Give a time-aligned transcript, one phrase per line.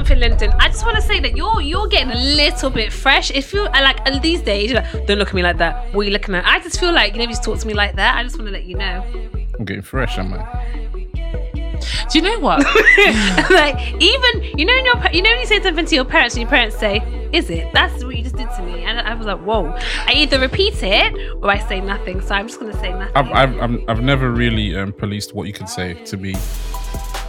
[0.00, 0.52] something, Lyndon.
[0.58, 3.30] I just want to say that you're you're getting a little bit fresh.
[3.30, 5.92] If you like uh, these days, you're like, don't look at me like that.
[5.92, 6.46] What are you looking at?
[6.46, 8.16] I just feel like you never used to talk to me like that.
[8.16, 9.04] I just want to let you know.
[9.58, 10.40] I'm getting fresh, am I?
[12.10, 12.60] Do you know what?
[13.50, 16.42] like even you know, your, you know when you say something to your parents and
[16.42, 19.26] your parents say, "Is it?" That's what you just did to me, and I was
[19.26, 19.74] like, "Whoa!"
[20.06, 22.22] I either repeat it or I say nothing.
[22.22, 23.16] So I'm just gonna say nothing.
[23.16, 26.34] I've I've I've, I've never really um, policed what you can say to me,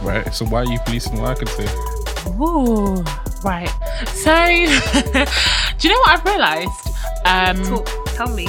[0.00, 0.34] right?
[0.34, 2.01] So why are you policing what I can say?
[2.40, 3.02] Ooh,
[3.44, 3.68] right.
[4.08, 4.34] So,
[5.78, 6.88] do you know what I've realised?
[7.24, 8.48] Um, Talk, tell me.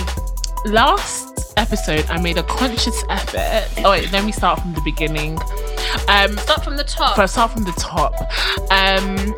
[0.65, 3.67] last episode, I made a conscious effort.
[3.85, 5.37] Oh wait, let me start from the beginning.
[6.07, 7.17] Um, Start from the top.
[7.19, 8.13] I start from the top,
[8.71, 9.33] um,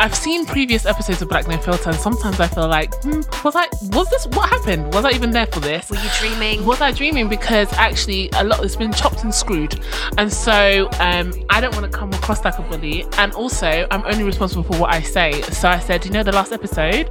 [0.00, 3.56] I've seen previous episodes of Black No Filter, and sometimes I feel like, hmm, was
[3.56, 3.66] I?
[3.90, 4.94] Was this what happened?
[4.94, 5.90] Was I even there for this?
[5.90, 6.64] Were you dreaming?
[6.64, 7.28] Was I dreaming?
[7.28, 9.80] Because actually, a lot has been chopped and screwed,
[10.16, 13.06] and so um, I don't want to come across like a bully.
[13.18, 15.42] And also, I'm only responsible for what I say.
[15.42, 17.10] So I said, you know, the last episode,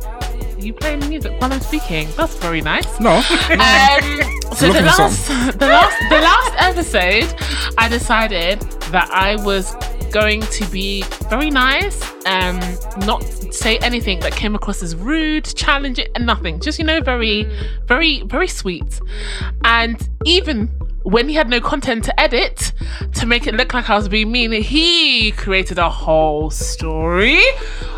[0.58, 2.08] you playing the music while I'm speaking.
[2.16, 3.00] That's very nice.
[3.02, 3.18] No.
[3.18, 3.24] Um,
[4.56, 7.36] so the last, the last, the last episode,
[7.78, 9.76] I decided that I was
[10.12, 12.60] going to be very nice, um,
[13.06, 16.60] not say anything that came across as rude, challenging, and nothing.
[16.60, 17.44] Just you know, very,
[17.86, 19.00] very, very sweet.
[19.64, 20.68] And even
[21.04, 22.74] when he had no content to edit
[23.16, 27.42] to make it look like I was being mean, he created a whole story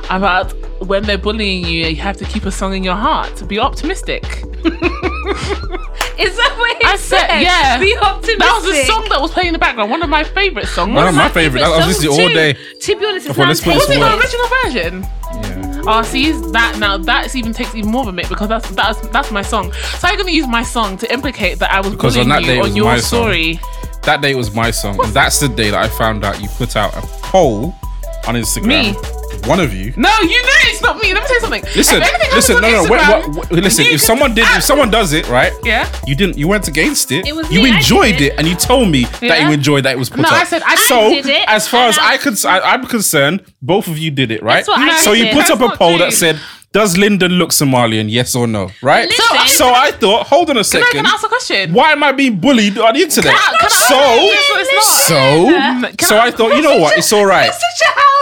[0.09, 0.53] about
[0.85, 3.47] when they're bullying you, you have to keep a song in your heart.
[3.47, 4.43] Be optimistic.
[6.27, 7.79] Is that what you I said, yeah.
[7.79, 8.39] Be optimistic.
[8.39, 9.89] That was a song that was playing in the background.
[9.89, 10.93] One of my favorite songs.
[10.93, 11.63] One of my favorite.
[11.63, 12.53] I was listening songs all day.
[12.53, 15.01] To be honest, it's Well, let's put now this was it the original version?
[15.31, 15.81] Yeah.
[15.87, 16.97] Oh, see that now.
[16.97, 19.71] That's even takes even more of a mic because that's that's that's my song.
[19.71, 22.53] So I'm gonna use my song to implicate that I was Because on that day
[22.53, 23.21] it you was on your my song.
[23.21, 23.59] story.
[24.03, 26.75] That day was my song, and that's the day that I found out you put
[26.75, 27.73] out a poll
[28.27, 28.67] on Instagram.
[28.67, 29.18] Me?
[29.45, 29.93] One of you.
[29.97, 31.13] No, you know it's not me.
[31.13, 31.63] Let me tell you something.
[31.75, 33.85] Listen, If listen, no, no, on wait, Instagram, what, what- listen.
[33.87, 35.51] If someone did, if someone does it, right?
[35.63, 35.89] Yeah.
[36.05, 36.37] You didn't.
[36.37, 37.25] You went against it.
[37.27, 38.33] It was you me, enjoyed it, it.
[38.37, 40.33] and you told me that you enjoyed that it was put No, up.
[40.33, 43.43] I said I so, did it, as far as I- I can, I, I'm concerned,
[43.61, 44.57] both of you did it, right?
[44.65, 46.05] That's what I so you put That's up a poll true.
[46.05, 46.39] that said,
[46.71, 48.09] "Does Lyndon look Somalian?
[48.09, 49.07] Yes or no?" Right?
[49.09, 50.91] Listen, so I thought, hold on a Can I, second.
[50.91, 51.73] can I ask a question?
[51.73, 53.33] Why am I being bullied on the internet?
[53.33, 55.99] Can I- can I- so, Yes, no, it's not.
[55.99, 56.97] so, so I- I thought, you know what?
[56.97, 57.51] It's all right.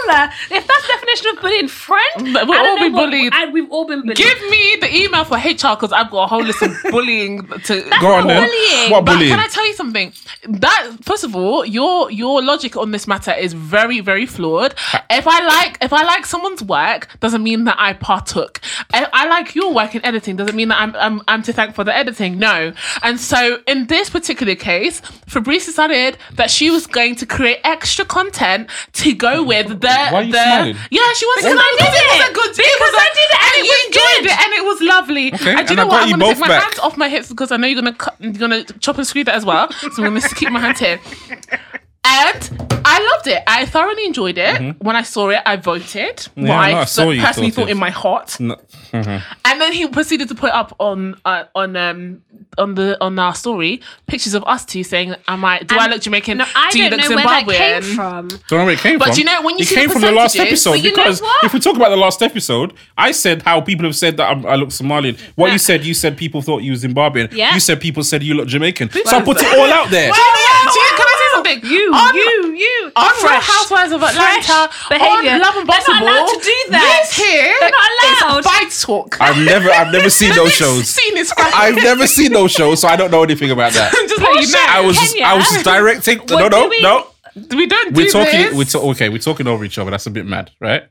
[0.08, 0.34] You're such a howler.
[0.58, 3.34] If that's definition of bullying, friend, But we'll all be what, bullied.
[3.34, 4.18] And we've all been bullied.
[4.18, 7.82] Give me the email for HR because I've got a whole list of bullying to
[8.02, 8.48] Go on then.
[8.48, 8.92] bullying.
[8.92, 9.30] What But bullying?
[9.32, 10.14] can I tell you something?
[10.48, 14.74] That first of all, your your logic on this matter is very very flawed.
[15.10, 18.62] If I like if I like someone's work, doesn't mean that I partook.
[18.94, 21.76] If I like your work in editing, doesn't mean that I'm I'm, I'm to thank
[21.76, 22.40] for the editing.
[22.40, 22.74] No.
[23.04, 28.06] And so in this particular case, Fabrice decided that she was going to create extra
[28.06, 30.76] content to go with the Why are you the smiling?
[30.92, 33.42] yeah she was Because I did it was a good Because was I did it
[33.46, 34.32] and it you was enjoyed good.
[34.32, 35.28] it and it was lovely.
[35.34, 35.92] Okay, and do and know I what?
[35.92, 36.64] got I'm gonna both take my back.
[36.64, 39.24] hands off my hips because I know you're gonna cut, you're gonna chop and screw
[39.26, 39.72] that as well.
[39.72, 41.00] So I'm gonna keep my hands here.
[42.04, 43.44] And I loved it.
[43.48, 44.76] I thoroughly enjoyed it.
[44.82, 46.28] When I saw it, I voted.
[46.36, 46.46] what Mm-hmm.
[46.46, 47.72] Yeah, I know, I, I saw you personally thought thought it.
[47.74, 48.40] in my heart.
[48.40, 48.56] No.
[48.94, 52.22] And then he proceeded to put up on uh, on um
[52.58, 55.60] on the on our story pictures of us two saying, "Am I?
[55.60, 56.38] Do I look Jamaican?
[56.38, 58.28] No, I do you don't look know where that Zimbabwean?" came from.
[58.30, 59.18] Don't know where it came But from.
[59.18, 61.22] you know, when you it came the from the last episode But you know because
[61.44, 64.46] if we talk about the last episode, I said how people have said that I'm,
[64.46, 65.20] I look Somalian.
[65.36, 67.34] What you said, you said people thought you were Zimbabwean.
[67.34, 67.54] Yeah.
[67.54, 68.92] You said people said you look Jamaican.
[68.92, 70.12] so I put it all out there.
[70.12, 70.98] Do you
[71.56, 71.70] know- you- I say something?
[71.72, 72.92] You, On- you, you.
[72.96, 73.44] on Real Fresh.
[73.48, 75.32] Housewives of Atlanta, Fresh behaviour.
[75.32, 77.06] on Love and They're not allowed to do that.
[77.08, 77.90] This here They're not
[78.32, 78.40] allowed.
[78.40, 79.18] is fight talk.
[79.22, 80.88] I've never, I've never seen those shows.
[80.90, 81.34] Seen is.
[81.38, 83.92] I've never seen those shows, so I don't know anything about that.
[84.10, 84.66] just let you know.
[84.68, 86.18] I was, just, I was just directing.
[86.30, 87.08] No, What no, do we- no.
[87.56, 88.42] we don't do We're talking.
[88.42, 88.54] this.
[88.56, 89.10] We're ta- okay.
[89.10, 89.92] We're talking over each other.
[89.92, 90.84] That's a bit mad, right?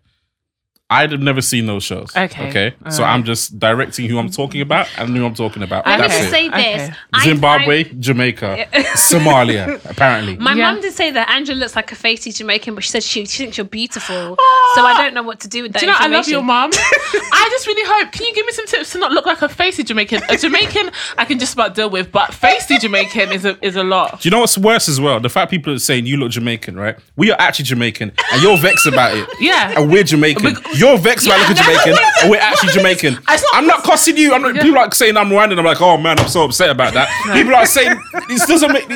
[0.89, 2.17] I'd have never seen those shows.
[2.17, 2.49] Okay.
[2.49, 2.75] Okay.
[2.91, 3.15] So Alright.
[3.19, 5.85] I'm just directing who I'm talking about and who I'm talking about.
[5.85, 6.21] Let That's me it.
[6.21, 6.97] just say this.
[7.13, 10.37] I- Zimbabwe, I- Jamaica, Somalia, apparently.
[10.37, 10.73] My Yeah.
[10.73, 13.39] mum did say that Angela looks like a facey Jamaican, but she said she, she
[13.45, 14.37] thinks you're beautiful.
[14.39, 14.73] Ah.
[14.77, 15.81] So I don't know what to do with that.
[15.81, 16.71] Do you know, I love your mom.
[16.75, 18.12] I just really hope.
[18.12, 20.23] Can you give me some tips to not look like a facey Jamaican?
[20.29, 23.82] A Jamaican I can just about deal with, but facey Jamaican is a is a
[23.85, 24.21] lot.
[24.21, 25.19] Do you know what's worse as well?
[25.19, 26.97] The fact people are saying you look Jamaican, right?
[27.17, 29.29] We are actually Jamaican, and you're vexed about it.
[29.41, 29.75] Yeah.
[29.81, 30.55] And we're Jamaican.
[30.55, 33.14] Bec- You're vexed Yeah, looking Jamaican, and we're actually Jamaican.
[33.28, 34.34] It's not I'm not cussing you.
[34.34, 35.58] I'm not, People are saying I'm Rwandan.
[35.58, 37.08] I'm like, oh man, I'm so upset about that.
[37.34, 38.88] People are saying this doesn't make.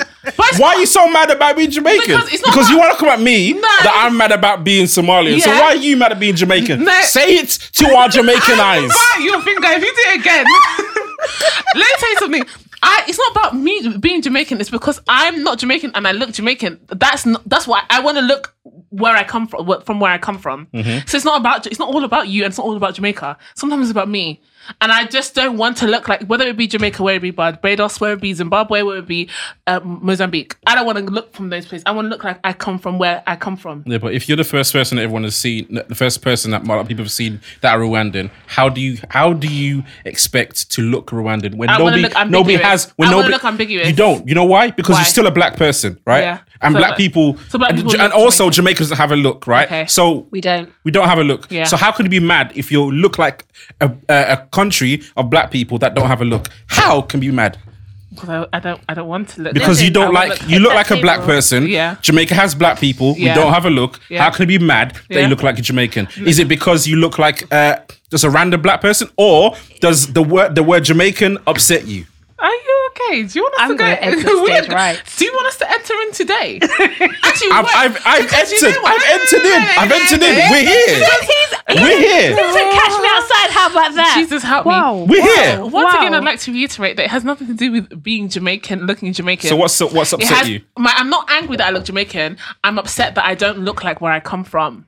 [0.59, 2.07] Why are you so mad about being Jamaican?
[2.07, 5.41] Because it's not you want to come at me that I'm mad about being Somalian.
[5.41, 5.61] So Yeah.
[5.61, 6.85] why are you mad at being Jamaican?
[6.85, 7.01] No.
[7.03, 8.89] Say it to our Jamaican eyes.
[8.89, 10.45] Bite your finger if you do it again.
[11.75, 12.45] Let me tell you something.
[12.83, 14.61] I, it's not about me being Jamaican.
[14.61, 16.81] It's because I'm not Jamaican and I look Jamaican.
[16.89, 18.55] That's not, that's why I want to look
[18.91, 20.67] where I come from, from where I come from.
[20.73, 21.07] Mm-hmm.
[21.07, 23.37] So it's not about it's not all about you, and it's not all about Jamaica.
[23.55, 24.41] Sometimes it's about me,
[24.81, 27.31] and I just don't want to look like whether it be Jamaica, whether it be
[27.31, 29.29] Barbados, whether it be Zimbabwe, whether it be
[29.67, 30.57] um, Mozambique.
[30.67, 31.85] I don't want to look from those places.
[31.87, 33.85] I want to look like I come from where I come from.
[33.87, 36.63] Yeah, but if you're the first person that everyone has seen, the first person that
[36.63, 39.85] a lot of people have seen that are Rwandan, how do you how do you
[40.05, 43.89] expect to look Rwandan when I nobody look nobody has when I nobody look ambiguous.
[43.89, 44.27] You don't.
[44.27, 44.71] You know why?
[44.71, 45.01] Because Why?
[45.01, 46.21] you're still a black person, right?
[46.21, 46.41] Yeah.
[46.63, 48.71] And So black people, so black and, people and look also Jamaican.
[48.71, 49.67] Jamaicans have a look, right?
[49.67, 49.87] Okay.
[49.87, 50.71] So We don't.
[50.85, 51.51] we don't have a look.
[51.51, 51.65] Yeah.
[51.65, 53.47] So how can you be mad if you look like
[53.81, 56.45] a, a, a country of black people that don't have a look?
[56.67, 57.57] How can you be mad?
[58.13, 60.51] Because I, I don't I don't want to look Because you don't wanna like look-
[60.51, 61.67] you look like a black person.
[61.69, 61.97] Yeah.
[62.03, 63.15] Jamaica has black people.
[63.15, 64.01] We don't have a look.
[64.09, 64.23] Yeah.
[64.25, 65.21] How can you be mad that Yeah.
[65.23, 66.09] you look like a Jamaican?
[66.27, 67.77] Is it because you look like uh,
[68.11, 72.05] just a random black person, or does the word the word Jamaican upset you?
[72.39, 73.23] Are you okay?
[73.25, 73.85] Do you want us I'm to go?
[73.85, 75.03] gonna exit stage right.
[75.17, 76.59] Do you want us to enter in today?
[77.23, 78.83] Actually, I've I've, I've because you entered.
[78.83, 78.89] know?
[78.89, 79.63] I've entered in.
[79.79, 80.35] I've entered in.
[80.51, 81.07] We're here.
[81.69, 82.31] We're here.
[82.31, 83.51] He said, catch me outside.
[83.51, 84.17] How about that?
[84.19, 85.05] Jesus help Wow.
[85.05, 85.07] me.
[85.07, 85.65] We're here.
[85.65, 88.87] Once again, I'd like to reiterate that it has nothing to do with being Jamaican,
[88.87, 89.49] looking Jamaican.
[89.49, 90.63] So what's what's upset has, you?
[90.77, 92.39] My, I'm not angry that I look Jamaican.
[92.65, 94.87] I'm upset that I don't look like where I come from.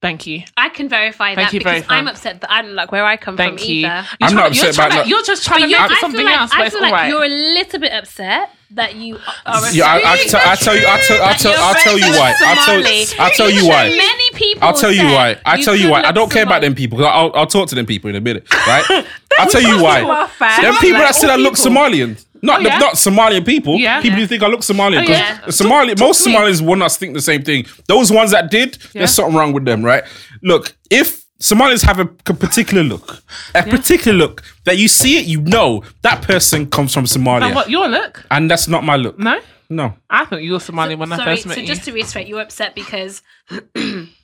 [0.00, 0.44] Thank you.
[0.56, 1.96] I can verify Thank that you, because verify.
[1.96, 3.74] I'm upset that I don't like where I come Thank from you.
[3.86, 3.88] either.
[3.88, 5.06] You're I'm trying- not you're upset about to- that.
[5.08, 6.66] You're just trying But to you, make I it feel something like, else, I but
[6.66, 7.10] it's feel like alright.
[7.10, 9.72] you're a little bit upset that you are.
[9.72, 10.86] Yeah, I, I, refusing tell, I tell you.
[10.86, 12.28] I tell, I that tell, you're I'll tell you why.
[12.30, 13.88] I'll tell, I'll tell you why.
[13.88, 14.68] Many people.
[14.68, 15.36] I'll tell you why.
[15.44, 16.02] I tell you why.
[16.04, 17.04] I don't care about them people.
[17.04, 18.84] I'll, I'll talk to them people in a minute, right?
[19.38, 20.02] I'll tell you people why.
[20.02, 20.62] are.
[20.62, 21.54] Them people that like said I look.
[21.54, 22.24] Somalian.
[22.42, 22.78] Not Oh, yeah?
[22.78, 23.78] not Somalian people.
[23.78, 24.00] Yeah.
[24.00, 24.24] People Yeah.
[24.24, 25.02] who think I look Somalian.
[25.02, 25.50] Oh, 'cause yeah.
[25.50, 26.34] Somali, Talk- talk most to me.
[26.34, 27.66] Somalis will not think the same thing.
[27.86, 30.04] Those ones that did, there's something wrong with them, right?
[30.42, 33.22] Look, if Somalis have a particular look,
[33.54, 37.54] a particular look that you see it, you know that person comes from Somalia, And
[37.54, 38.24] what your look?
[38.30, 39.18] and that's not my look.
[39.18, 39.38] No,
[39.70, 39.94] No.
[40.10, 41.66] I thought you were Somali when I first met so you.
[41.66, 43.22] just to reiterate, you're upset because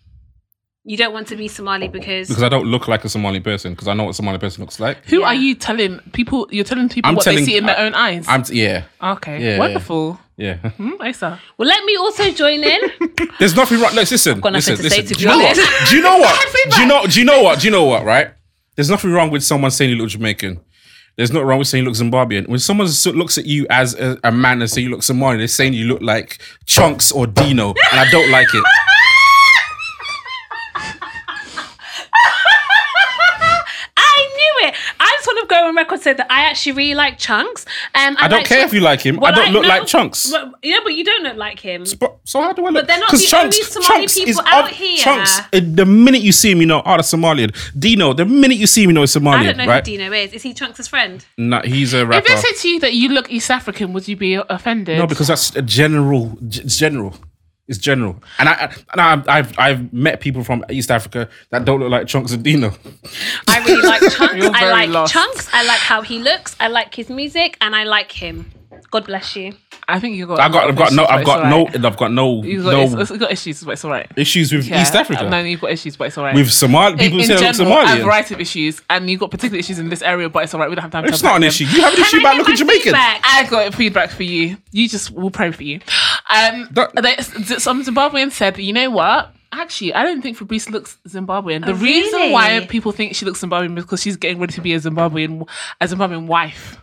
[0.87, 3.73] you don't want to be Somali because, Because I don't look like a Somali person,
[3.73, 5.05] because I know what a Somali person looks like.
[5.07, 5.27] Who Yeah.
[5.29, 6.47] are you telling people?
[6.51, 8.27] You're telling people I'm what telling- they see in their I- own eyes.
[8.29, 9.59] I'm yeah, okay, Yeah.
[9.59, 10.21] wonderful.
[10.37, 10.57] yeah.
[10.77, 11.41] Hmm, Isa.
[11.57, 12.81] well, let me also join in.
[13.39, 13.95] There's nothing wrong.
[13.95, 14.41] Let's listen.
[14.41, 15.07] got nothing listen, to say, listen.
[15.07, 15.89] to do be you know what?
[15.89, 16.55] Do you know what?
[16.75, 17.07] do you know?
[17.07, 17.61] Do you know what?
[17.61, 18.05] Do you know what?
[18.05, 18.29] Right?
[18.77, 20.61] There's nothing wrong with someone saying you look Jamaican.
[21.17, 22.49] There's nothing wrong with saying you look Zimbabwean.
[22.49, 25.47] When someone looks at you as a, a man and say you look Somalian, they're
[25.47, 28.65] saying you look like Chunkz or Dino, and I don't like it.
[33.97, 34.75] I knew it.
[35.01, 37.67] I just want to go on record and say that I actually really like Chunkz.
[37.95, 39.17] Um, I don't like care Chunkz- if you like him.
[39.17, 40.33] Well, I don't look no, like Chunkz.
[40.33, 41.85] Well, yeah, but you don't look like him.
[42.01, 42.83] But so how do I look?
[42.83, 44.99] But they're not 'Cause the only Somali people out here.
[44.99, 45.41] Chunkz.
[45.41, 47.55] uh, The minute you see him, you know, oh, that's Somalian.
[47.79, 48.13] Dino.
[48.13, 49.87] The minute you see him, you know, it's Somalian, I don't know right?
[49.87, 50.33] who Dino is.
[50.33, 51.25] Is he Chunkz' friend?
[51.39, 52.19] No, he's a rapper.
[52.19, 52.43] If rapper.
[52.43, 54.99] they said to you that you look East African, would you be offended?
[54.99, 56.37] No, because that's a general.
[56.49, 57.15] g- general.
[57.67, 58.23] It's general.
[58.39, 62.07] And I and I, I've I've met people from East Africa that don't look like
[62.07, 62.73] Chunkz and Dino.
[63.49, 64.51] I really like Chunkz.
[64.55, 65.15] I like lost.
[65.15, 65.49] Chunkz.
[65.53, 66.55] I like how he looks.
[66.61, 68.51] I like his music, and I like him.
[68.91, 69.55] God bless you.
[69.87, 70.41] I think you got.
[70.41, 73.11] I got I've got no I've got no I've got no You got, no it's,
[73.11, 74.11] it's got issues, but it's all right.
[74.17, 74.83] issues with Yeah.
[74.83, 75.29] East Africa.
[75.29, 76.35] No, you've got issues, but it's all right.
[76.35, 79.21] with Somali people in, say in I look general, a variety of issues, and you've
[79.21, 80.69] got particular issues in this area, but it's all right.
[80.71, 81.49] We don't have time to It's talk not an them.
[81.49, 81.65] issue.
[81.67, 82.83] You have an issue Can I about looking Jamaican.
[82.83, 83.21] feedback?
[83.25, 84.57] I got feedback for you.
[84.73, 85.81] You just will pray for you.
[86.31, 87.17] Um, That- they,
[87.59, 89.35] some Zimbabwean said, you know what?
[89.53, 91.65] Actually, I don't think Fabrice looks Zimbabwean.
[91.65, 92.33] The Oh, reason really?
[92.33, 95.49] why people think she looks Zimbabwean is because she's getting ready to be a Zimbabwean,
[95.81, 96.81] a Zimbabwean wife.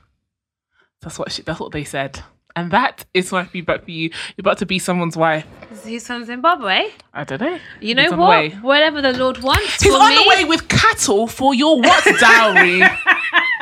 [1.02, 2.24] That's what she, that's what they said,
[2.56, 4.10] and that is my feedback for you.
[4.10, 5.46] You're about to be someone's wife.
[5.86, 6.90] He's from Zimbabwe.
[7.14, 7.60] I don't know.
[7.80, 8.54] You know He's what?
[8.64, 12.04] Whatever the Lord wants He's for on me, the way with cattle for your what
[12.20, 12.82] dowry?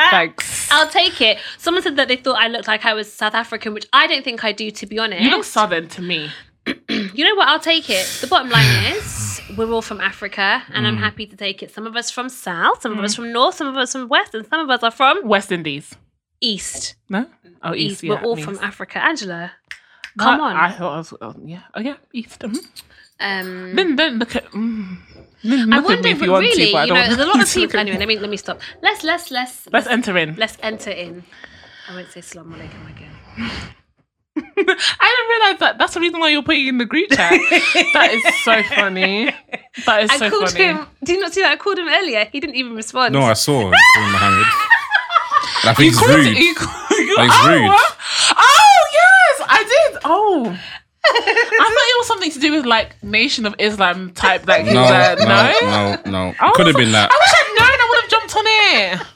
[0.09, 0.69] Thanks.
[0.71, 1.37] I'll take it.
[1.57, 4.23] Someone said that they thought I looked like I was South African, which I don't
[4.23, 5.21] think I do, to be honest.
[5.21, 6.31] You look southern to me.
[6.89, 7.47] You know what?
[7.47, 8.05] I'll take it.
[8.21, 10.89] The bottom line is we're all from Africa, and Mm.
[10.89, 11.71] I'm happy to take it.
[11.71, 14.33] Some of us from South, some of us from North, some of us from West,
[14.35, 15.95] and some of us are from West Indies.
[16.41, 16.95] East.
[17.09, 17.25] No.
[17.63, 17.91] Oh, East.
[17.91, 18.03] east.
[18.03, 18.99] yeah, we're all means- from Africa.
[19.03, 19.51] Angela,
[20.17, 20.55] No, come on.
[20.55, 21.13] I thought I was.
[21.21, 21.63] Oh, yeah.
[21.73, 21.95] Oh, yeah.
[22.13, 22.39] East.
[22.39, 22.57] mhm.
[23.19, 24.45] um, Then don't look at.
[24.51, 24.97] Mm,
[25.43, 26.87] then I look at wonder, me if but you want really, to, but I you
[26.89, 27.79] don't know, there's a lot of people.
[27.79, 27.91] at me.
[27.91, 28.59] Anyway, let me let me stop.
[28.81, 30.35] Let's let's let's Let's enter in.
[30.35, 31.23] let's enter in.
[31.89, 33.11] I won't say salam alaikum again.
[34.37, 35.77] I didn't realize that.
[35.79, 37.31] That's the reason why you're putting in the group chat.
[37.93, 39.33] that is so funny.
[39.85, 40.25] That is so funny.
[40.25, 40.63] I so called funny.
[40.65, 40.87] him.
[41.03, 41.51] Did you not see that?
[41.51, 42.25] I called him earlier.
[42.31, 43.13] He didn't even respond.
[43.13, 44.45] No, I saw him calling Mohammed.
[44.47, 44.78] And
[45.63, 46.27] I think it's rude.
[46.27, 47.71] it- you called- you- It's oh, rude.
[48.37, 50.01] Oh yes, I did.
[50.05, 50.59] Oh.
[51.05, 54.47] I thought it was something to do with like Nation of Islam type.
[54.47, 56.35] Like he No, was, uh, no, no, no, no.
[56.39, 57.09] I Could have been that.
[57.11, 57.67] I wish I'd known.
[57.67, 59.07] I would have jumped on it.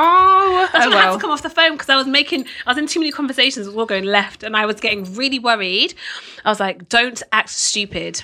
[0.00, 2.46] Oh, That's oh when I had to come off the phone because I was making,
[2.66, 5.12] I was in too many conversations, it was all going left, and I was getting
[5.14, 5.94] really worried.
[6.44, 8.22] I was like, don't act stupid.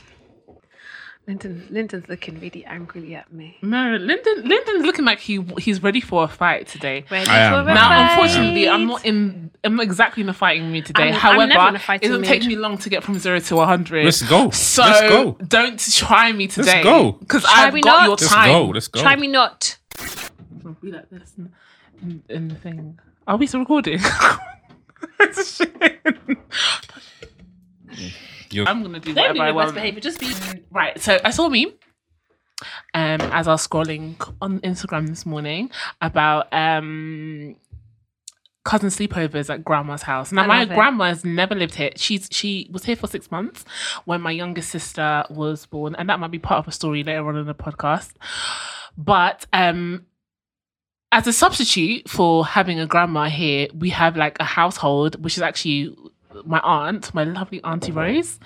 [1.26, 3.56] Lyndon, Lyndon's looking really angrily at me.
[3.62, 4.42] No, Lyndon.
[4.46, 7.06] Lyndon's looking like he he's ready for a fight today.
[7.10, 7.64] Ready I am.
[7.64, 8.10] for a Now, fight?
[8.10, 9.50] unfortunately, I'm not in.
[9.64, 11.04] I'm not exactly in a fighting mood today.
[11.04, 13.18] I'm- I'm never However, in a it fighting doesn't take me long to get from
[13.18, 14.04] zero to 100.
[14.04, 14.50] Let's go.
[14.50, 15.32] So Let's go.
[15.48, 16.82] don't try me today.
[16.82, 17.12] Let's go.
[17.12, 18.02] Because I've got not.
[18.02, 18.48] your Let's Let's time.
[18.52, 18.64] go.
[18.66, 19.00] Let's go.
[19.00, 19.78] Try me not.
[20.82, 21.50] Be like this in,
[22.02, 22.98] in, in the thing.
[23.26, 23.98] Are we still recording?
[25.20, 26.38] it's a shame.
[28.54, 29.74] You're- I'm gonna do Don't whatever be I your best want.
[29.74, 30.00] behavior.
[30.00, 30.32] Just be.
[30.70, 31.00] Right.
[31.00, 31.72] So I saw a meme
[32.94, 35.70] um, as I was scrolling on Instagram this morning
[36.00, 37.56] about um,
[38.64, 40.32] cousin sleepovers at grandma's house.
[40.32, 40.74] Now I my love it.
[40.74, 41.90] grandma has never lived here.
[41.96, 43.64] She's she was here for six months
[44.04, 47.28] when my younger sister was born, and that might be part of a story later
[47.28, 48.12] on in the podcast.
[48.96, 50.06] But um,
[51.12, 55.42] as a substitute for having a grandma here, we have like a household, which is
[55.42, 55.94] actually
[56.44, 58.38] my aunt, my lovely auntie Rose,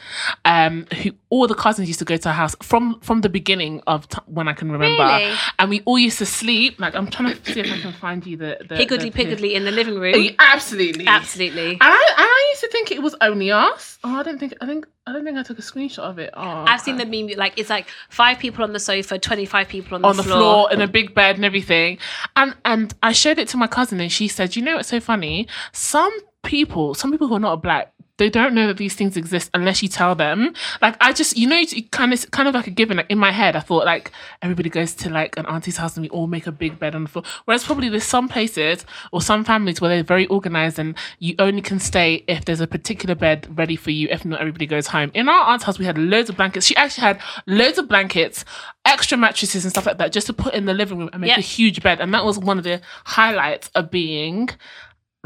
[0.45, 3.83] um, who all the cousins used to go to her house from from the beginning
[3.87, 5.35] of t- when I can remember, Really?
[5.59, 6.79] and we all used to sleep.
[6.79, 9.55] Like I'm trying to see if I can find you the, the Higgledy the- piggledy
[9.55, 10.29] in the living Yeah, room.
[10.39, 11.73] Absolutely, Absolutely.
[11.73, 13.99] And I, and I used to think it was only us.
[14.05, 16.31] Oh, I don't think I think I don't think I took a screenshot of it.
[16.35, 17.37] Oh, I've seen the meme.
[17.39, 20.71] Like it's like five people on the sofa, twenty-five people on the, on the floor
[20.73, 21.99] in a big bed and everything.
[22.37, 25.01] And and I showed it to my cousin and she said, you know what's so
[25.01, 25.49] funny?
[25.73, 26.13] Some
[26.49, 29.81] people, some people who are not black, they don't know that these things exist unless
[29.81, 30.53] you tell them.
[30.83, 32.97] Like I just, you know, it's kind of kind of like a given.
[32.97, 34.11] Like in my head, I thought like
[34.43, 37.05] everybody goes to like an auntie's house and we all make a big bed on
[37.05, 37.23] the floor.
[37.45, 41.63] Whereas probably there's some places or some families where they're very organized and you only
[41.63, 44.09] can stay if there's a particular bed ready for you.
[44.11, 45.13] If not, everybody goes home.
[45.15, 46.67] In our aunt's house, we had loads of blankets.
[46.67, 48.45] She actually had loads of blankets,
[48.85, 51.29] extra mattresses and stuff like that, just to put in the living room and make
[51.29, 51.39] Yep.
[51.39, 52.01] a huge bed.
[52.01, 54.49] And that was one of the highlights of being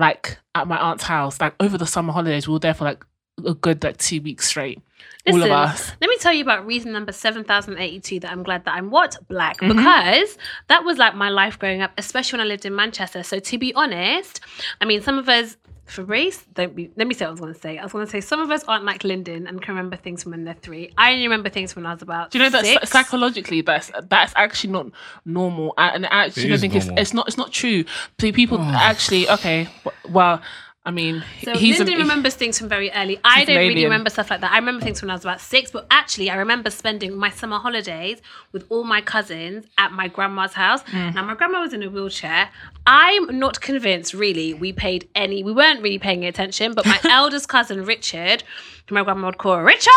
[0.03, 1.41] like at my aunt's house.
[1.41, 3.05] Like over the summer holidays, we were there for like
[3.47, 4.83] a good like two weeks straight.
[5.31, 5.93] all of us.
[6.01, 9.17] Let me tell you about reason number 7082 that I'm glad that I'm what?
[9.29, 9.59] Black.
[9.59, 9.77] Mm-hmm.
[9.77, 13.23] Because that was like my life growing up, especially when I lived in Manchester.
[13.23, 14.41] So to be honest,
[14.81, 15.57] I mean, some of us,
[15.93, 17.79] for race, don't be, let me say what I was going to say.
[17.79, 20.23] I was going to say some of us aren't like Lyndon and can remember things
[20.23, 20.93] from when they're three.
[20.99, 22.91] I only remember things when I was about Do you know that six.
[22.91, 24.87] psychologically that's that's actually not
[25.25, 26.93] normal, I- and I actually It don't think normal.
[26.95, 27.85] it's it's not it's not true.
[28.19, 29.69] Pe- People actually okay,
[30.09, 30.41] well,
[30.85, 33.21] I mean, So he's Lyndon a, remembers things from very early.
[33.23, 34.51] I don't really remember stuff like that.
[34.51, 37.59] I remember things when I was about six, but actually, I remember spending my summer
[37.59, 38.21] holidays
[38.51, 40.83] with all my cousins at my grandma's house.
[40.85, 41.15] Mm.
[41.15, 42.51] Now, my grandma was in a wheelchair.
[42.87, 45.43] I'm not convinced, really, we paid any.
[45.45, 48.43] We weren't really paying attention, but my eldest cousin Richard,
[48.89, 49.89] who my grandma would call Richard,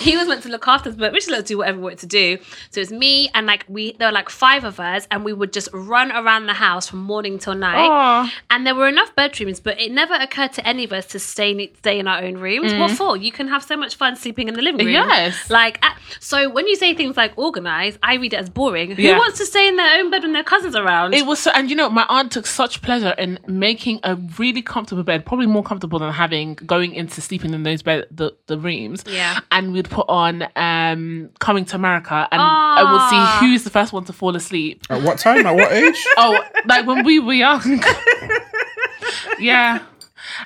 [0.01, 1.99] he was meant to look after us, but Richard let us do whatever we wanted
[2.01, 2.39] to do.
[2.71, 5.53] So it's me and like we, there were like five of us, and we would
[5.53, 7.89] just run around the house from morning till night.
[7.89, 8.33] Aw.
[8.51, 11.51] And there were enough bedrooms, but it never occurred to any of us to stay
[11.53, 12.75] in, stay in our own rooms.
[12.75, 13.17] What for?
[13.17, 14.97] You can have so much fun sleeping in the living room.
[14.97, 15.09] Mm.
[15.09, 15.49] Yes.
[15.51, 15.83] Like,
[16.19, 18.91] so when you say things like organized, I read it as boring.
[18.97, 19.19] Who Yeah.
[19.19, 21.13] wants to stay in their own bed when their cousins around?
[21.15, 24.63] It was so, and you know, my aunt took such pleasure in making a really
[24.63, 28.59] comfortable bed, probably more comfortable than having going into sleeping in those bed the, the
[28.59, 29.05] rooms.
[29.07, 29.41] Yeah.
[29.51, 33.39] And we'd put on um Coming to America, and I would Ah.
[33.41, 34.85] see who's the first one to fall asleep.
[34.91, 35.47] At what time?
[35.47, 36.03] At what age?
[36.17, 37.83] Oh, like when we were young.
[39.39, 39.81] yeah.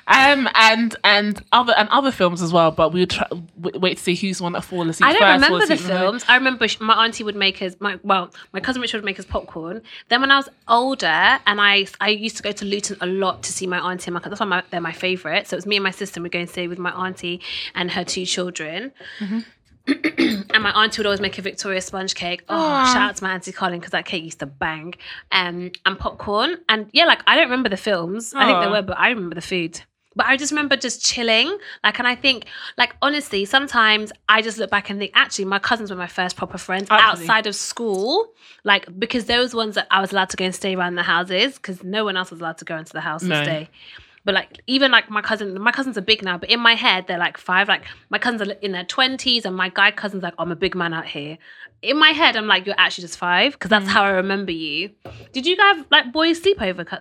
[0.07, 3.97] Um and and other and other films as well, but we would try, w- wait
[3.97, 5.43] to see who's one that fall asleep I don't first.
[5.49, 6.25] remember the films.
[6.27, 9.19] I remember sh- my auntie would make us my well, my cousin Richard would make
[9.19, 9.81] us popcorn.
[10.09, 11.05] Then when I was older,
[11.47, 14.13] and I I used to go to Luton a lot to see my auntie and
[14.13, 14.31] my cousin.
[14.31, 15.47] That's why my, they're my favorite.
[15.47, 16.21] So it was me and my sister.
[16.21, 17.41] We'd go and stay with my auntie
[17.73, 18.91] and her two children.
[19.19, 19.39] Mm-hmm.
[19.87, 22.43] and my auntie would always make a Victoria sponge cake.
[22.49, 22.93] Oh, Aw.
[22.93, 24.93] shout out to my auntie Colin because that cake used to bang.
[25.31, 26.57] Um, and popcorn.
[26.69, 28.33] And yeah, like I don't remember the films.
[28.33, 28.71] I think there Aw.
[28.73, 29.81] were, but I remember the food.
[30.17, 31.57] But I just remember just chilling.
[31.83, 32.45] Like, and I think,
[32.77, 36.37] like, honestly, sometimes I just look back and think, actually, my cousins were my first
[36.37, 37.25] proper friends Absolutely.
[37.25, 38.31] outside of school.
[38.63, 41.55] Like, because those ones that I was allowed to go and stay around the houses,
[41.55, 43.35] because no one else was allowed to go into the house No.
[43.35, 43.69] and stay.
[44.25, 47.05] But like, even like my cousin, my cousins are big now, but in my head,
[47.07, 47.67] they're like five.
[47.67, 50.75] Like, my cousins are in their 20s, and my guy cousin's like, I'm a big
[50.75, 51.37] man out here.
[51.83, 54.89] In my head, I'm like, you're actually just five, because that's how I remember you.
[55.31, 56.85] Did you have like boys sleepover?
[56.85, 56.97] cou-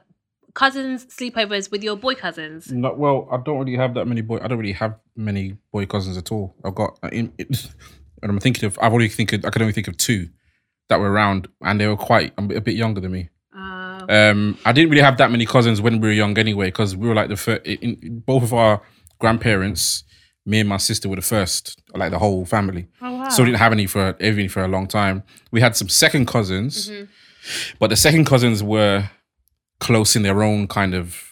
[0.54, 2.70] Cousins sleepovers with your boy cousins?
[2.70, 3.26] Not well.
[3.32, 4.38] I don't really have that many boy.
[4.40, 6.54] I don't really have many boy cousins at all.
[6.64, 6.96] I've got.
[7.02, 7.48] uh, In, it,
[8.22, 8.78] and I'm thinking of.
[8.80, 9.32] I've only think.
[9.32, 10.28] Of, I can only think of two
[10.88, 13.30] that were around, and they were quite a bit younger than me.
[14.08, 17.08] Um, I didn't really have that many cousins when we were young, anyway, because we
[17.08, 17.64] were like the first.
[17.66, 18.80] In, in- both of our
[19.18, 20.04] grandparents,
[20.46, 22.86] me and my sister were the first, like the whole family.
[23.00, 23.28] oh, wow.
[23.28, 25.22] So we didn't have any for any for a long time.
[25.50, 27.04] We had some second cousins, Mm-hmm.
[27.78, 29.08] but the second cousins were
[29.80, 31.30] close in their own kind of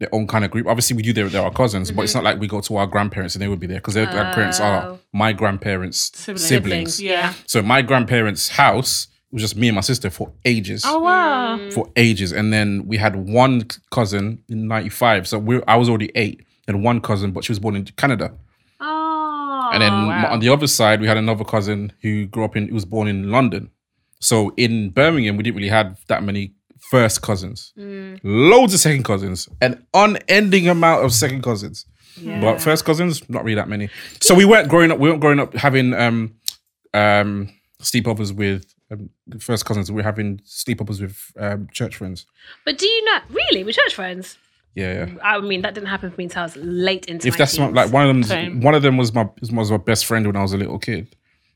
[0.00, 0.66] their own kind of group.
[0.66, 1.28] Obviously, we do there.
[1.28, 2.04] They're our cousins, but Mm-hmm.
[2.04, 4.06] it's not like we go to our grandparents and they would be there because their
[4.06, 4.64] grandparents Oh.
[4.64, 6.46] are my grandparents' Siblings.
[6.48, 7.02] siblings.
[7.02, 7.32] Yeah.
[7.46, 10.84] So my grandparents' house was just me and my sister for ages.
[10.86, 11.70] Oh wow.
[11.70, 15.28] For ages, and then we had one cousin in '95.
[15.28, 18.32] So we, I was already eight, and one cousin, but she was born in Canada.
[18.80, 19.70] Oh.
[19.72, 20.32] And then wow.
[20.32, 23.08] on the other side, we had another cousin who grew up in, who was born
[23.08, 23.70] in London.
[24.20, 26.54] So in Birmingham, we didn't really have that many
[26.90, 27.72] first cousins.
[28.22, 31.86] Loads of second cousins, an unending amount of second cousins.
[32.40, 33.88] But first cousins, not really that many.
[34.20, 34.98] So we weren't growing up.
[35.00, 36.34] We weren't growing up having um,
[36.92, 37.50] um,
[37.82, 39.90] sleepovers with um, first cousins.
[39.90, 42.26] We were having sleepovers with um, church friends.
[42.64, 44.38] But do you know really with church friends?
[44.74, 45.14] Yeah, yeah.
[45.22, 47.74] I mean, that didn't happen for me until I was late into If that's not
[47.74, 50.42] like one of them, one of them was my was my best friend when I
[50.42, 51.14] was a little kid,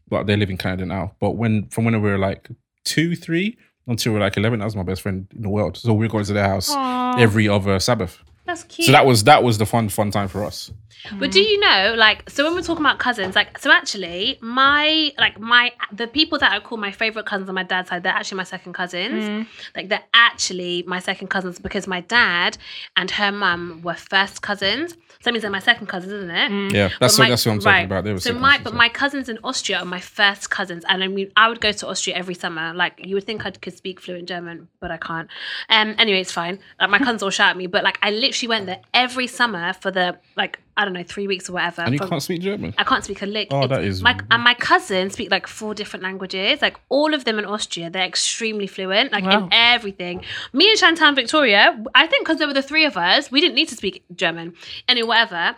[0.08, 1.12] but they live in Canada now.
[1.18, 2.48] But when from when we were like
[2.84, 3.58] two, three
[3.88, 5.76] until we were like eleven, that was my best friend in the world.
[5.76, 6.72] So we were going to their house
[7.18, 8.22] every other Sabbath.
[8.48, 8.86] That's cute.
[8.86, 10.72] So that was that was the fun fun time for us.
[11.18, 15.12] But do you know, like, so when we're talking about cousins, like, so actually, my,
[15.16, 18.12] like, my, the people that I call my favorite cousins on my dad's side, they're
[18.12, 19.24] actually my second cousins.
[19.24, 19.46] Mm.
[19.76, 22.58] Like, they're actually my second cousins because my dad
[22.96, 24.96] and her mum were first cousins.
[25.20, 26.72] So that means they're my second cousins, isn't it?
[26.74, 27.84] Yeah, that's But what my- that's what I'm talking right.
[27.86, 28.04] about.
[28.04, 28.76] They were so my cousins, but yeah.
[28.78, 31.88] my cousins in Austria are my first cousins, and I mean I would go to
[31.88, 32.72] Austria every summer.
[32.72, 35.28] Like you would think I could speak fluent German, but I can't.
[35.68, 36.60] Um, anyway, it's fine.
[36.80, 39.72] Like my cousins all shout at me, but like I literally went there every summer
[39.72, 41.82] for the like I don't know three weeks or whatever.
[41.82, 42.72] and you from- can't speak German.
[42.78, 43.48] I can't speak a lick.
[43.50, 46.62] Oh, It's- that is- my and my cousins speak like four different languages.
[46.62, 49.44] Like all of them in Austria, they're extremely fluent, like Wow.
[49.44, 50.24] in everything.
[50.52, 53.56] Me and Shantan Victoria, I think because there were the three of us, we didn't
[53.56, 54.54] need to speak German.
[54.88, 55.56] Anyway, whatever.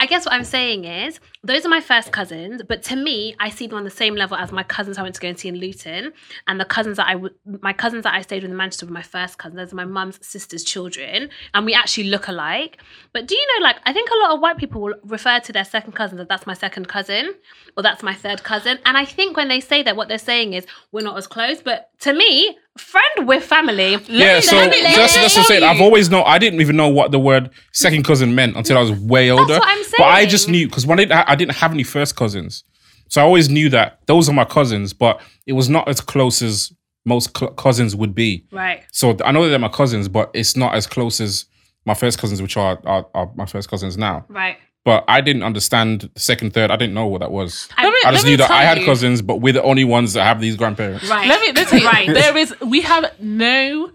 [0.00, 3.50] I guess what I'm saying is those are my first cousins, but to me, I
[3.50, 5.48] see them on the same level as my cousins I went to go and see
[5.48, 6.12] in Luton,
[6.46, 8.92] and the cousins that I w- my cousins that I stayed with in Manchester were
[8.92, 9.56] my first cousins.
[9.56, 12.78] Those are my mum's sister's children, and we actually look alike.
[13.12, 15.52] But do you know, like, I think a lot of white people will refer to
[15.52, 17.34] their second cousins as that's my second cousin
[17.76, 20.52] or that's my third cousin, and I think when they say that, what they're saying
[20.52, 21.60] is we're not as close.
[21.60, 23.96] But to me, friend, we're family.
[24.06, 25.62] Yeah, so that's that's what I'm saying.
[25.64, 26.24] I've always known.
[26.26, 29.54] I didn't even know what the word second cousin meant until I was way older.
[29.58, 29.94] what I'm saying.
[29.98, 32.64] But I just knew because when I I didn't have any first cousins,
[33.08, 34.92] so I always knew that those are my cousins.
[34.92, 36.72] But it was not as close as
[37.04, 38.44] most cl- cousins would be.
[38.52, 38.82] Right.
[38.92, 41.46] So I know that they're my cousins, but it's not as close as
[41.84, 44.24] my first cousins, which are are, are my first cousins now.
[44.28, 44.56] Right.
[44.84, 46.70] But I didn't understand the second, third.
[46.72, 47.68] I didn't know what that was.
[47.76, 48.84] I- me- I just knew that I had you.
[48.84, 51.08] cousins, but we're the only ones that have these grandparents.
[51.08, 51.28] Right.
[51.28, 52.08] Let me, let me tell you, Right.
[52.12, 53.90] there is we have no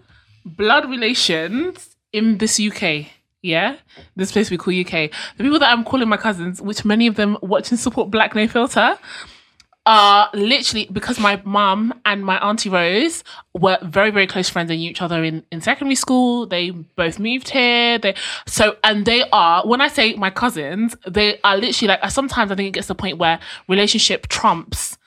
[0.46, 3.06] blood relations in this UK.
[3.42, 3.76] Yeah,
[4.16, 5.10] this place we call UK.
[5.36, 8.34] The people that I'm calling my cousins, which many of them watch and support Black
[8.34, 8.98] No Filter,
[9.86, 13.24] are literally because my mum and my auntie Rose
[13.54, 16.46] were very very close friends and knew each other in, in secondary school.
[16.46, 17.98] They both moved here.
[17.98, 18.14] They
[18.46, 22.54] so and they are when I say my cousins, they are literally like sometimes I
[22.54, 24.97] think it gets to the point where relationship trumps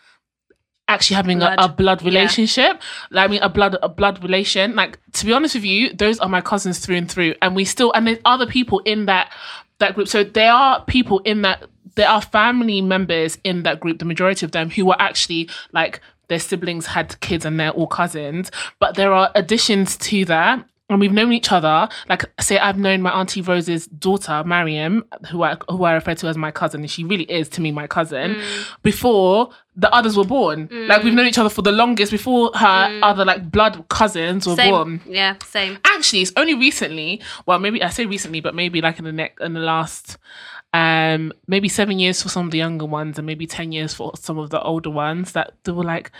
[0.93, 1.59] actually having Blood.
[1.59, 2.07] a, a blood Yeah.
[2.09, 2.81] relationship.
[3.09, 4.75] Like, I mean, a blood a blood relation.
[4.75, 7.65] Like to be honest with you, those are my cousins through and through, and we
[7.65, 9.31] still and there's other people in that
[9.79, 10.07] that group.
[10.07, 11.63] So there are people in that.
[11.95, 13.99] There are family members in that group.
[13.99, 15.99] The majority of them who were actually like
[16.29, 18.49] their siblings had kids and they're all cousins.
[18.79, 20.65] But there are additions to that.
[20.91, 21.87] And we've known each other.
[22.09, 26.27] Like, say, I've known my auntie Rose's daughter, Mariam, who I who I refer to
[26.27, 28.35] as my cousin, and she really is to me my cousin.
[28.35, 28.65] Mm.
[28.83, 30.87] Before the others were born, mm.
[30.87, 32.11] like we've known each other for the longest.
[32.11, 32.99] Before her mm.
[33.03, 34.71] other like blood cousins were Same.
[34.71, 35.01] born.
[35.07, 35.37] Yeah.
[35.45, 35.79] Same.
[35.85, 37.21] Actually, it's only recently.
[37.45, 40.17] Well, maybe I say recently, but maybe like in the neck in the last,
[40.73, 44.11] um, maybe seven years for some of the younger ones, and maybe ten years for
[44.17, 45.31] some of the older ones.
[45.31, 46.11] That they were like,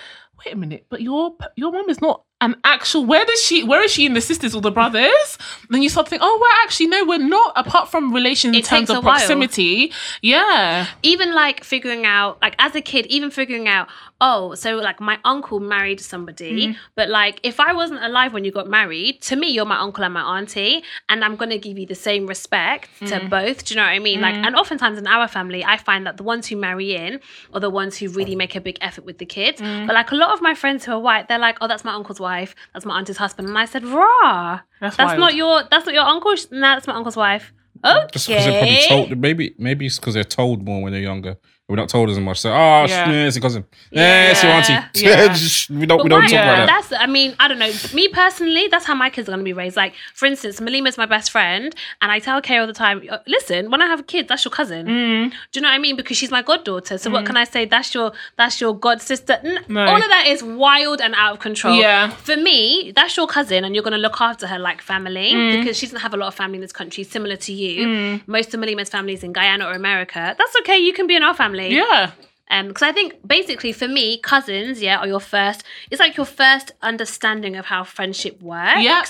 [0.46, 3.06] wait a minute, but your your mom is not an actual.
[3.06, 3.64] Where does she?
[3.64, 5.38] Where is she in the sisters or the brothers?
[5.70, 7.54] then you start thinking oh, well, actually, no, we're not.
[7.56, 9.16] Apart from relation in terms of while.
[9.16, 10.88] proximity, yeah.
[11.04, 13.88] even like figuring out like as a kid even figuring out
[14.30, 16.78] oh so like my uncle married somebody Mm-hmm.
[16.96, 20.04] but like if i wasn't alive when you got married to me you're my uncle
[20.04, 23.08] and my auntie and i'm gonna give you the same respect Mm.
[23.10, 25.76] to both do you know what i mean like and oftentimes in our family i
[25.78, 27.20] find that the ones who marry in
[27.54, 29.88] are the ones who really make a big effort with the kids Mm.
[29.88, 31.94] but like a lot of my friends who are white they're like oh that's my
[32.00, 35.86] uncle's wife that's my auntie's husband and i said rah That's that's not your that's
[35.88, 37.46] not your uncle no that's my uncle's wife
[37.84, 39.18] okay Just because they're probably told.
[39.28, 41.38] Maybe maybe it's because they're told more when they're younger.
[41.72, 42.40] We're not told as much.
[42.42, 43.10] So, oh, Yeah.
[43.10, 43.64] yeah, it's your cousin.
[43.92, 44.74] Yeah, it's your auntie.
[44.96, 45.34] Yeah.
[45.80, 46.68] We don't, But we don't why- talk about that.
[46.90, 47.72] That's, I mean, I don't know.
[47.94, 49.78] Me personally, that's how my kids are going to be raised.
[49.78, 53.20] Like, for instance, Malima's my best friend, and I tell Kay all the time, "Uh,
[53.26, 54.86] listen, when I have a kid, that's your cousin.
[54.86, 55.30] Mm.
[55.32, 55.96] Do you know what I mean?
[55.96, 56.98] Because she's my goddaughter.
[56.98, 57.64] So what can I say?
[57.66, 59.36] That's your that's your god sister.
[59.44, 59.86] N- No.
[59.86, 61.76] All of that is wild and out of control.
[61.76, 62.10] Yeah.
[62.10, 65.60] For me, that's your cousin, and you're going to look after her like family Mm.
[65.60, 68.20] because she doesn't have a lot of family in this country, similar to you.
[68.28, 70.36] Most of Malima's families in Guyana or America.
[70.38, 70.78] That's okay.
[70.78, 71.61] You can be in our family.
[71.70, 72.12] Yeah.
[72.50, 75.64] Um, because I think basically for me, cousins, yeah, are your first.
[75.90, 78.82] It's like your first understanding of how friendship works.
[78.82, 79.04] Yeah.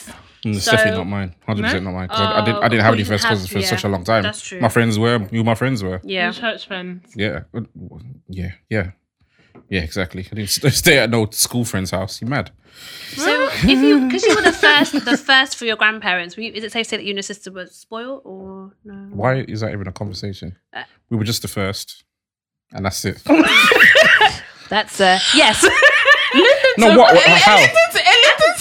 [0.44, 1.36] Mm, It's So- definitely not mine.
[1.48, 2.08] Hundred percent not mine.
[2.08, 2.58] 'Cause I, I didn't.
[2.64, 4.04] I Oh, didn't have you any didn't first have- cousins for yeah, such a long
[4.04, 4.24] time.
[4.24, 4.60] that's true.
[4.60, 6.02] My friends were who my friends were.
[6.04, 6.32] Yeah.
[6.32, 7.14] Church friends.
[7.16, 7.62] Yeah, Uh,
[8.28, 8.92] yeah, yeah,
[9.70, 9.82] yeah.
[9.82, 10.28] Exactly.
[10.32, 10.50] I didn't
[10.84, 12.22] stay at no school friend's house.
[12.22, 12.52] You mad?
[13.16, 16.54] So if you, because you were the first, the first for your grandparents, were you,
[16.54, 18.94] is it safe to say that you and your sister were spoiled or no?
[19.16, 20.58] Why is that even a conversation?
[20.74, 22.04] Uh, We were just the first,
[22.74, 23.22] and that's it.
[24.70, 25.62] That's uh, yes.
[26.78, 27.14] No, what?
[27.14, 27.58] what how?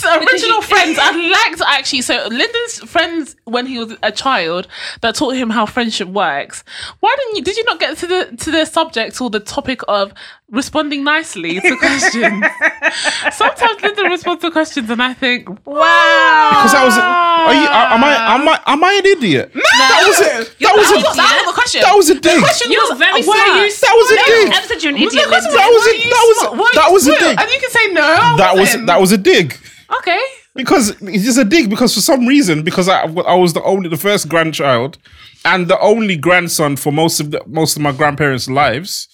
[0.08, 2.02] Lyndon's, original you- friends, I'd like to actually.
[2.02, 4.68] So Lyndon's friends when he was a child
[5.02, 6.64] that taught him how friendship works.
[7.00, 7.42] Why didn't you?
[7.42, 10.12] Did you not get to the to the subject or the topic of
[10.50, 12.44] responding nicely to questions?
[13.32, 16.50] Sometimes Lyndon responds to questions, and I think, wow.
[16.50, 16.96] Because that was.
[16.98, 17.66] Are you?
[17.68, 18.34] Am I?
[18.34, 18.60] Am I?
[18.66, 19.50] Am I an idiot?
[19.54, 20.58] No, That was it.
[20.60, 21.08] That was that, a.
[21.08, 21.80] was, that was the question.
[21.82, 22.38] That was a dig.
[22.42, 23.38] question You're was, very smart.
[23.38, 24.52] That was a dig.
[24.52, 25.24] Ever said you're an idiot.
[25.30, 26.74] That was a- you that was a- smart?
[26.74, 27.36] That was a dig.
[27.40, 28.36] And you can say no.
[28.36, 29.56] That was that was a dig.
[29.98, 30.20] Okay.
[30.54, 31.70] Because it's just a dig.
[31.70, 34.98] Because for some reason, because I, I was the only, the first grandchild,
[35.44, 39.08] and the only grandson for most of the most of my grandparents' lives,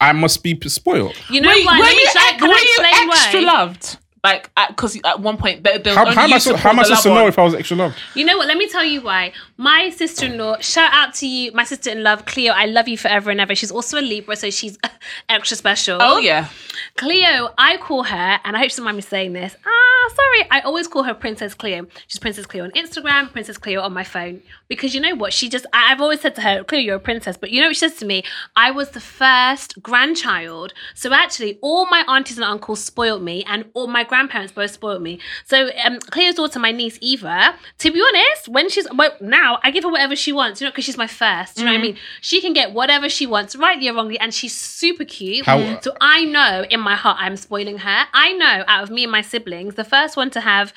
[0.00, 1.16] I must be spoiled.
[1.30, 1.78] You know Were, what?
[1.78, 3.46] were Let me you, try- ex- were I you explain extra why?
[3.46, 3.98] loved?
[4.26, 6.38] Like, because at one point there, there was How, only how am I?
[6.38, 7.96] so- to How am I supposed to know if I was extra loved?
[8.14, 8.48] You know what?
[8.48, 9.32] Let me tell you why.
[9.56, 12.52] My sister in law, shout out to you, my sister in love, Cleo.
[12.52, 13.54] I love you forever and ever.
[13.54, 14.78] She's also a Libra, so she's
[15.28, 15.98] extra special.
[16.00, 16.48] Oh yeah.
[16.96, 19.54] Cleo, I call her, and I hope she doesn't mind me saying this.
[19.64, 20.48] Ah, sorry.
[20.50, 21.86] I always call her Princess Cleo.
[22.08, 24.42] She's Princess Cleo on Instagram, Princess Cleo on my phone.
[24.68, 25.32] Because you know what?
[25.32, 27.36] She just, I- I've always said to her, Cleo, you're a princess.
[27.36, 28.24] But you know what she says to me?
[28.56, 30.72] I was the first grandchild.
[30.94, 35.02] So actually, all my aunties and uncles spoiled me, and all my grandparents both spoiled
[35.02, 35.18] me.
[35.44, 39.70] So um, Cleo's daughter, my niece Eva, to be honest, when she's, well, now I
[39.70, 41.58] give her whatever she wants, you know, because she's my first.
[41.58, 41.96] You know what I mean?
[42.20, 45.44] She can get whatever she wants, rightly or wrongly, and she's super cute.
[45.46, 48.06] How- So I know in my heart I'm spoiling her.
[48.14, 50.72] I know out of me and my siblings, the first one to have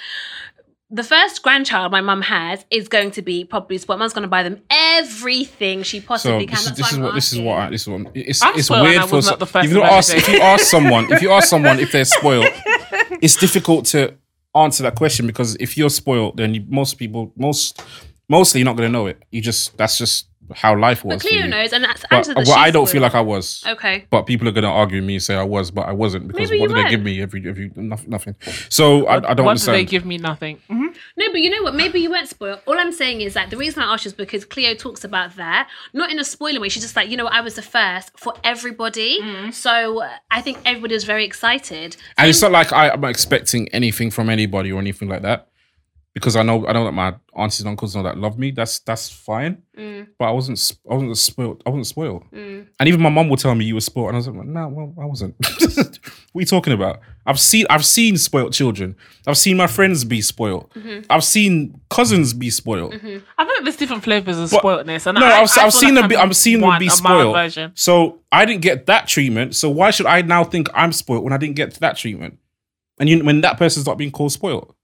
[0.92, 4.00] the first grandchild my mum has is going to be probably spoiled.
[4.00, 6.56] Mum's going to buy them everything she So possibly can.
[6.56, 8.42] this is, That's this is I'm what this is what I, this is what it's
[8.42, 11.22] I'm it's weird for was some, not if you ask if you ask someone if
[11.22, 12.48] you ask someone if they're spoiled,
[13.22, 14.16] it's difficult to
[14.56, 17.84] answer that question because if you're spoiled, then you, most people most
[18.28, 19.22] mostly you're not going to know it.
[19.32, 21.16] You just that's just how life was.
[21.16, 21.50] But for Cleo you.
[21.50, 23.64] knows, and that's But answer that well, I don't feel like I was.
[23.68, 24.06] Okay.
[24.10, 26.62] But people are going to argue me say I was, but I wasn't because Maybe
[26.62, 27.06] what you did they give weren't.
[27.06, 28.10] me every every nothing?
[28.10, 28.36] nothing.
[28.70, 29.76] So I, I don't what did understand.
[29.78, 30.18] they give me?
[30.18, 30.60] Nothing.
[30.70, 30.96] Mhm.
[31.18, 31.76] No, but you know what?
[31.76, 32.60] Maybe you weren't spoiled.
[32.68, 35.36] All I'm saying is that the reason I asked you is because Cleo talks about
[35.36, 36.70] that, not in a spoiler way.
[36.70, 39.20] She's just like, you know, I was the first for everybody.
[39.52, 41.98] So uh, I think everybody was very excited.
[42.18, 45.49] And it's not like I, I'm expecting anything from anybody or anything like that.
[46.20, 48.52] Because I know I know that my aunties and uncles know that love me.
[48.52, 49.64] That's that's fine.
[49.78, 50.08] Mm.
[50.18, 51.64] But I wasn't I wasn't spoiled.
[51.66, 52.24] I wasn't spoiled.
[52.32, 54.68] And even my mom would tell me you were spoiled, and I was like, no,
[54.68, 55.36] well, I wasn't.
[55.40, 55.88] what
[56.36, 57.00] are you talking about?
[57.26, 58.96] I've seen I've seen spoiled children.
[59.28, 60.70] I've seen my friends be spoiled.
[60.74, 61.06] Mm-hmm.
[61.10, 62.94] I've seen cousins be spoiled.
[62.96, 63.24] I think
[63.64, 66.10] there's different flavors of But- spoiledness, and No, I, I've seen like them.
[66.10, 67.36] Be, I'm I've seen them be spoiled.
[67.36, 67.72] version.
[67.76, 69.56] So I didn't get that treatment.
[69.56, 72.38] So why should I now think I'm spoiled when I didn't get that treatment?
[73.00, 74.76] And you, when that person's not being called spoiled,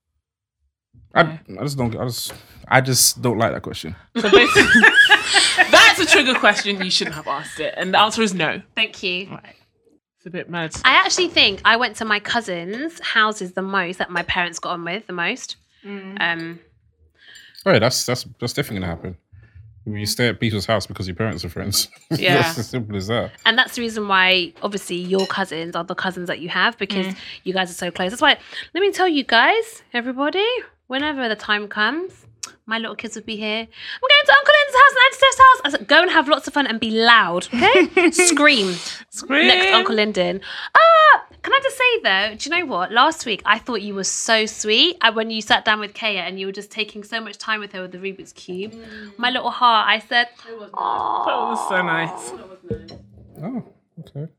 [1.16, 1.96] I, I just don't.
[1.96, 2.34] I just,
[2.68, 3.96] I just don't like that question.
[4.18, 4.82] So basically,
[5.72, 6.82] that's a trigger question.
[6.84, 8.62] You shouldn't have asked it, and the answer is no.
[8.76, 9.38] Thank you.
[10.18, 10.76] It's a bit mad.
[10.84, 14.72] I actually think I went to my cousins' houses the most that my parents got
[14.72, 15.56] on with the most.
[15.86, 16.60] Um,
[17.68, 19.18] Oh yeah, that's that's that's definitely gonna happen.
[19.88, 21.88] You stay at people's house because your parents are friends.
[22.12, 22.42] Yeah.
[22.42, 23.32] that's as simple as that.
[23.46, 27.06] and that's the reason why, obviously, your cousins are the cousins that you have because
[27.08, 27.18] Mm.
[27.44, 28.10] you guys are so close.
[28.12, 28.38] That's why,
[28.74, 30.44] let me tell you guys, everybody,
[30.88, 32.26] whenever the time comes,
[32.66, 33.60] my little kids will be here.
[33.60, 35.62] I'm going to Uncle Lynn's house and Aunt Steph's house.
[35.66, 38.12] I said, go and have lots of fun and be loud, okay?
[38.12, 38.76] Scream.
[39.10, 39.48] Scream.
[39.48, 40.42] Next Uncle Lyndon.
[40.76, 42.92] Ah, can I just say though, do you know what?
[42.92, 44.98] Last week I thought you were so sweet.
[45.02, 47.60] And when you sat down with Kaya and you were just taking so much time
[47.60, 48.74] with her with the Rubik's Cube,
[49.18, 52.32] my little heart, I said, That was so nice.
[53.44, 53.64] Oh,
[54.00, 54.32] okay.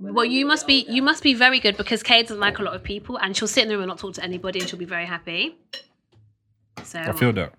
[0.00, 2.74] Well, you must be you must be very good because Kay doesn't like a lot
[2.74, 4.78] of people, and she'll sit in the room and not talk to anybody, and she'll
[4.78, 5.56] be very happy.
[6.84, 7.52] So I feel that.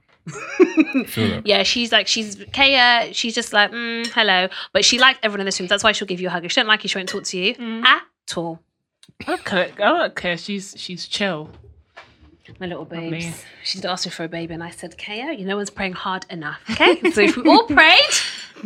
[1.46, 3.14] Yeah, she's like she's Kaya.
[3.14, 5.68] She's just like mm, hello, but she liked everyone in this room.
[5.68, 6.46] That's why she'll give you a hug.
[6.46, 7.84] If she don't like you, she won't talk to you Mm.
[7.86, 8.04] at
[8.38, 8.60] all.
[9.28, 11.50] Okay, oh, okay, she's she's chill.
[12.60, 13.10] My little me.
[13.12, 13.44] babes.
[13.64, 16.26] She's asked me for a baby, and I said, Kaya, you know one's praying hard
[16.32, 16.60] enough.
[16.72, 18.00] Okay, so if we all prayed,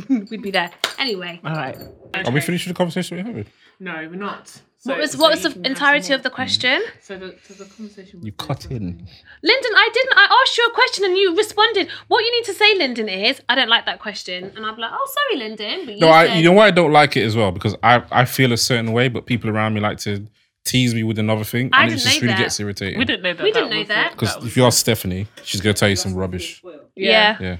[0.30, 0.72] we'd be there.
[0.98, 1.78] Anyway, All right.
[2.14, 3.46] Are we finished with the conversation we're having?
[3.82, 4.62] No, we're not.
[4.86, 6.82] What was what was the entirety of the question?
[6.82, 7.04] Mm.
[7.04, 8.22] So the, so the conversation.
[8.24, 9.08] You cut in.
[9.44, 10.14] Lyndon, I didn't.
[10.18, 11.90] I asked you a question and you responded.
[12.08, 14.92] What you need to say, Lyndon, is I don't like that question, and I'm like,
[14.94, 15.86] oh, sorry, Lyndon.
[15.86, 17.76] But you No, I, said- you know why I don't like it as well because
[17.84, 20.26] I, I feel a certain way, but people around me like to
[20.66, 22.44] tease me with another thing, I and it didn't just know really that.
[22.44, 23.00] gets irritating.
[23.00, 23.44] We didn't know that.
[23.44, 24.12] We didn't that know that.
[24.14, 26.62] because if you ask Stephanie, she's gonna tell you some rubbish.
[26.96, 27.38] yeah.
[27.40, 27.58] Yeah.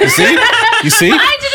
[0.00, 0.38] You see?
[0.84, 1.10] You see?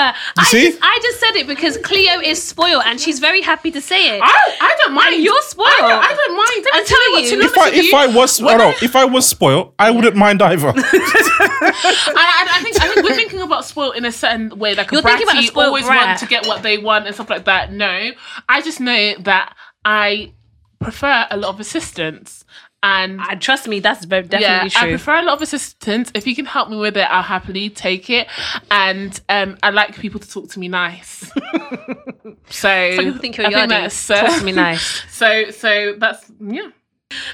[0.00, 0.38] I didn't.
[0.38, 0.64] I see?
[0.70, 4.16] just I just said it because Cleo is spoiled and she's very happy to say
[4.16, 4.20] it.
[4.22, 5.14] I, I don't mind.
[5.14, 5.68] And you're spoiled.
[5.68, 6.64] I don't, I don't mind.
[6.64, 8.42] Let me And tell you what, to If I honest with if you, I was
[8.42, 10.68] when no, if I was spoiled, I wouldn't mind either.
[10.74, 14.90] I, I, I think I think we're thinking about spoiled in a certain way, like
[14.90, 16.06] You're a thinking about a spoiled always brat.
[16.06, 17.72] want to get what they want and stuff like that.
[17.72, 18.10] No,
[18.48, 20.32] I just know that I
[20.80, 22.44] prefer a lot of assistance,
[22.82, 26.10] and And trust me, that's very yeah, definitely I prefer a lot of assistance.
[26.14, 28.26] If you can help me with it, I'll happily take it.
[28.70, 31.30] And um, I like people to talk to me nice.
[32.48, 35.02] so Some people think you're I think that's, uh, Talk to me nice.
[35.10, 36.70] So so that's yeah.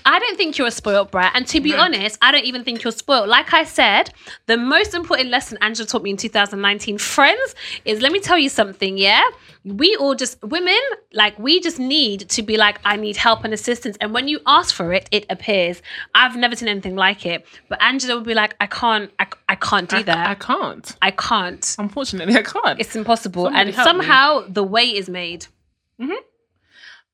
[0.05, 1.33] I don't think you're a spoiled brat.
[1.35, 3.29] And to be honest, I don't even think you're spoiled.
[3.29, 4.13] Like I said,
[4.47, 8.49] the most important lesson Angela taught me in 2019, friends, is let me tell you
[8.49, 9.23] something, yeah?
[9.65, 10.79] We all just, women,
[11.13, 13.97] like, we just need to be like, I need help and assistance.
[14.01, 15.83] And when you ask for it, it appears.
[16.15, 17.47] I've never seen anything like it.
[17.69, 20.29] But Angela would be like, I can't, I, I can't do I, that.
[20.29, 20.97] I can't.
[21.03, 21.77] I, can't.
[21.79, 22.81] Unfortunately, I can't.
[22.81, 23.45] It's impossible.
[23.45, 23.91] Somebody and help me.
[23.91, 25.47] somehow the way is made.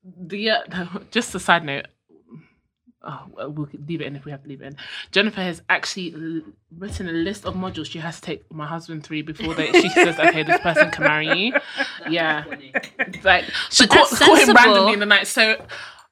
[0.05, 1.87] the uh, just a side note.
[3.05, 4.77] Oh, well, we'll leave it in if we have to leave it in.
[5.11, 6.41] Jennifer has actually l-
[6.77, 9.89] written a list of modules she has to take my husband through before they, she
[9.89, 11.53] says, "Okay, this person can marry you."
[12.09, 12.45] Yeah,
[13.23, 14.53] like she But caught, caught him sensible.
[14.55, 15.27] randomly in the night.
[15.27, 15.65] So,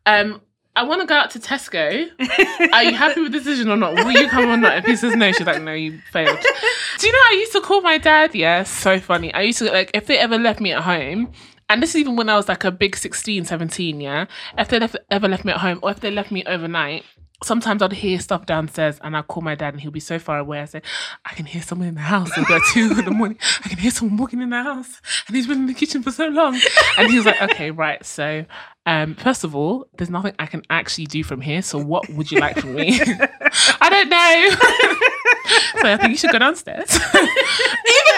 [0.06, 0.42] um,
[0.76, 2.10] I want to go out to Tesco.
[2.74, 3.94] Are you happy with the decision or not?
[3.94, 4.78] Will you come or not?
[4.80, 6.40] If he says no, she's like, "No, you failed."
[7.00, 8.36] Do you know I used to call my dad?
[8.36, 9.34] Yeah, so funny.
[9.34, 11.32] I used to like if they ever left me at home.
[11.72, 14.26] And this is even when I was like a big 16, 17, yeah?
[14.58, 17.06] If they left, ever left me at home or if they left me overnight,
[17.46, 20.38] sometimes I'd hear stuff downstairs and I'd call my dad and he'll be so far
[20.38, 20.60] away.
[20.60, 20.82] I say,
[21.26, 22.30] I can hear someone in the house.
[22.32, 23.38] It'll be like two in the morning.
[23.64, 26.12] I can hear someone walking in the house and he's been in the kitchen for
[26.12, 26.60] so long.
[26.98, 28.06] And he was like, okay, right.
[28.06, 28.46] So,
[28.86, 31.62] um, first of all, there's nothing I can actually do from here.
[31.62, 33.00] So what would you like from me?
[33.80, 35.82] I don't know.
[35.82, 36.90] so I think you should go downstairs.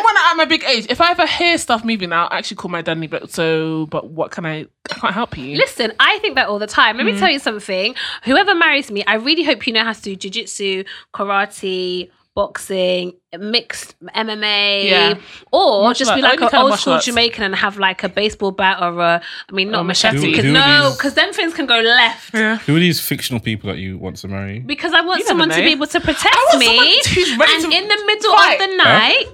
[0.03, 2.57] Even when I'm a big age, if I ever hear stuff moving, out, I'll actually
[2.57, 5.55] call my dad and be like, so, but what can I, I can't help you.
[5.57, 6.95] Listen, I think that all the time.
[6.95, 6.97] Mm.
[6.99, 7.95] Let me tell you something.
[8.25, 13.93] Whoever marries me, I really hope you know how to do jiu-jitsu, karate, boxing, mixed
[14.15, 15.13] MMA, Yeah.
[15.51, 17.05] or Martial just be art- like an old school arts.
[17.05, 20.15] Jamaican and have like a baseball bat or a, I mean, not Or a machete,
[20.15, 20.31] machete.
[20.31, 22.33] because Who- who are no, because then things can go left.
[22.33, 22.57] Yeah.
[22.57, 24.59] Who are these fictional people that you want to marry?
[24.59, 26.65] Because I want You someone to be able to protect me,
[27.03, 28.59] someone and to in the middle fight.
[28.61, 29.25] of the night,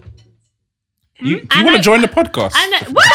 [1.21, 2.55] You, mm, do you want to join the podcast?
[2.55, 3.05] and what?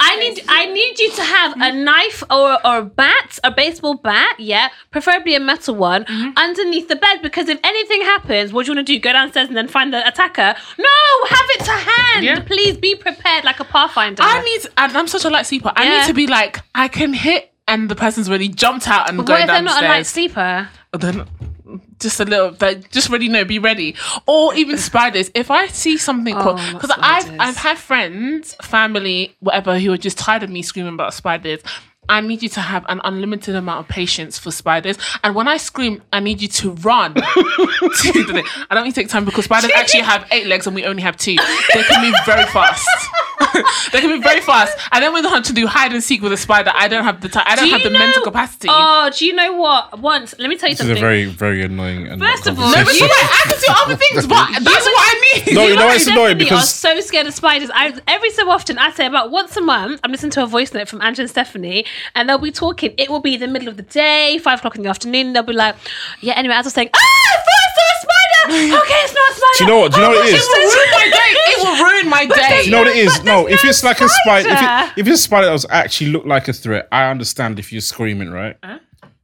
[0.00, 3.94] I need I need you to have a knife or, or a bat, a baseball
[3.94, 6.30] bat, yeah, preferably a metal one, mm-hmm.
[6.36, 9.00] underneath the bed because if anything happens, what do you want to do?
[9.00, 10.54] Go downstairs and then find the attacker?
[10.78, 12.24] No, have it to hand.
[12.24, 12.40] Yeah.
[12.40, 14.22] Please be prepared like a pathfinder.
[14.22, 15.72] I need, and I'm such a light sleeper.
[15.74, 16.00] I Yeah.
[16.00, 19.26] need to be like, I can hit, and the person's really jumped out and what
[19.26, 20.68] going if they're not a light sleeper?
[20.92, 21.26] then
[21.98, 23.94] just a little like just ready no be ready
[24.26, 29.78] or even spiders if i see something Oh, because i've i've had friends family whatever
[29.78, 31.60] who are just tired of me screaming about spiders
[32.10, 34.96] I need you to have an unlimited amount of patience for spiders.
[35.22, 37.12] And when I scream, I need you to run.
[37.14, 38.44] to the thing.
[38.70, 41.02] I don't need to take time because spiders actually have eight legs and we only
[41.02, 41.36] have two.
[41.74, 42.88] They can move very fast.
[43.92, 44.76] they can be very fast.
[44.92, 47.04] And then when they want to do hide and seek with a spider, I don't
[47.04, 47.44] have the time.
[47.46, 48.68] I don't Do have you the mental capacity.
[48.70, 49.98] Oh, do you know what?
[50.00, 50.96] Once, let me tell you This is something.
[50.96, 52.06] a very, very annoying.
[52.08, 54.84] And First of all, no, but you- you I can do other things, but that's
[54.86, 55.54] what I need.
[55.54, 57.70] No, you know I it's annoying definitely because are so scared of spiders.
[57.72, 60.72] I every so often I say about once a month I'm listening to a voice
[60.74, 62.94] note from Angela and Stephanie, and they'll be talking.
[62.98, 65.32] It will be the middle of the day, five o'clock in the afternoon.
[65.32, 65.76] They'll be like,
[66.20, 66.98] "Yeah." Anyway, as I was saying, "Ah,
[68.48, 69.56] Okay, it's not a spider.
[69.58, 69.92] Do you know what?
[69.92, 71.30] Do you know Oh what it my It will ruin my day.
[71.50, 72.62] It will ruin my day.
[72.64, 73.22] you know what it is?
[73.24, 75.66] No, if no it's like a spider, if, it, if it's a spider that was
[75.70, 78.56] actually look like a threat, I understand if you're screaming, right?
[78.62, 78.78] Huh?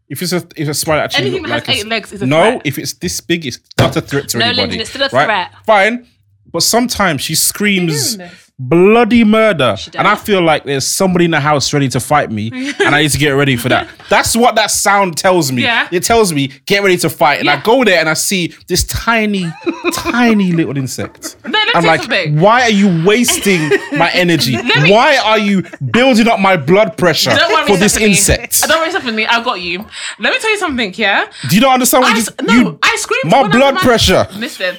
[0.08, 2.12] If it's a if a spider actually Anything look that has like a, eight legs
[2.12, 2.62] is a no, threat.
[2.66, 4.60] if it's this big, it's not a threat to No, anybody.
[4.62, 5.24] Lyndon, it's still a right?
[5.24, 5.52] threat.
[5.64, 6.06] Fine,
[6.52, 8.50] but sometimes she screams hearing this?
[8.58, 12.50] Bloody murder, and I feel like there's somebody in the house ready to fight me,
[12.84, 13.88] and I need to get ready for that.
[14.08, 15.62] That's what that sound tells me.
[15.62, 15.88] Yeah.
[15.90, 18.84] It tells me get ready to fight, and I go there and I see this
[18.84, 19.46] tiny,
[19.92, 21.36] tiny little insect.
[21.46, 22.38] No, I'm like, something.
[22.38, 24.56] why are you wasting my energy?
[24.56, 27.36] me- why are you building up my blood pressure
[27.66, 28.62] for this insect?
[28.62, 29.26] Don't worry, Stephanie.
[29.26, 29.84] I got you.
[30.20, 30.94] Let me tell you something.
[30.94, 31.26] Yeah.
[31.48, 33.30] Do you not understand what I you s- no, you- I screamed.
[33.32, 34.28] My I blood pressure.
[34.36, 34.76] Listen,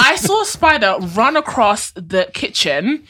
[0.00, 3.02] I saw a spider run across the kitchen.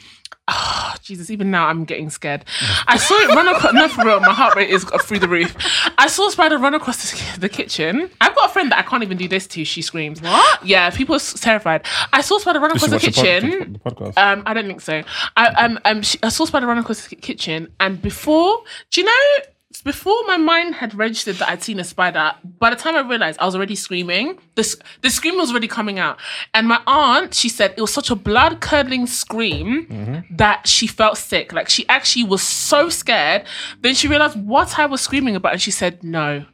[0.49, 2.45] Oh, Jesus, even now I'm getting scared.
[2.87, 3.73] I saw it run across.
[3.73, 5.55] No, for real, my heart rate is through the roof.
[5.97, 8.09] I saw a spider run across the, the kitchen.
[8.21, 9.65] I've got a friend that I can't even do this to.
[9.65, 10.21] She screams.
[10.21, 10.65] What?
[10.65, 11.85] Yeah, people are terrified.
[12.13, 13.73] I saw a spider run Did across you the watch the pod- kitchen.
[13.73, 13.79] the
[14.13, 14.17] podcast?
[14.17, 15.03] Um, I don't think so.
[15.35, 19.05] I um um she, I saw Spider run across the kitchen, and before, do you
[19.05, 19.45] know?
[19.83, 23.39] Before my mind had registered that I'd seen a spider, by the time I realized
[23.39, 26.17] I was already screaming, the, the scream was already coming out.
[26.53, 30.35] And my aunt, she said it was such a blood curdling scream Mm-hmm.
[30.35, 31.53] that she felt sick.
[31.53, 33.45] Like she actually was so scared.
[33.81, 35.53] Then she realized what I was screaming about.
[35.53, 36.45] And she said, No,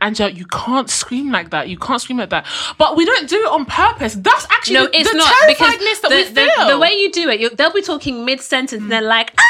[0.00, 1.68] Angela, you can't scream like that.
[1.68, 2.46] You can't scream like that.
[2.78, 4.14] But we don't do it on purpose.
[4.14, 6.66] That's actually No, the, it's the not terrifiedness that the, we feel.
[6.68, 9.42] the way you do it, you, they'll be talking mid sentence and they're like, ah,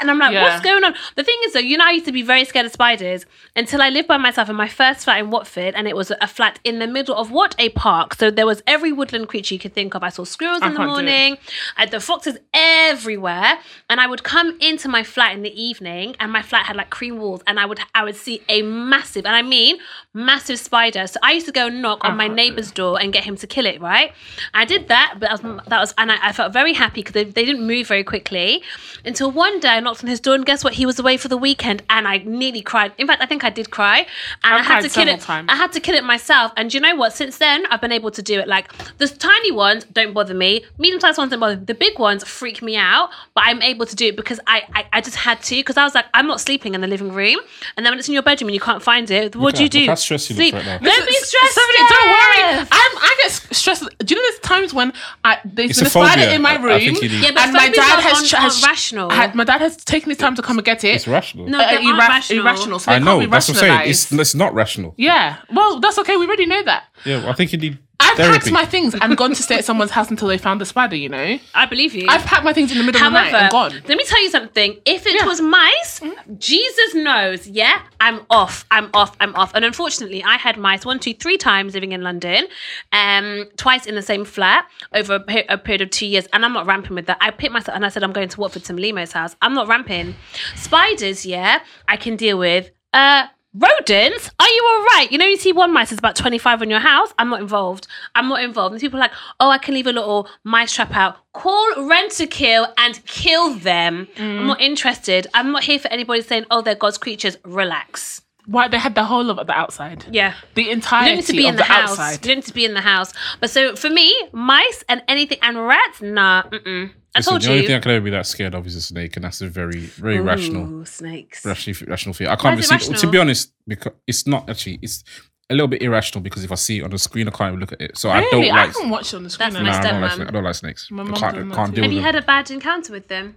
[0.00, 0.42] and I'm like, Yeah.
[0.42, 0.94] what's going on?
[1.16, 3.82] The thing is, though, you know, I used to be very scared of spiders until
[3.82, 6.58] I lived by myself in my first flat in Watford, and it was a flat
[6.64, 8.14] in the middle of what a park.
[8.14, 10.02] So there was every woodland creature you could think of.
[10.02, 11.04] I saw squirrels I in the can't do it.
[11.04, 11.38] morning,
[11.76, 13.58] I had the foxes everywhere,
[13.88, 16.90] and I would come into my flat in the evening, and my flat had like
[16.90, 19.78] cream walls, and I would I would see a massive, and I mean
[20.14, 21.06] massive spider.
[21.06, 23.24] So I used to go and knock on my can't do neighbor's door and get
[23.24, 23.80] him to kill it.
[23.80, 24.12] Right?
[24.54, 27.14] I did that, but that was, that was and I, I felt very happy because
[27.14, 28.62] they, they didn't move very quickly
[29.04, 30.74] until one day I knocked on his door, and guess what?
[30.74, 32.92] He was away for the weekend, and I nearly cried.
[32.98, 33.98] In fact, I think I did cry,
[34.44, 35.20] and i I've had cried to kill it.
[35.20, 35.48] times.
[35.50, 36.52] I had to kill it myself.
[36.56, 37.12] And you know what?
[37.12, 38.48] Since then, I've been able to do it.
[38.48, 40.64] Like the tiny ones don't bother me.
[40.78, 41.64] Medium sized ones don't bother me.
[41.64, 43.10] The big ones freak me out.
[43.34, 45.56] But I'm able to do it because I I, I just had to.
[45.56, 47.38] Because I was like, I'm not sleeping in the living room.
[47.76, 49.68] And then when it's in your bedroom and you can't find it, what do you
[49.68, 49.80] do?
[49.80, 50.54] look how stressed you look Sleep.
[50.54, 50.78] right now.
[50.78, 51.52] Don't be stressed.
[51.52, 52.58] Stephanie, don't worry.
[52.60, 53.82] I'm, I get stressed.
[53.98, 54.92] Do you know there's times when
[55.24, 56.34] I, there's It's been a a spider phobia.
[56.36, 58.02] in my I- I room, think you need- Yeah, but and my phobias dad aren't-
[58.04, 59.10] has, aren't has rational.
[59.10, 60.94] Had, my dad has taken his time to come and get it.
[60.94, 61.46] It's rational.
[61.48, 62.46] No, Uh, they aren't irra- rational.
[62.46, 62.78] irrational.
[62.78, 63.20] So they I can't know.
[63.20, 63.90] be That's what I'm saying.
[63.90, 64.94] It's, it's not rational.
[64.96, 65.36] yeah.
[65.52, 66.16] Well, that's okay.
[66.16, 66.84] We already know that.
[67.04, 68.38] Yeah, I think you need I've therapy.
[68.38, 70.96] packed my things and gone to stay at someone's house until they found the spider.
[70.96, 72.06] You know, I believe you.
[72.08, 73.72] I've packed my things in the middle of the night and gone.
[73.86, 74.78] let me tell you something.
[74.84, 75.26] If it Yeah.
[75.26, 76.00] was mice,
[76.38, 78.64] Jesus knows, yeah, I'm off.
[78.70, 79.16] I'm off.
[79.20, 79.52] I'm off.
[79.54, 82.46] And unfortunately, I had mice one, two, three times living in London,
[82.92, 86.26] um, twice in the same flat over a, pe- a period of two years.
[86.32, 87.18] And I'm not ramping with that.
[87.20, 89.36] I picked myself and I said, I'm going to Watford to Limo's house.
[89.42, 90.14] I'm not ramping.
[90.56, 92.70] Spiders, yeah, I can deal with.
[92.92, 94.30] Uh, Rodents?
[94.38, 95.08] Are you all right?
[95.10, 97.12] You know, you see one mice is about 25 on your house.
[97.18, 97.88] I'm not involved.
[98.14, 98.74] I'm not involved.
[98.74, 101.16] And people are like, oh, I can leave a little mice trap out.
[101.32, 104.06] Call Rentokil and kill them.
[104.16, 104.46] I'm mm.
[104.46, 105.26] not interested.
[105.34, 107.36] I'm not here for anybody saying, oh, they're God's creatures.
[107.44, 108.22] Relax.
[108.54, 110.34] Why they had the whole of the outside, Yeah.
[110.54, 111.90] the You entirety don't need to be of in the, house.
[111.90, 112.12] outside.
[112.12, 113.12] You don't need to be in the house.
[113.40, 116.42] But so for me, mice and anything and rats, nah.
[116.50, 116.90] Mm-mm.
[117.14, 117.66] I Listen, told the only you.
[117.68, 119.80] thing I could ever be that scared of is a snake, and that's a very,
[119.80, 121.44] very rational, snakes.
[121.46, 122.28] rational, rational fear.
[122.30, 123.06] I can't is even it see.
[123.06, 124.78] To be honest, because it's not actually.
[124.82, 125.02] It's
[125.48, 127.60] a little bit irrational because if I see it on the screen, I can't even
[127.60, 127.98] look at it.
[127.98, 128.74] So I don't Really, I like.
[128.74, 129.52] can watch it on the screen.
[129.52, 130.28] That's and my No, I- I don't like, snakes.
[130.28, 130.90] I don't like snakes.
[130.90, 132.04] My I can't, can't deal Have with you them.
[132.04, 133.36] had a bad encounter with them?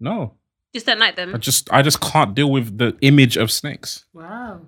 [0.00, 0.34] No,
[0.74, 1.34] Just don't like them.
[1.34, 4.04] I just, I just can't deal with the image of snakes.
[4.12, 4.60] Wow.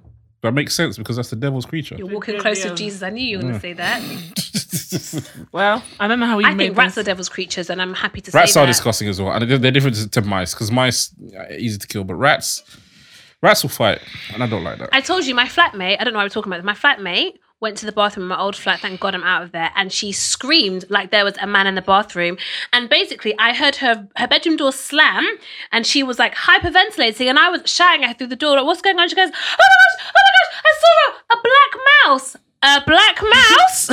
[0.43, 1.97] That makes sense because that's the devil's creature.
[1.97, 3.03] You're walking close to Jesus.
[3.03, 4.03] I knew you were going to say that.
[5.53, 7.03] Well, I don't know how we I made think rats this.
[7.03, 8.41] are devil's creatures, and I'm happy to say that.
[8.41, 8.71] Rats say are that.
[8.73, 12.05] disgusting as well, and they're, they're different to mice because mice are easy to kill,
[12.05, 12.63] but rats,
[13.43, 14.01] rats will fight,
[14.33, 14.91] and I don't like that.
[14.93, 16.65] I told you, my flatmate, I don't know why we're talking about this.
[16.65, 18.81] My flatmate went to the bathroom in my old flat.
[18.81, 19.71] Thank God I'm out of there.
[19.75, 22.37] And she screamed like there was a man in the bathroom.
[22.73, 25.27] And basically, I heard her her bedroom door slam
[25.73, 27.27] and she was like hyperventilating.
[27.27, 29.09] And I was shouting at her through the door, like, what's going on?
[29.09, 32.37] She goes, oh my gosh, oh my gosh, I saw a, a black mouse.
[32.67, 33.91] A black mouse?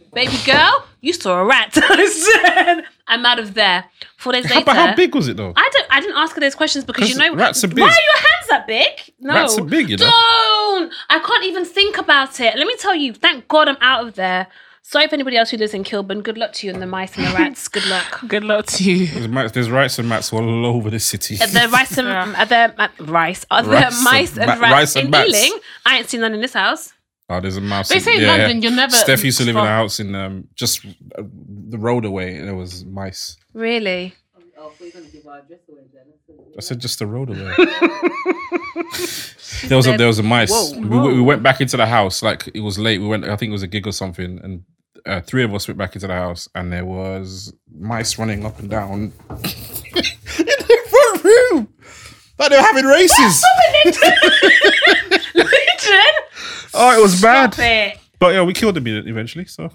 [0.14, 1.72] Baby girl, you saw a rat.
[1.76, 3.84] I said, I'm out of there.
[4.16, 4.64] Four days How, later.
[4.64, 5.52] but how big was it though?
[5.54, 5.86] I don't.
[5.90, 7.80] I didn't ask her those questions because you know rats are big.
[7.80, 9.14] Why are your hands that big?
[9.20, 10.06] No, Rats are big, you know.
[10.06, 10.92] Don't.
[11.10, 12.56] I can't even think about it.
[12.56, 13.12] Let me tell you.
[13.12, 14.46] Thank God I'm out of there.
[14.82, 16.22] Sorry for anybody else who lives in Kilburn.
[16.22, 17.66] Good luck to you and the mice and the rats.
[17.68, 18.20] Good luck.
[18.28, 19.08] Good luck to you.
[19.08, 21.36] There's, mice, there's rats and mats all over the city.
[21.40, 22.40] Are there rice and Yeah.
[22.42, 23.44] are there uh, rice?
[23.50, 25.28] Are there Rice and mice and, ma- rats rice and in bats.
[25.28, 25.58] Ealing?
[25.84, 26.92] I ain't seen none in this house.
[27.28, 27.88] Oh, there's a mouse.
[27.88, 28.68] They in- say in yeah, London yeah.
[28.68, 28.94] you'll never.
[28.94, 31.22] Steph used to live in a house in um, just uh,
[31.68, 33.36] the road away, and there was mice.
[33.52, 34.14] Really?
[36.56, 37.52] I said just the road away.
[39.68, 40.50] there was a there was a mice.
[40.50, 40.80] Whoa.
[40.80, 42.98] We, we went back into the house like it was late.
[42.98, 43.24] We went.
[43.24, 44.62] I think it was a gig or something, and
[45.04, 48.58] uh, three of us went back into the house, and there was mice running up
[48.58, 51.68] and down in the front room.
[52.38, 53.44] Like they were having races.
[56.76, 57.54] oh, it was bad.
[57.58, 57.98] It.
[58.18, 59.44] But yeah, we killed them eventually.
[59.46, 59.70] So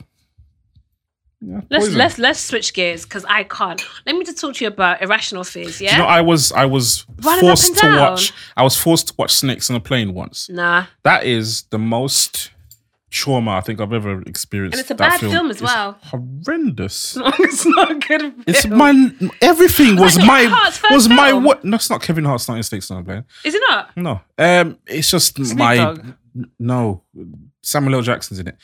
[1.43, 1.97] yeah, Let's poison.
[1.97, 3.81] let's let's switch gears because I can't.
[4.05, 5.81] Let me just talk to you about irrational fears.
[5.81, 5.93] Yeah.
[5.93, 7.97] You know, I was I was Running up forced and to down.
[8.11, 8.33] watch.
[8.55, 10.49] I was forced to watch snakes on a plane once.
[10.49, 10.85] nah.
[11.03, 12.51] That is the most
[13.09, 14.75] trauma I think I've ever experienced.
[14.75, 15.97] And it's a That bad film as is well.
[16.03, 17.17] Horrendous.
[17.39, 18.21] it's not a good.
[18.21, 18.43] Film.
[18.45, 21.43] It's my everything was Kevin my Hart's first was my film.
[21.43, 21.63] what?
[21.65, 23.23] No, it's not Kevin Hart's not in Snakes on a Plane.
[23.43, 23.97] Is it not?
[23.97, 26.05] No, um, it's just my Dogg.
[26.59, 27.03] No.
[27.61, 28.01] Samuel L.
[28.01, 28.57] Jackson's in it.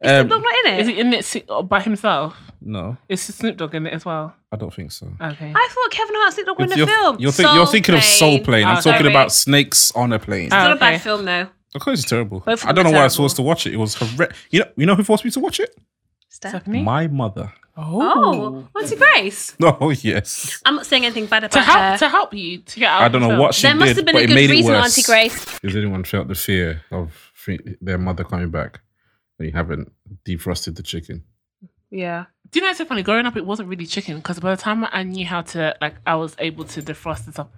[0.00, 0.80] Is Um, Snoop Dogg not in it?
[0.80, 2.36] Is he in it by himself?
[2.60, 4.34] no, Is Snoop Dogg in it as well?
[4.52, 5.06] I don't think so.
[5.20, 5.52] Okay.
[5.54, 7.16] I thought Kevin Hart and Snoop Dogg were in the You're, film.
[7.18, 8.44] you're, think- you're Soul thinking of Soul Plane.
[8.44, 8.64] Plane.
[8.66, 9.10] I'm Oh, talking sorry.
[9.10, 10.44] about Snakes on a Plane.
[10.46, 10.80] It's not a Okay.
[10.80, 11.48] bad film though.
[11.74, 12.40] Of course, it's terrible.
[12.40, 13.74] Both of I don't know them why are I was forced to watch it.
[13.74, 14.38] It was horrendous.
[14.50, 15.76] You know, you know who forced me to watch it?
[16.48, 16.62] Steph.
[16.62, 16.82] Stephanie?
[16.82, 17.52] My mother.
[17.76, 19.56] Oh, Auntie Grace.
[19.62, 20.62] Oh yes.
[20.64, 21.98] I'm not saying anything bad to about help her.
[21.98, 23.02] to help you to get out.
[23.02, 23.40] I don't know film.
[23.40, 23.70] what she did.
[23.70, 24.84] there must have been but a it good made it reason, worse.
[24.98, 25.58] Auntie Grace.
[25.58, 28.80] Has anyone felt the fear of fe- their mother coming back
[29.38, 29.90] when you haven't
[30.24, 31.24] defrosted the chicken?
[31.90, 32.26] Yeah.
[32.50, 33.02] Do you know it's so funny?
[33.02, 35.94] Growing up, it wasn't really chicken because by the time I knew how to, like,
[36.06, 37.48] I was able to defrost and stuff.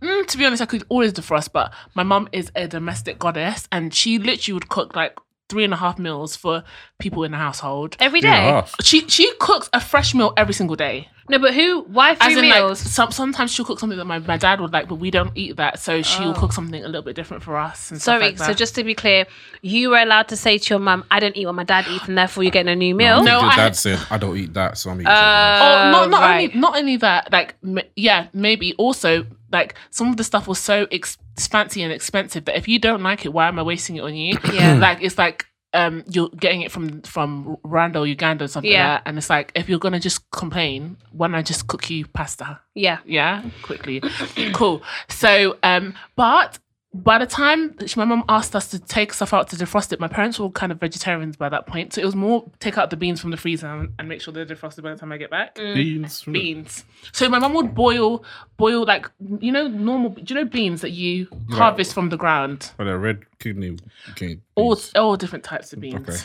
[0.00, 3.66] Mm, to be honest, I could always defrost, but my mum is a domestic goddess
[3.72, 5.16] and she literally would cook like
[5.48, 6.62] three and a half meals for
[6.98, 7.96] people in the household.
[8.00, 8.52] Every Three and a day.
[8.52, 8.74] half.
[8.82, 11.08] She she cooks a fresh meal every single day.
[11.30, 11.82] No, but who?
[11.82, 12.78] Why As three in, like, meals?
[12.80, 15.56] some, sometimes she'll cook something that my, my dad would like, but we don't eat
[15.58, 15.78] that.
[15.78, 16.32] So she'll Oh.
[16.32, 17.90] cook something a little bit different for us.
[17.90, 18.28] And stuff Sorry.
[18.30, 18.56] like so that.
[18.56, 19.26] just to be clear,
[19.60, 22.08] you were allowed to say to your mum, "I don't eat what my dad eats,
[22.08, 24.54] and therefore you're getting a new meal." No, your I- dad said, "I don't eat
[24.54, 26.48] that, so I'm eating." Uh, something else." Oh, not not right.
[26.48, 30.58] only not only that, like m- yeah, maybe also like some of the stuff was
[30.58, 33.96] so ex- fancy and expensive but if you don't like it, why am I wasting
[33.96, 34.38] it on you?
[34.52, 34.74] Yeah.
[34.74, 38.94] like it's like um you're getting it from from Rwanda or Uganda or something Yeah.
[38.94, 41.88] like that, and it's like if you're gonna just complain, why don't I just cook
[41.90, 42.60] you pasta?
[42.74, 42.98] Yeah.
[43.04, 44.00] Yeah, quickly.
[44.54, 44.82] cool.
[45.08, 46.58] So, um, but
[46.94, 50.08] by the time my mum asked us to take stuff out to defrost it, my
[50.08, 51.92] parents were all kind of vegetarians by that point.
[51.92, 54.32] So it was more take out the beans from the freezer and, and make sure
[54.32, 55.56] they're defrosted by the time I get back.
[55.56, 55.74] Mm.
[55.74, 56.22] Beans.
[56.22, 56.84] from Beans.
[57.12, 58.24] So my mum would boil,
[58.56, 59.10] boil like
[59.40, 60.10] you know normal.
[60.10, 62.70] Do you know beans that you harvest from the ground?
[62.78, 63.76] Oh, the red kidney.
[64.10, 64.40] Okay.
[64.54, 64.92] all beans.
[64.94, 66.08] all different types of beans.
[66.08, 66.18] Okay.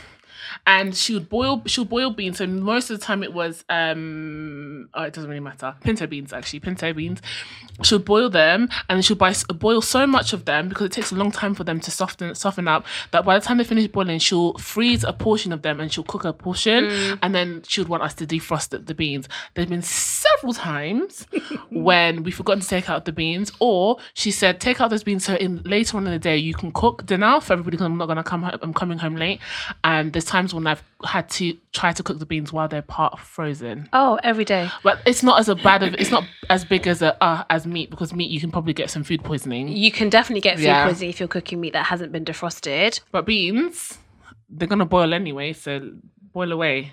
[0.66, 2.38] And she would boil she would boil beans.
[2.38, 5.76] So most of the time it was um oh it doesn't really matter.
[5.82, 7.22] Pinto beans actually, pinto beans.
[7.82, 10.92] She would boil them and she would buy, boil so much of them because it
[10.92, 13.64] takes a long time for them to soften soften up that by the time they
[13.64, 16.86] finish boiling, she'll freeze a portion of them and she'll cook a portion
[17.22, 19.28] and then she would want us to defrost the, the beans.
[19.54, 21.28] There's been several times
[21.70, 25.26] when we forgot to take out the beans, or she said, take out those beans
[25.26, 27.98] so in later on in the day you can cook dinner for everybody because I'm
[27.98, 29.40] not gonna come home, I'm coming home late.
[29.84, 33.20] And there's times when I've had to try to cook the beans while they're part
[33.20, 33.90] frozen.
[33.94, 34.70] Oh, every day.
[34.84, 37.66] But it's not as a bad of it's not as big as a uh, as
[37.66, 39.70] meat because meat you can probably get some food poisoning.
[39.70, 40.86] You can definitely get food Yeah.
[40.86, 43.00] poisoning if you're cooking meat that hasn't been defrosted.
[43.12, 43.98] But beans,
[44.50, 45.92] they're gonna boil anyway, so
[46.34, 46.92] boil away.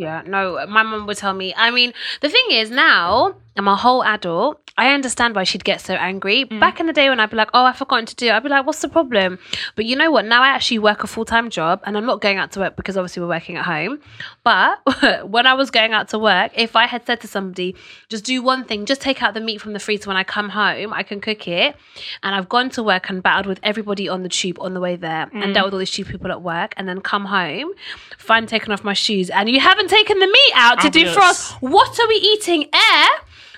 [0.00, 1.52] Yeah, no, my mum would tell me.
[1.54, 1.92] I mean,
[2.22, 4.58] the thing is, now I'm a whole adult.
[4.78, 6.46] I understand why she'd get so angry.
[6.46, 6.60] Mm.
[6.60, 8.42] Back in the day when I'd be like, oh, I've forgotten to do it, I'd
[8.42, 9.38] be like, what's the problem?
[9.76, 10.24] But you know what?
[10.24, 12.76] Now I actually work a full time job and I'm not going out to work
[12.76, 14.00] because obviously we're working at home.
[14.42, 14.78] But
[15.28, 17.76] when I was going out to work, if I had said to somebody,
[18.08, 20.48] just do one thing, just take out the meat from the freezer when I come
[20.48, 21.76] home, I can cook it.
[22.22, 24.96] And I've gone to work and battled with everybody on the tube on the way
[24.96, 25.66] there and dealt mm.
[25.66, 27.72] with all these stupid people at work and then come home,
[28.16, 31.14] find taken off my shoes, and you haven't taken the meat out to Obvious.
[31.14, 31.52] defrost.
[31.60, 32.64] What are we eating?
[32.72, 33.08] Air?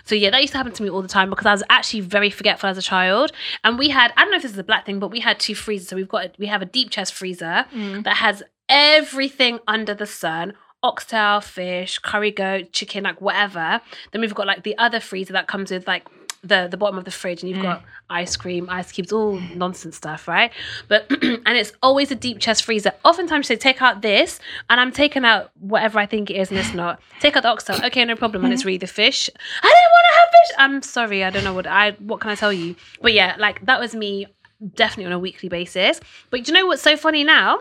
[0.05, 2.01] So yeah, that used to happen to me all the time because I was actually
[2.01, 3.33] very forgetful as a child.
[3.63, 5.39] And we had, I don't know if this is a black thing, but we had
[5.39, 5.89] two freezers.
[5.89, 8.03] So we've got, we have a deep chest freezer mm.
[8.05, 10.55] that has everything under the sun.
[10.85, 13.81] Oxtail, fish, curry goat, chicken, like whatever.
[14.11, 16.09] Then we've got like the other freezer that comes with like
[16.43, 17.63] the the bottom of the fridge, and you've mm.
[17.63, 20.51] got ice cream, ice cubes, all nonsense stuff, right?
[20.89, 22.93] But and it's always a deep chest freezer.
[23.05, 26.59] Oftentimes they take out this, and I'm taking out whatever I think it is, and
[26.59, 27.01] it's not.
[27.21, 28.45] Take out the oxtail, okay, no problem.
[28.45, 29.31] And it's really the fish.
[29.63, 30.57] I didn't want to have fish.
[30.59, 32.75] I'm sorry, I don't know what I what can I tell you.
[33.01, 34.27] But yeah, like that was me
[34.75, 36.01] definitely on a weekly basis.
[36.31, 37.61] But do you know what's so funny now?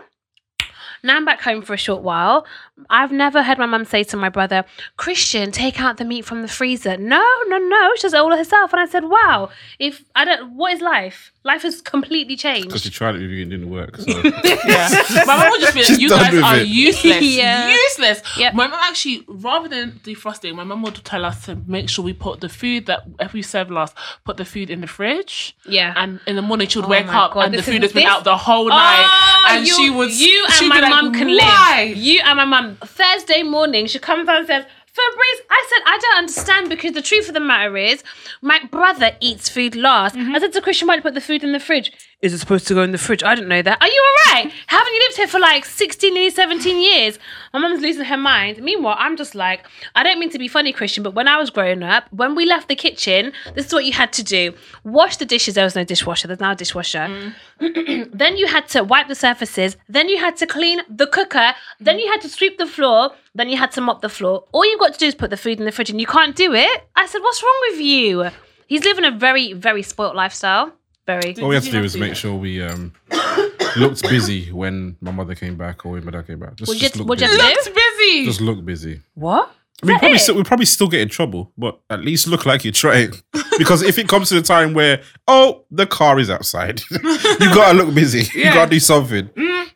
[1.04, 2.46] Now I'm back home for a short while.
[2.88, 4.64] I've never heard my mum say to my brother,
[4.96, 6.96] Christian, take out the meat from the freezer.
[6.96, 7.90] No, no, no.
[7.96, 8.72] She does it all herself.
[8.72, 9.50] And I said, wow,
[9.80, 11.31] if I don't, what is life?
[11.44, 12.68] Life has completely changed.
[12.68, 12.94] Because changed.
[12.94, 13.96] you tried it with you and it didn't work.
[13.96, 14.04] So.
[14.64, 14.88] Yeah.
[15.26, 16.68] My mum would just be like, you guys are it.
[16.68, 17.20] useless.
[17.22, 17.68] Yeah.
[17.72, 18.22] Useless.
[18.38, 18.54] Yep.
[18.54, 22.12] My mum actually, rather than defrosting, my mum would tell us to make sure we
[22.12, 25.56] put the food that if we serve last, put the food in the fridge.
[25.66, 25.92] Yeah.
[25.96, 27.92] And in the morning she would Oh wake up God, and the food is- has
[27.92, 29.08] been this- out the whole ah, night.
[29.52, 31.96] Oh, and you, she would you and be my like, mum can "Why?" live.
[31.96, 32.76] You and my mum.
[32.84, 34.64] Thursday morning, she comes down and says,
[34.94, 38.04] Fabrice, I said, I don't understand because the truth of the matter is,
[38.42, 40.14] my brother eats food last.
[40.14, 40.34] Mm-hmm.
[40.34, 41.92] I said to Christian, why do you put the food in the fridge?
[42.22, 43.24] Is it supposed to go in the fridge?
[43.24, 43.82] I didn't know that.
[43.82, 44.52] Are you all right?
[44.68, 47.18] Haven't you lived here for like 16, nearly 17 years?
[47.52, 48.62] My mum's losing her mind.
[48.62, 49.66] Meanwhile, I'm just like,
[49.96, 52.46] I don't mean to be funny, Christian, but when I was growing up, when we
[52.46, 54.54] left the kitchen, this is what you had to do.
[54.84, 55.56] Wash the dishes.
[55.56, 56.28] There was no dishwasher.
[56.28, 57.34] There's now a dishwasher.
[57.60, 58.10] Mm.
[58.16, 59.76] Then you had to wipe the surfaces.
[59.88, 61.54] Then you had to clean the cooker.
[61.80, 63.10] Then you had to sweep the floor.
[63.34, 64.44] Then you had to mop the floor.
[64.52, 66.36] All you've got to do is put the food in the fridge and you can't
[66.36, 66.84] do it.
[66.94, 68.30] I said, What's wrong with you?
[68.68, 70.72] He's living a very, very spoilt lifestyle.
[71.06, 71.36] Very.
[71.40, 72.92] All we had to do have was to, make sure we um,
[73.76, 76.54] looked busy when my mother came back or when my dad came back.
[76.56, 77.42] Just, What'd just look what'd you busy.
[77.42, 78.24] have to Looks busy.
[78.24, 79.00] Just look busy.
[79.14, 79.52] What?
[79.82, 82.62] I mean, probably still, we probably still get in trouble, but at least look like
[82.62, 83.14] you're trying.
[83.58, 87.76] because if it comes to the time where, oh, the car is outside, you gotta
[87.76, 88.20] look busy.
[88.38, 88.54] You Yeah.
[88.54, 89.28] gotta do something.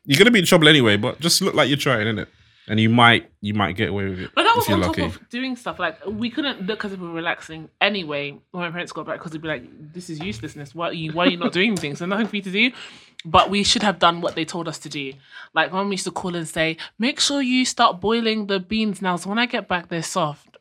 [0.05, 2.29] You're gonna be in trouble anyway, but just look like you're trying, innit?
[2.69, 5.03] And you might, you might get away with it But that was on lucky.
[5.03, 8.63] top of doing stuff like we couldn't look as if we were relaxing anyway when
[8.65, 10.75] my parents got back because they'd be like, "This is uselessness.
[10.75, 11.13] Why are you?
[11.13, 12.01] Why are you not doing things?
[12.01, 12.73] There's nothing for you to do."
[13.25, 15.13] But we should have done what they told us to do.
[15.55, 19.17] Like mum used to call and say, "Make sure you start boiling the beans now,
[19.17, 20.56] so when I get back, they're soft."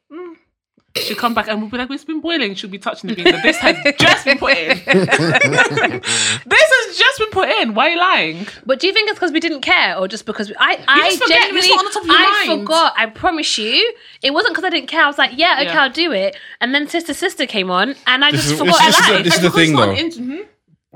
[0.97, 3.29] She'll come back and we'll be like, "It's been boiling." She'll be touching the beans.
[3.31, 4.67] And this has just been put in.
[4.85, 7.73] this has just been put in.
[7.73, 8.47] Why are you lying?
[8.65, 11.09] But do you think it's because we didn't care, or just because we, I, I
[11.09, 11.41] just forget.
[11.43, 12.61] genuinely, on the top of your I mind.
[12.61, 12.93] forgot.
[12.97, 15.03] I promise you, it wasn't because I didn't care.
[15.03, 15.81] I was like, yeah, okay, Yeah.
[15.83, 16.37] I'll do it.
[16.61, 19.11] And then Sister Sister came on, and I This just is- forgot this is- I
[19.15, 19.25] lied.
[19.25, 19.91] this is the Because it's thing, though.
[19.91, 20.45] an int- mhm.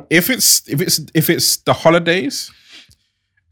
[0.09, 2.51] if it's if it's if it's the holidays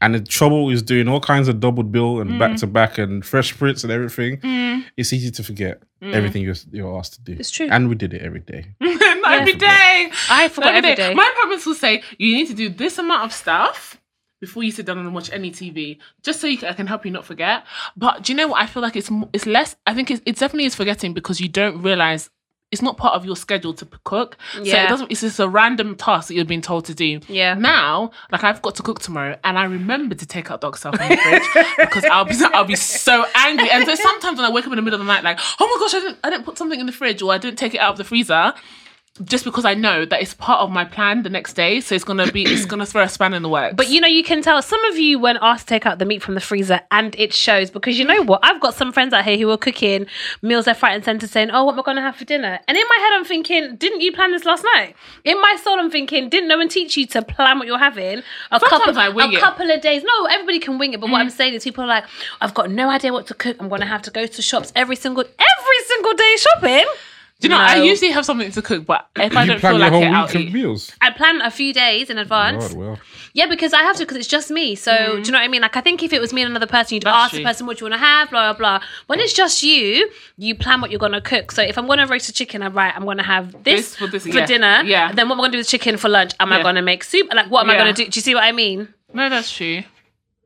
[0.00, 2.38] and the trouble is doing all kinds of double bill and Mm.
[2.38, 4.40] back to back and Fresh Prince and everything,
[4.96, 7.34] it's easy to forget everything you're, you're asked to do.
[7.34, 7.40] Mm.
[7.40, 7.68] It's true.
[7.70, 8.66] And we did it every day.
[8.80, 10.10] Not every day.
[10.30, 11.14] I forgot Not every day.
[11.14, 14.00] My parents will say you need to do this amount of stuff
[14.40, 17.04] before you sit down and watch any TV, just so you can, I can help
[17.04, 17.64] you not forget.
[17.96, 18.62] But do you know what?
[18.62, 19.74] I feel like it's it's less.
[19.84, 22.30] I think it's, it's definitely is forgetting because you don't realize.
[22.70, 25.10] It's not part of your schedule to cook, so it doesn't.
[25.10, 27.20] It's just a random task that you're being told to do.
[27.26, 27.54] Yeah.
[27.54, 30.96] Now, like I've got to cook tomorrow, and I remember to take out dog stuff
[30.96, 33.70] from the fridge because I'll be I'll be so angry.
[33.70, 35.66] And so sometimes when I wake up in the middle of the night, like, oh
[35.66, 37.74] my gosh, I didn't I didn't put something in the fridge or I didn't take
[37.74, 38.52] it out of the freezer,
[39.24, 41.80] just because I know that it's part of my plan the next day.
[41.80, 43.74] So it's gonna be it's gonna throw a span in the works.
[43.76, 46.04] But you know, you can tell some of you when asked to take out the
[46.04, 48.40] meat from the freezer, and it shows because you know what?
[48.42, 50.06] I've got some friends out here who are cooking
[50.42, 52.58] meals left, right, and centre, saying, "Oh, what am I going to have for dinner?"
[52.68, 54.94] And in my head, I'm thinking, "Didn't you plan this last night?"
[55.24, 58.22] In my soul, I'm thinking, "Didn't no one teach you to plan what you're having?"
[58.50, 59.40] A Sometimes couple, I wing a it.
[59.40, 60.02] couple of days.
[60.02, 61.00] No, everybody can wing it.
[61.00, 61.32] But what I'm mm.
[61.32, 62.04] saying is, people are like,
[62.40, 63.56] "I've got no idea what to cook.
[63.60, 66.84] I'm going to have to go to shops every single every single day shopping."
[67.40, 69.92] Do you know I usually have something to cook, but if I don't feel like
[69.92, 70.52] whole it, I'll eat.
[70.52, 70.90] meals.
[71.00, 72.68] I plan a few days in advance.
[72.68, 72.98] God, well.
[73.32, 74.74] Yeah, because I have to, because it's just me.
[74.74, 75.60] So, do you know what I mean?
[75.62, 77.38] Like, I think if it was me and another person, you'd That's ask true.
[77.38, 78.86] the person what you want to have, blah, blah, blah.
[79.06, 81.52] When it's just you, you plan what you're going to cook.
[81.52, 83.90] So, if I'm going to roast a chicken, I'm right, I'm going to have this,
[83.90, 84.82] This for this- for yeah, dinner.
[84.84, 85.12] yeah.
[85.12, 86.32] Then, what am I going to do with chicken for lunch?
[86.40, 86.62] Am I Yeah.
[86.64, 87.32] going to make soup?
[87.32, 88.10] Like, what am I going to do?
[88.10, 88.92] Do you see what I mean?
[89.14, 89.84] No, that's true.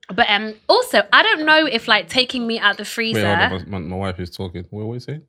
[0.09, 3.35] But um, also, I don't know if like taking me out the Wait, freezer.
[3.35, 4.67] hold on, my, my, wife is talking.
[4.69, 5.23] What were you saying?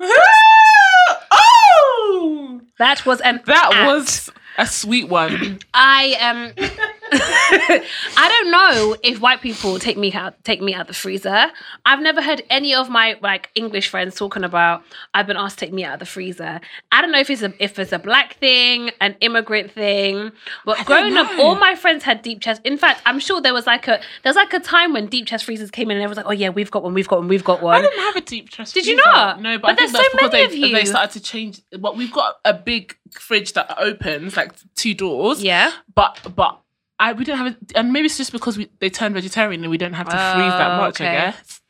[1.30, 3.86] oh, that was an that act.
[3.86, 5.58] was a sweet one.
[5.74, 6.52] I um
[8.16, 11.50] I don't know if white people take me out take me out the freezer.
[11.84, 14.82] I've never heard any of my like English friends talking about
[15.14, 16.60] I've been asked to take me out of the freezer.
[16.92, 20.32] I don't know if it's a if it's a black thing, an immigrant thing.
[20.64, 22.60] But growing up, all my friends had deep chest.
[22.64, 25.26] In fact, I'm sure there was like a there was like a time when deep
[25.26, 27.28] chest freezers came in and everyone's like, oh yeah, we've got one, we've got one,
[27.28, 27.78] we've got one.
[27.78, 28.74] I didn't have a deep chest.
[28.74, 29.10] Did you freezer.
[29.10, 29.40] not?
[29.40, 31.20] No, but, But I think there's that's so because many they, of they started to
[31.20, 31.60] change.
[31.78, 35.42] But we've got a big fridge that opens like two doors.
[35.42, 35.72] Yeah.
[35.94, 36.60] But but
[37.00, 39.70] I we don't have it, and maybe it's just because we they turned vegetarian and
[39.70, 41.00] we don't have to freeze that Oh, much.
[41.00, 41.16] okay.
[41.16, 41.60] I guess.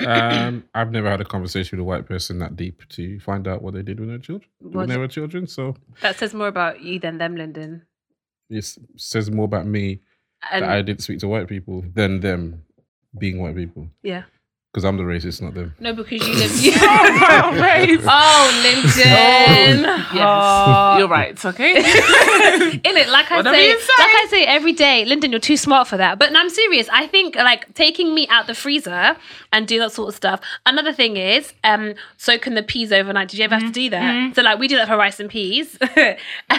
[0.00, 3.62] Um, I've never had a conversation with a white person that deep to find out
[3.62, 5.46] what they did with their children when they were children.
[5.46, 7.82] So That says more about you than them, Lyndon.
[8.48, 8.64] it
[8.96, 10.00] says more about me
[10.50, 12.64] And that I didn't speak to white people than them
[13.18, 13.88] being white people.
[14.02, 14.22] yeah.
[14.72, 15.74] Because I'm the racist, not them.
[15.80, 18.00] No, because you live you Oh, Race.
[18.08, 19.84] Oh, Lyndon.
[20.14, 21.44] Yes, you're right.
[21.44, 21.76] Okay.
[21.76, 23.82] In it, like I say, like.
[23.98, 26.18] I say every day, Lyndon, you're too smart for that.
[26.18, 26.88] But no, I'm serious.
[26.90, 29.14] I think like taking me out the freezer
[29.52, 30.40] and do that sort of stuff.
[30.64, 33.28] Another thing is, um, soaking the peas overnight.
[33.28, 34.34] Did you ever have to do that?
[34.34, 35.76] So like we do that for rice and peas.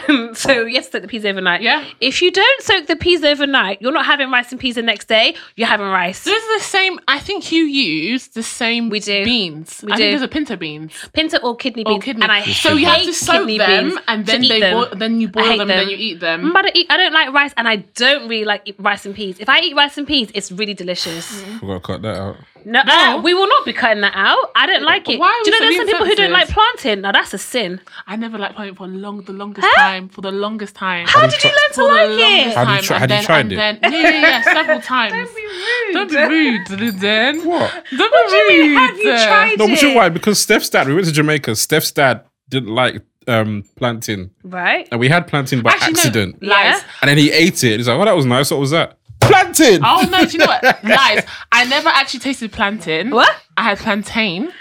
[0.07, 1.63] um, so yes, soak the peas overnight.
[1.63, 1.83] Yeah.
[1.99, 5.07] If you don't soak the peas overnight, you're not having rice and peas the next
[5.07, 5.35] day.
[5.55, 6.23] You're having rice.
[6.25, 6.99] This is the same.
[7.07, 9.23] I think you use use the same We do.
[9.23, 9.81] beans.
[9.83, 10.01] We I do.
[10.03, 10.91] think there's a pinto beans.
[11.13, 11.97] Pinto or kidney beans.
[11.97, 12.23] Or kidney.
[12.23, 14.73] And I so you have hate to soak kidney them beans and then they them.
[14.73, 16.53] boil, then you boil hate them, and then you eat them.
[16.53, 19.39] But I, eat, I don't like rice, and I don't really like rice and peas.
[19.39, 21.41] If I eat rice and peas, it's really delicious.
[21.41, 21.51] Mm.
[21.53, 22.35] We've got to cut that out.
[22.65, 23.21] No, No.
[23.23, 24.51] we will not be cutting that out.
[24.55, 25.19] I don't like it.
[25.19, 27.01] Why are Do you know there's some people who don't like plantain?
[27.01, 27.81] Now that's a sin.
[28.07, 29.81] I never liked plantain for long, the longest Huh?
[29.81, 30.09] time.
[30.09, 31.07] For the longest time.
[31.07, 32.55] How you did you try- learn to like longest it?
[32.57, 33.55] Have you time, tri- and have you then- tried and it?
[33.55, 35.13] Then, yeah, yeah, yeah, several times.
[35.93, 36.65] Don't be rude.
[36.67, 37.45] Don't be rude, then.
[37.45, 37.83] What?
[37.95, 38.77] Don't What do you be mean, rude.
[38.79, 39.59] have you tried it?
[39.59, 39.97] No, but you know it?
[39.97, 40.09] why?
[40.09, 41.55] Because Steph's dad, we went to Jamaica.
[41.55, 44.31] Steph's dad didn't like um, plantain.
[44.43, 44.87] Right?
[44.91, 46.37] And we had plantain by Actually, accident.
[46.41, 46.49] Yeah.
[46.49, 46.81] Lies.
[47.01, 47.77] And then he ate it.
[47.77, 48.51] He's like, oh, that was nice.
[48.51, 48.97] What was that?
[49.27, 49.81] Plantain!
[49.83, 50.63] Oh no, do you know what?
[50.83, 51.25] Lies.
[51.51, 53.09] I never actually tasted plantain.
[53.11, 53.35] What?
[53.57, 54.51] I had plantain.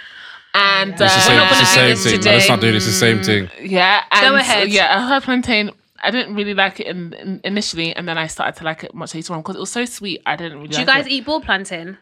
[0.55, 2.13] And uh, It's the We're same, not it's the gonna do same this thing.
[2.19, 2.31] today.
[2.31, 2.87] No, let's not do this.
[2.87, 3.51] It's the same thing.
[3.71, 4.69] yeah, and Go ahead.
[4.69, 5.71] Yeah, I had plantain.
[6.05, 8.93] I didn't really like it in, in, initially, and then I started to like it
[8.95, 10.21] much later on because it was so sweet.
[10.27, 10.69] I didn't really.
[10.69, 11.13] Do you like guys it.
[11.13, 11.97] eat ball plantain?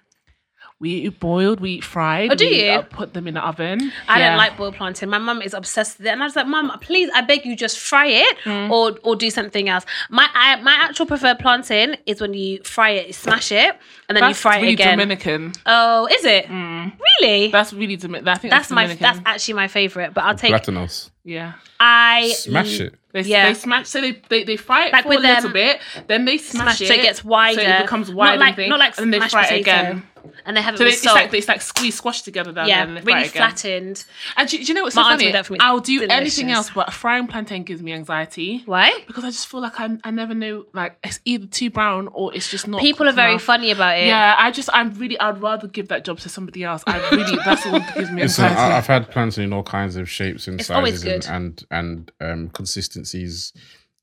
[0.81, 2.33] We eat boiled, we eat fried.
[2.33, 2.70] Oh, do we, you?
[2.70, 3.93] uh, put them in the oven.
[4.09, 4.28] I Yeah.
[4.31, 5.11] don't like boiled plantain.
[5.11, 7.55] My mum is obsessed with it, and I was like, "Mum, please, I beg you,
[7.55, 8.70] just fry it Mm.
[8.70, 12.91] or or do something else." My I, my actual preferred plantain is when you fry
[12.91, 13.76] it, you smash it,
[14.09, 14.97] and then That's you fry really it again.
[14.97, 15.53] Dominican.
[15.66, 17.49] Oh, is it really?
[17.51, 18.28] That's really Dominican.
[18.28, 19.03] I think That's that's, my Dominican.
[19.03, 20.14] that's actually my favorite.
[20.14, 20.53] But I'll take.
[20.55, 21.11] Platanos.
[21.24, 21.53] yeah.
[21.78, 22.95] I Smash it.
[23.12, 23.49] They, Yeah.
[23.49, 25.81] they smash so they, they, they fry it Like for with a little them- bit,
[26.07, 27.61] then they smash, smash it so it gets wider.
[27.61, 29.57] so it becomes wider, not like thing, not like and then they fry potato.
[29.57, 30.03] it again.
[30.45, 31.16] And they have it So they, with it's salt.
[31.16, 34.05] like it's like squeeze squashed together down there yeah, and they fry really flattened.
[34.37, 35.25] And do, do you know what's so auntie funny?
[35.27, 35.59] did that for me.
[35.61, 38.93] I'll do anything else, but frying plantain gives me anxiety Why?
[39.07, 42.35] because I just feel like I, I never know like it's either too brown or
[42.35, 42.81] it's just not.
[42.81, 43.43] People are very enough.
[43.43, 44.07] funny about it.
[44.07, 46.83] Yeah, I just I'm really I'd rather give that job to somebody else.
[46.87, 48.73] I really that's the one that gives me Listen, anxiety.
[48.73, 51.31] I, I've had plantain in all kinds of shapes and It's sizes and good.
[51.31, 53.53] and, and um, consistencies,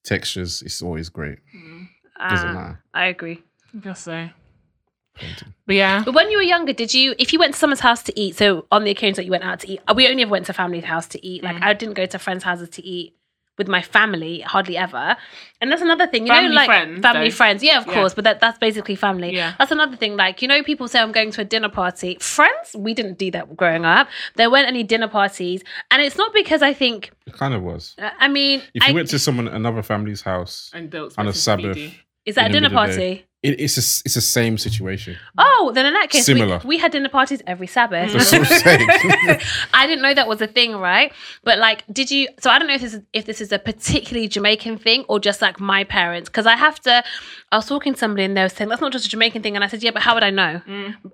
[0.04, 0.62] textures.
[0.62, 1.40] It's always great.
[2.30, 2.84] Doesn't Ah, matter.
[2.94, 3.44] I agree.
[3.76, 4.30] I guess so.
[5.18, 5.54] Plantain.
[5.66, 8.02] But yeah, But when you were younger, did you, if you went to someone's house
[8.04, 10.24] to eat, so on the occasions that you went out to eat, uh, we only
[10.24, 11.42] ever went to family's house to eat.
[11.42, 11.46] Mm.
[11.54, 13.14] Like I didn't go to friends' houses to eat
[13.58, 15.18] with my family, hardly ever.
[15.60, 17.36] And that's another thing, you Family know, like friends, family though.
[17.36, 17.64] friends.
[17.64, 17.94] Yeah, of Yeah.
[17.96, 19.34] course, but that, that's basically family.
[19.36, 19.56] Yeah.
[19.58, 20.16] That's another thing.
[20.16, 22.18] Like, you know, people say I'm going to a dinner party.
[22.22, 24.10] Friends, we didn't do that growing up.
[24.36, 25.64] There weren't any dinner parties.
[25.90, 27.96] And it's not because I think, It kind of was.
[28.00, 31.26] uh, I mean, If you I- went to someone another family's house, and don't On
[31.26, 31.94] a expect us to Sabbath.
[32.26, 33.26] is that a dinner middle of the party?
[33.44, 35.16] It, it's a, it's the same situation.
[35.38, 36.60] Oh, then in that case, Similar.
[36.66, 38.12] we had dinner parties every Sabbath.
[38.12, 38.60] That's what I'm
[39.28, 39.40] saying.
[39.74, 41.14] I didn't know that was a thing, right?
[41.44, 42.28] But like, did you?
[42.40, 45.20] So I don't know if this is if this is a particularly Jamaican thing or
[45.20, 47.04] just like my parents, because I have to.
[47.52, 49.56] I was talking to somebody and they were saying that's not just a Jamaican thing,
[49.56, 50.62] and I said, yeah, but how would I know?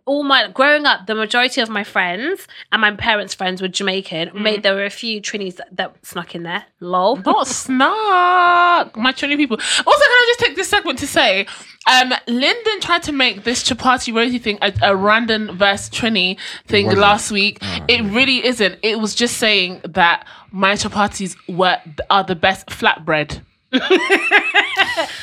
[0.05, 4.31] All my growing up, the majority of my friends and my parents' friends were Jamaican.
[4.41, 6.65] Made there were a few Trinis that, that snuck in there.
[6.79, 7.17] Lol.
[7.17, 8.95] Not snuck.
[8.97, 9.57] my Trini people.
[9.57, 11.45] Also, can I just take this segment to say,
[11.87, 16.37] um, Lyndon tried to make this chapati roti thing a, a random verse Trini
[16.67, 17.01] thing wasn't.
[17.01, 17.57] last week.
[17.61, 18.77] Ah, it really isn't.
[18.83, 21.77] It was just saying that my chapatis were
[22.09, 23.41] are the best flatbread.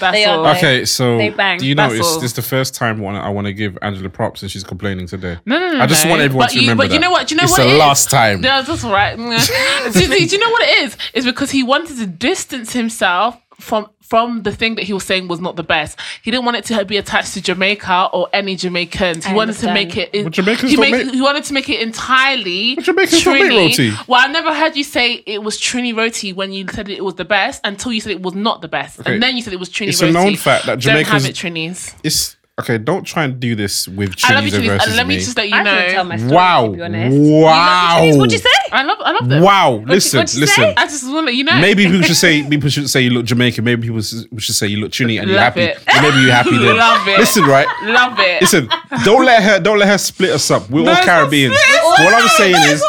[0.01, 0.43] That's They are all.
[0.45, 0.57] great.
[0.57, 2.20] okay, so They do you know That's it's, all.
[2.20, 5.38] the first time I want to give Angela props and she's complaining today.
[5.47, 5.80] No, no, no.
[5.80, 6.11] I just no.
[6.11, 7.28] want everyone but to you, remember But you know what?
[7.28, 7.78] Do you know It's what the it is?
[7.78, 8.41] last time.
[8.41, 9.16] No, that's all right.
[9.93, 10.97] do, do- do you know what it is?
[11.14, 15.28] It's because he wanted to distance himself from from the thing that he was saying
[15.28, 15.96] was not the best.
[16.22, 19.24] He didn't want it to be attached to Jamaica or any Jamaicans.
[19.24, 20.11] He I wanted to make it.
[20.24, 22.74] But Jamaicans he, make- make- he wanted to make it entirely.
[22.74, 23.68] But Jamaicans don't make Trini.
[23.68, 23.92] roti.
[24.08, 27.14] Well, I never heard you say it was Trini roti when you said it was
[27.14, 29.14] the best until you said it was not the best, Okay.
[29.14, 30.14] and then you said it was Trini It's a roti.
[30.14, 31.94] known fact that Jamaicans don't have it Trinis.
[32.02, 32.78] It's okay.
[32.78, 35.20] Don't try and do this with I love you, Trinidad versus And let me me.
[35.20, 36.08] just let you I couldn't tell know.
[36.11, 36.32] my story.
[36.32, 36.66] Wow!
[36.66, 37.16] To be honest.
[37.16, 37.98] You love Wow!
[38.00, 38.18] Trinis?
[38.18, 38.48] What'd you say?
[38.72, 38.98] I love.
[39.00, 39.42] I love them.
[39.42, 39.70] Wow!
[39.86, 40.62] Listen, what'd you listen.
[40.64, 40.74] say?
[40.76, 41.61] I just want to let you know.
[41.61, 43.64] Maybe people should say people should say you look Jamaican.
[43.64, 45.62] Maybe people s- should say you look Trini and you're Love happy.
[45.62, 45.78] it.
[45.86, 46.76] And Maybe you're happy then.
[46.76, 47.18] Love it.
[47.18, 47.66] Listen, right?
[47.84, 48.40] Love it.
[48.42, 48.68] Listen,
[49.04, 50.68] don't let her don't let her split us up.
[50.70, 51.56] We're No, all it's not Caribbeans.
[51.56, 52.80] split What I'm saying No, is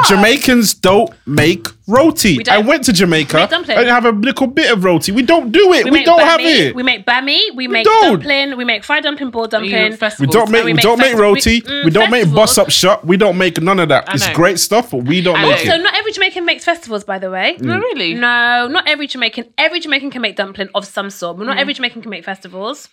[0.00, 0.40] it's not split us up.
[0.42, 2.36] Jamaicans don't make roti.
[2.38, 2.48] don't.
[2.54, 3.78] I went to Jamaica make dumpling.
[3.78, 5.12] and have a little bit of roti.
[5.12, 5.84] We don't do it.
[5.84, 6.74] We, make don't have bami, it.
[6.74, 7.54] We make bami.
[7.54, 8.12] We make don't.
[8.20, 8.56] dumpling.
[8.56, 9.72] We make fried dumpling, boiled dumpling.
[10.18, 11.62] We don't make we we, don't make roti.
[11.66, 12.34] we- We, mm, don't make festivals.
[12.56, 13.04] bus up shop.
[13.04, 14.08] We don't make none of that.
[14.08, 14.34] I It's know.
[14.34, 15.72] great stuff, but we don't I make know.
[15.72, 15.82] Also, it.
[15.82, 17.56] not every Jamaican makes festivals, by the way.
[17.60, 18.14] No, really?
[18.14, 19.46] No, not every Jamaican.
[19.58, 21.46] Every Jamaican can make dumpling of some sort, but Mm.
[21.48, 22.88] not every Jamaican can make festivals.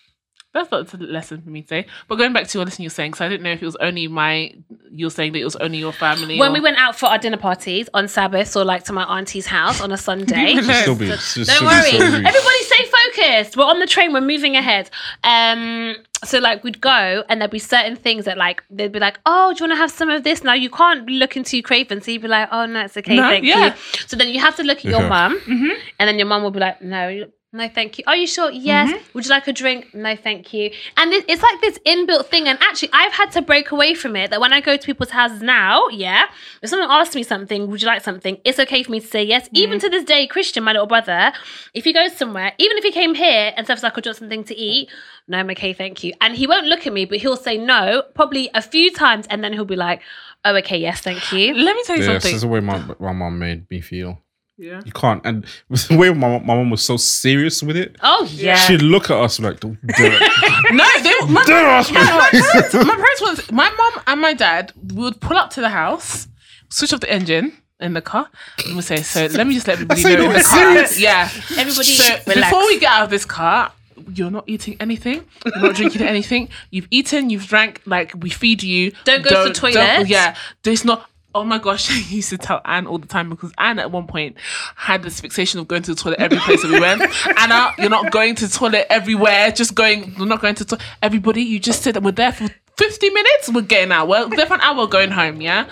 [0.54, 1.86] That's not a lesson for me to say.
[2.08, 3.76] But going back to your lesson you're saying, because I didn't know if it was
[3.78, 4.54] only my,
[4.91, 6.39] you're saying that it was only your family.
[6.39, 9.04] When or- we went out for our dinner parties on Sabbath or like to my
[9.06, 10.54] auntie's house on a Sunday.
[10.56, 11.91] Don't Still be, it's Don't worry.
[11.91, 11.97] so.
[12.06, 13.58] Everybody stay focused.
[13.58, 14.14] We're on the train.
[14.14, 14.89] We're moving ahead.
[15.24, 19.20] Um, so like we'd go and there'd be certain things that like they'd be like,
[19.26, 20.43] oh, do you want to have some of this?
[20.43, 23.28] Now you can't look into craving, so you'd be like, oh no, it's okay, No,
[23.30, 23.68] thank yeah.
[23.74, 23.74] you.
[24.08, 25.10] So then you have to look at your Yeah.
[25.10, 25.72] mum, Mhm.
[25.99, 27.26] and then your mum will be like, no,
[27.56, 28.04] No, thank you.
[28.08, 28.49] Are you sure?
[28.49, 28.89] Yes.
[28.89, 29.04] Mm-hmm.
[29.14, 29.93] Would you like a drink?
[29.93, 30.72] No, thank you.
[30.97, 32.47] And it, it's like this inbuilt thing.
[32.47, 34.32] And actually, I've had to break away from it.
[34.32, 36.26] That when I go to people's houses now, yeah,
[36.64, 38.39] if someone asks me something, would you like something?
[38.43, 39.43] It's okay for me to say yes.
[39.45, 39.58] Mm-hmm.
[39.58, 41.32] Even to this day, Christian, my little brother,
[41.76, 44.18] if he goes somewhere, even if he came here and says like, "Would you want
[44.18, 44.89] something to eat?"
[45.28, 46.12] No, I'm okay, thank you.
[46.22, 49.43] And he won't look at me, but he'll say no probably a few times, and
[49.43, 50.01] then he'll be like,
[50.43, 52.30] "Oh, okay, yes, thank you." Let me tell you Yes, something.
[52.32, 54.22] this is the way my my mom made me feel.
[54.58, 54.82] Yeah.
[54.86, 57.95] You can't, and the way my my mom was so serious with it.
[58.04, 58.56] Oh yeah.
[58.56, 60.22] She'd look at us like, "Don't do it."
[60.72, 61.95] No, they, my, Don't ask me.
[61.97, 65.70] my parents, my parents was my mom and my dad would pull up to the
[65.70, 66.28] house,
[66.70, 68.30] switch off the engine in the car,
[68.66, 71.30] and we'd say, "So let me just let everybody know in were the car, yeah,
[71.58, 72.36] Everybody So relax.
[72.51, 73.72] before we get out of this car."
[74.16, 75.24] You're not eating anything.
[75.45, 76.49] You're not drinking anything.
[76.72, 77.30] You've eaten.
[77.30, 77.82] You've drank.
[77.86, 78.91] Like we feed you.
[79.06, 80.08] Don't go to the toilet.
[80.08, 81.10] yeah, there's not.
[81.36, 84.07] Oh my gosh, I used to tell Anne all the time because Anne at one
[84.07, 84.38] point
[84.75, 87.01] had this fixation of going to the toilet every place that we went.
[87.39, 89.51] Anna, you're not going to the toilet everywhere.
[89.51, 90.13] Just going.
[90.17, 90.65] You're not going to.
[90.65, 93.49] To- Everybody, you just said that we're there for 50 minutes.
[93.51, 94.07] We're getting out.
[94.07, 94.86] Well, we're there for an hour.
[94.88, 95.41] Going home.
[95.41, 95.67] Yeah.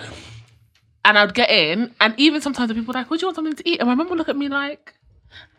[1.03, 3.55] And I'd get in, and even sometimes the people were like, "Would you want something
[3.55, 4.93] to eat?" And my mum would look at me like,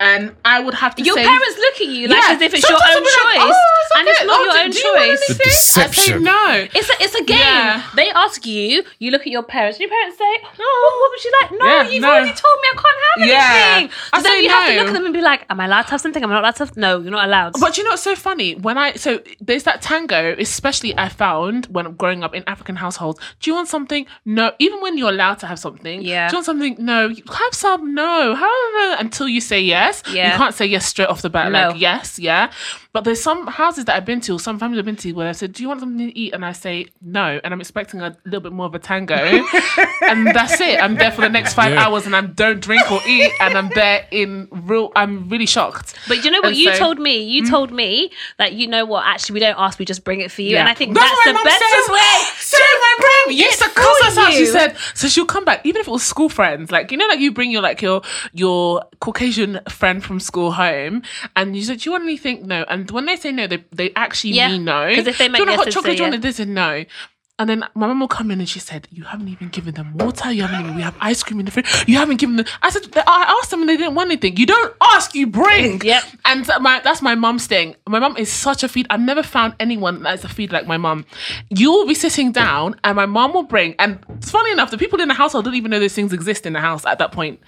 [0.02, 2.34] and I would have to Your say, parents look at you like Yeah.
[2.34, 4.58] as if it's your own choice, like, "Oh, it's and it's not Oh, your do-
[4.60, 5.20] own do you want choice.
[5.20, 6.22] The anything?" I say deception.
[6.24, 6.66] no.
[6.78, 7.38] It's a, it's a game.
[7.38, 7.82] Yeah.
[7.94, 11.10] They ask you, you look at your parents, and your parents say, oh, "Oh, what
[11.12, 12.10] would you like?" No, Yeah, you've no.
[12.10, 13.74] already told me I can't have Yeah.
[13.76, 13.90] anything.
[14.12, 15.64] I So then say you have to look at them and be like, "Am I
[15.66, 16.22] allowed to have something?
[16.22, 17.52] Am I not allowed to have?" No, you're not allowed.
[17.60, 18.54] But you know what's so funny?
[18.66, 23.18] When I so there's that tango, especially I found when growing up in African households.
[23.40, 24.06] Do you want something?
[24.24, 24.52] No.
[24.58, 26.02] Even when you're allowed to have something.
[26.02, 26.28] Yeah.
[26.28, 26.76] Do you want something?
[26.78, 27.08] No.
[27.42, 27.94] Have some?
[27.94, 28.34] No.
[28.34, 29.91] However, until you say yes.
[30.12, 30.32] Yeah.
[30.32, 31.50] You can't say yes straight off the bat.
[31.52, 31.68] No.
[31.70, 32.52] Like yes, yeah.
[32.92, 35.26] But there's some houses that I've been to, or some families I've been to, where
[35.28, 38.02] I said, "Do you want something to eat?" And I say no, and I'm expecting
[38.02, 39.14] a little bit more of a tango,
[40.02, 40.78] and that's it.
[40.82, 41.86] I'm there for the next five Yeah.
[41.86, 44.92] hours, and I don't drink or eat, and I'm there in real.
[44.94, 45.94] I'm really shocked.
[46.06, 47.22] But you know what And you so- told me?
[47.22, 47.48] You hmm?
[47.50, 49.06] told me that you know what?
[49.06, 50.58] Actually, we don't ask; we just bring it for you.
[50.58, 51.88] And I think That's that's, the best says.
[51.88, 52.22] way.
[52.40, 54.32] So my mum used to it cuss for us out.
[54.32, 56.70] She said, so she'll come back, even if it was school friends.
[56.70, 58.02] Like you know, like you bring your like your
[58.34, 61.02] your Caucasian friend from school home,
[61.36, 62.64] and you said, "Do you want anything?" No.
[62.68, 64.94] And when they say no, they they actually Yeah, mean no.
[64.94, 66.20] 'cause if they Do meant you want a hot chocolate, do you want yeah.
[66.20, 66.84] this and no.
[67.42, 69.96] And then my mum will come in and she said, "You haven't even given them
[69.98, 70.30] water.
[70.30, 70.76] You haven't even.
[70.76, 71.66] We have ice cream in the fridge.
[71.88, 74.36] You haven't given them." I said, "I asked them and they didn't want anything.
[74.36, 76.02] You don't ask, you bring." Yep.
[76.24, 77.74] And my that's my mum's thing.
[77.88, 78.86] My mum is such a feed.
[78.90, 81.04] I've never found anyone that's a feed like my mum.
[81.50, 83.74] You will be sitting down and my mum will bring.
[83.80, 86.46] And it's funny enough, the people in the household don't even know those things exist
[86.46, 87.40] in the house at that point.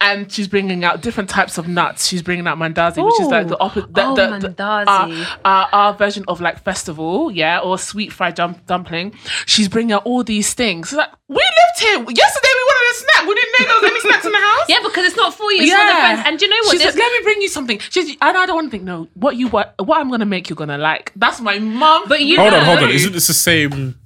[0.00, 2.06] And she's bringing out different types of nuts.
[2.06, 3.92] She's bringing out mandazi, which is like the opposite.
[3.94, 4.86] The, Oh, the, the- mandazi.
[4.86, 9.14] our, our, our version of like festival, yeah, or sweet fried dump- dumpling.
[9.46, 10.88] She's bringing out all these things.
[10.88, 12.52] It's like we lived here yesterday.
[12.54, 13.26] We wanted a snack.
[13.28, 14.64] We didn't know there was any snacks in the house.
[14.68, 15.62] Yeah, because it's not for you.
[15.62, 16.28] It's for the.
[16.28, 16.72] And do you know what?
[16.72, 18.84] She There's- said, "Let me bring you something." She's, and I don't want to think.
[18.84, 21.12] No, what you what what I'm gonna make you're gonna like.
[21.16, 22.04] That's my mum.
[22.08, 22.90] But you Hold on, hold on.
[22.90, 23.98] Isn't this the same?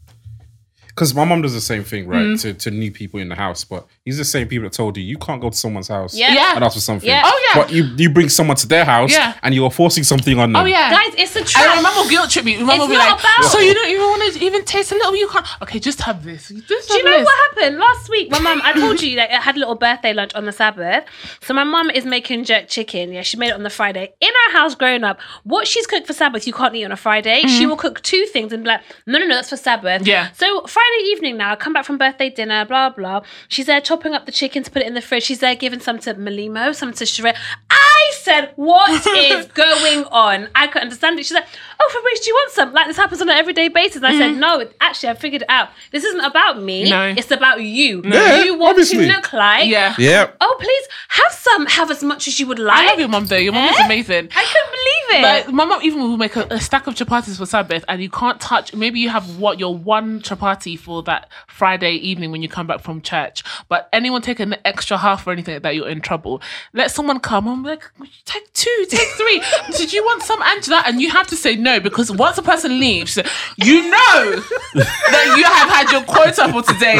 [0.95, 2.20] Because my mom does the same thing, right?
[2.24, 2.40] Mm.
[2.42, 4.97] To, to new people in the house, but these are the same people that told
[4.97, 6.32] you you can't go to someone's house Yeah.
[6.32, 6.55] Yeah.
[6.55, 7.09] and ask for something.
[7.09, 7.22] Yeah.
[7.24, 7.62] Oh, yeah.
[7.62, 9.34] But you you bring someone to their house Yeah.
[9.42, 10.62] and you're forcing something on them.
[10.62, 11.76] oh yeah, Guys, it's a And trap.
[11.76, 12.59] my mum will guilt trip me.
[12.59, 14.92] My mum will be not like, about- "So you don't even want to even taste
[14.92, 15.16] a little?
[15.16, 15.45] You can't.
[15.62, 16.49] Okay, just have this.
[16.49, 18.30] Just Do you know this." what happened last week?
[18.30, 21.05] My mum, I told you that I had a little birthday lunch on the Sabbath.
[21.42, 23.12] So my mum is making jerk chicken.
[23.12, 24.12] Yeah, she made it on the Friday.
[24.20, 26.97] In our house growing up, what she's cooked for Sabbath, you can't eat on a
[26.97, 27.42] Friday.
[27.49, 30.03] She will cook two things and be like, no, no, no, that's for Sabbath.
[30.03, 30.09] Mm-hmm.
[30.09, 30.30] Yeah.
[30.32, 33.22] So Friday evening now, I come back from birthday dinner, blah, blah.
[33.49, 35.24] She's there chopping up the chicken to put it in the fridge.
[35.24, 37.35] She's there giving some to Malimo, some to Sheree.
[37.70, 40.49] I said, what is going on?
[40.55, 41.24] I couldn't understand it.
[41.26, 41.47] She's like,
[41.80, 42.72] oh, Fabrice, do you want some?
[42.72, 44.03] Like this happens on an everyday basis.
[44.03, 45.68] I said, no, actually, I figured it out.
[45.93, 46.82] This isn't about me.
[46.85, 46.91] Mm-hmm.
[46.91, 47.14] No.
[47.18, 48.03] It's about you.
[48.05, 49.07] Yeah, you want obviously.
[49.07, 49.68] to look like.
[49.68, 49.95] Yeah.
[49.99, 50.30] Yeah.
[50.41, 51.66] Oh, please have some.
[51.66, 52.76] Have as much as you would like.
[52.76, 53.37] I love your mum though.
[53.37, 53.85] Your mum is Eh?
[53.85, 54.28] amazing.
[54.35, 55.22] I couldn't believe it.
[55.22, 58.11] Like my mum even will make a, a stack of chapatis for Sabbath, and you
[58.11, 58.74] can't touch.
[58.74, 62.81] Maybe you have what your one chapati for that Friday evening when you come back
[62.81, 63.43] from church.
[63.68, 66.41] But anyone take an extra half or anything like that, you're in trouble.
[66.72, 67.49] Let someone come.
[67.49, 67.83] I'm like,
[68.25, 69.43] take two, take three.
[69.77, 70.83] Did you want some Angela?
[70.87, 73.16] And you have to say no because once a person leaves,
[73.57, 74.43] you know
[74.75, 76.99] that you have had your quota for today.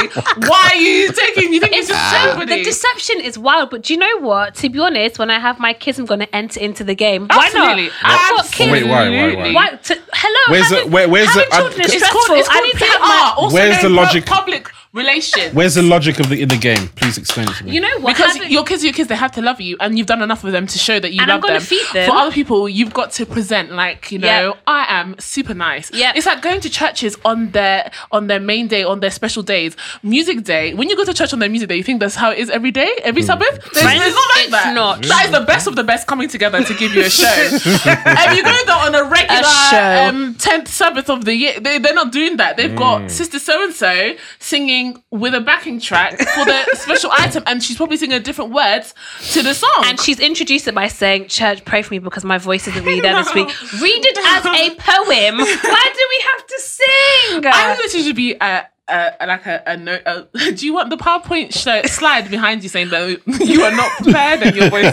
[0.49, 1.53] Why are you taking?
[1.53, 2.59] You think It's it's just so somebody?
[2.59, 4.55] the deception is wild, but do you know what?
[4.57, 7.27] To be honest, when I have my kids, I'm going to enter into the game.
[7.29, 7.85] Why Absolutely.
[7.87, 7.93] not?
[8.05, 8.73] I've got kids.
[8.73, 9.53] Wait, why, why, why?
[9.53, 9.71] Why?
[9.71, 10.41] To, hello.
[10.53, 12.21] Where's having, the- where- where's having the- I- is uh, It's It's stressful.
[12.21, 12.79] called, it's I need PR.
[12.79, 13.35] to have my.
[13.37, 14.27] also Where's the logic?
[14.27, 15.53] Public relation.
[15.55, 16.89] Where's the logic of the in the game?
[16.97, 17.73] Please explain it to me.
[17.73, 18.15] You know what?
[18.17, 20.23] because Having- your kids are your kids, they have to love you, and you've done
[20.23, 21.67] enough of them to show that you And I'm love gonna them.
[21.67, 22.09] feed them.
[22.09, 24.59] For other people, you've got to present like you know, Yep.
[24.67, 25.93] I am super nice.
[25.93, 26.17] Yep.
[26.17, 29.77] it's like going to churches on their on their main day, on their special days.
[30.03, 30.75] Music day.
[30.75, 32.49] When you go to church on their music day, you think that's how it is
[32.51, 33.51] every day, every Sabbath.
[33.73, 34.75] There's, Friends, it's not like it's that.
[34.75, 35.03] not.
[35.03, 37.25] That is the best of the best coming together to give you a show.
[37.27, 40.09] if you go there on a regular show.
[40.09, 42.57] um, tenth Sabbath of the year, they, they're not doing that.
[42.57, 47.43] They've got Sister So and So singing with a backing track for the special item,
[47.47, 48.95] and she's probably singing different words
[49.33, 49.85] to the song.
[49.87, 53.01] and she's introduced it by saying, "Church, pray for me because my voice isn't really
[53.01, 53.49] there this week."
[53.81, 55.39] Read it as a poem.
[55.39, 57.47] Why do we have to sing?
[57.47, 58.67] I think this should be a.
[58.87, 60.03] Uh, like a, a note.
[60.05, 60.25] Uh,
[60.55, 64.43] do you want the PowerPoint sh- slide behind you saying that you are not prepared
[64.43, 64.85] and your voice?
[64.85, 64.93] Is-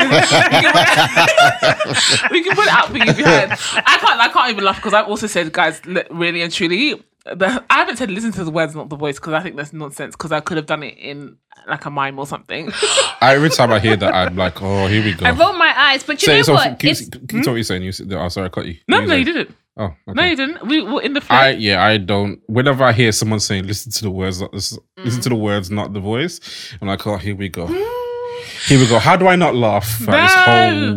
[2.32, 3.52] we can put it out for you behind.
[3.52, 4.20] I can't.
[4.22, 7.98] I can't even laugh because I've also said, guys, really and truly, the, I haven't
[7.98, 10.16] said listen to the words, not the voice, because I think that's nonsense.
[10.16, 12.72] Because I could have done it in like a mime or something.
[13.22, 15.26] I, every time I hear that, I'm like, oh, here we go.
[15.26, 16.80] I roll my eyes, but you Say know so what?
[16.80, 17.84] Can, you, It's- can you tell what you're saying?
[17.84, 18.78] You said, oh, sorry, I cut you.
[18.88, 19.56] No, What no, you didn't.
[19.78, 19.96] Oh, okay.
[20.08, 20.68] No, you didn't.
[20.68, 21.36] We were in the flow.
[21.38, 22.42] I yeah, I don't.
[22.48, 25.06] Whenever I hear someone saying "listen to the words," not listen, Mm.
[25.06, 28.86] listen to the words, not the voice, I'm like, oh, here we go, here we
[28.88, 29.00] go.
[29.00, 30.96] How do I not laugh at this whole?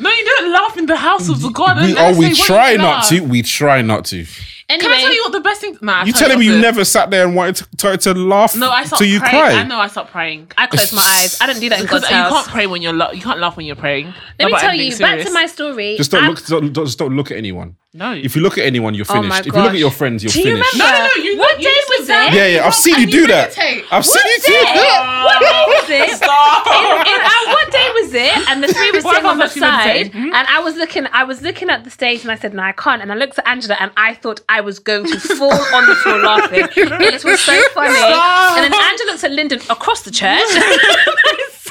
[0.00, 1.80] no, you don't laugh in the house of the God.
[1.80, 3.20] We, oh, we try not laugh?" to.
[3.20, 4.26] We try not to.
[4.68, 5.78] Anyway, Can I tell you what the best thing?
[5.80, 8.14] Nah, I You tell telling me you never sat there and wanted to try to
[8.14, 9.34] laugh No, I stopped till you praying.
[9.34, 9.52] cry?
[9.54, 10.50] I know I stopped praying.
[10.58, 11.40] I close my eyes.
[11.40, 13.38] I don't do that in Because God's you can't pray when you're lo- you can't
[13.40, 14.12] laugh when you're praying.
[14.38, 14.98] Let me tell anything you.
[14.98, 15.96] Back to my story.
[15.96, 16.44] Just don't I'm- look.
[16.46, 17.76] Don't, don't- just don't look at anyone.
[17.94, 18.12] No.
[18.12, 19.46] If you look at anyone, you're Oh finished.
[19.46, 20.72] if you look at your friends, you're Do you finished.
[20.74, 20.98] remember?
[20.98, 21.22] no, no, no.
[21.22, 22.34] You, What you day sit was it?
[22.34, 22.66] Yeah, yeah.
[22.66, 23.58] I've seen you and do that.
[23.90, 25.24] I've seen you do that.
[25.24, 26.16] What day was it?
[26.22, 26.66] Stop.
[26.66, 28.48] in, in, uh, what day was it?
[28.50, 30.12] And the three were sitting on the about you meditating?
[30.12, 31.06] side, and I was looking.
[31.10, 33.38] I was looking at the stage, and I said, "No, I can't." And I looked
[33.38, 36.66] at Angela, and I thought I was going to fall on the floor laughing.
[36.76, 37.94] It was so funny.
[37.94, 38.58] Stop.
[38.58, 40.40] And then Angela looks at Lyndon across the church.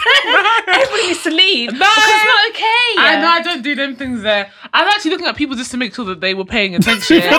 [0.07, 1.79] I Everybody needs to leave No.
[1.79, 2.87] because it's not okay.
[2.97, 4.51] I know I don't do them things there.
[4.73, 7.21] I'm actually looking at people just to make sure that they were paying attention.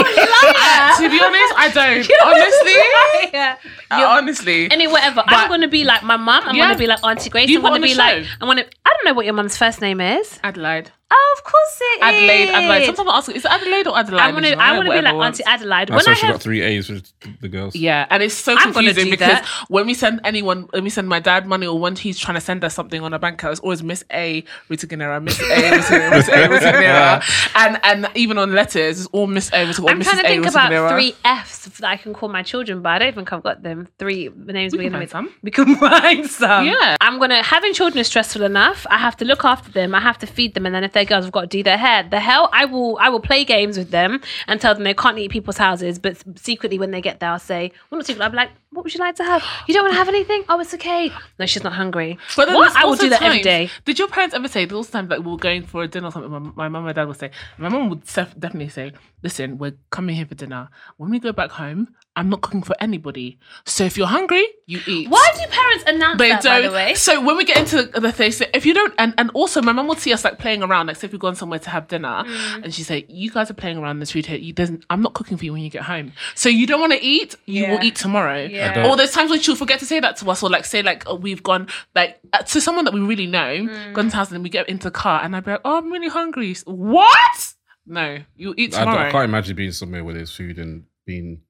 [0.97, 2.11] To be honest, I don't.
[2.25, 3.57] honestly, Yeah.
[3.91, 4.71] uh, You're- honestly.
[4.71, 5.23] Anyway, whatever.
[5.27, 6.43] I'm gonna be like my mum.
[6.47, 6.67] I'm Yeah.
[6.69, 7.49] gonna be like Auntie Grace.
[7.49, 8.25] You I'm gonna be like.
[8.41, 8.65] I'm gonna.
[8.85, 10.39] I don't know what your mum's first name is.
[10.43, 12.03] Adelaide, Oh, of course it is.
[12.03, 12.85] Adelaide, Adelaide.
[12.87, 14.21] Sometimes I ask, is it Adelaide or Adelaide?
[14.23, 14.49] I'm gonna.
[14.49, 15.15] You I want to be like.
[15.15, 15.89] Auntie Adelaide.
[15.89, 17.77] That's when why I she have got three A's with the girls.
[17.77, 19.47] Yeah, and it's so I'm confusing because that.
[19.69, 22.41] when we send anyone, when we send my dad money or when he's trying to
[22.41, 25.45] send us something on a bank account, it's always Miss A Rita Guinera, Miss A
[25.45, 29.65] Rita Guinera, Miss A Rita Guinera, and and even on letters, it's all Miss A
[29.65, 30.05] Rita or I'm Mrs.
[30.05, 30.91] trying to A think Rita about Guinera.
[30.91, 33.87] three F's that I can call my children, but I don't think I've got them.
[34.01, 35.31] Three names We can beginning find with some.
[35.43, 36.67] We can find some.
[36.67, 36.97] Yeah.
[37.01, 38.87] I'm gonna having children is stressful enough.
[38.91, 39.95] I have to look after them.
[39.95, 41.77] I have to feed them, and then if they're girls, I've got to do their
[41.79, 42.03] hair.
[42.03, 42.99] The hell, I will.
[43.01, 46.17] I will play games with them and tell them they can't eat people's houses, but
[46.39, 48.95] secretly when they get there, I'll say, "Well, not secretly." I'll be like, "What would
[48.95, 49.45] you like to have?
[49.69, 50.43] You don't want to have anything?
[50.49, 51.13] Oh, it's okay.
[51.39, 52.19] No, she's not hungry.
[52.37, 52.75] But what?
[52.77, 53.71] I will do that every times- day.
[53.85, 56.09] Did your parents ever say there was times like we were going for a dinner
[56.09, 56.31] or something?
[56.33, 57.31] My, my mum and dad would say.
[57.59, 58.93] My mum would sef- definitely say,
[59.23, 60.69] "Listen, we're coming here for dinner.
[60.97, 63.39] When we go back home, I'm not cooking for anybody.
[63.65, 66.43] So if you're hungry, you eat." Why do parents announce They that?
[66.43, 66.63] don't.
[66.63, 69.15] By the way, So when we get into the thing, so if you don't, and,
[69.19, 71.35] and also my mum would see us like playing around, like say if we've gone
[71.37, 72.65] somewhere to have dinner, Mm.
[72.65, 74.39] and she'd say, "You guys are playing around this food here.
[74.39, 74.55] You.
[74.91, 76.13] I'm not cooking for you when you get home.
[76.35, 77.37] So you don't want to eat.
[77.47, 77.73] You Yeah.
[77.73, 78.43] will eat tomorrow.
[78.45, 78.71] Yeah.
[78.71, 80.65] I don't- Or there's times when she'll forget to say that to us, or like
[80.65, 83.93] say like oh, we've gone like uh, to someone that we really know, Mm.
[83.93, 85.91] gone to house, and we get into the car, and I'd be like, "Oh, I'm
[85.93, 87.53] really hungry." What?
[87.87, 89.09] No, you eat I, tomorrow.
[89.09, 91.43] I can't imagine being somewhere where there's food and being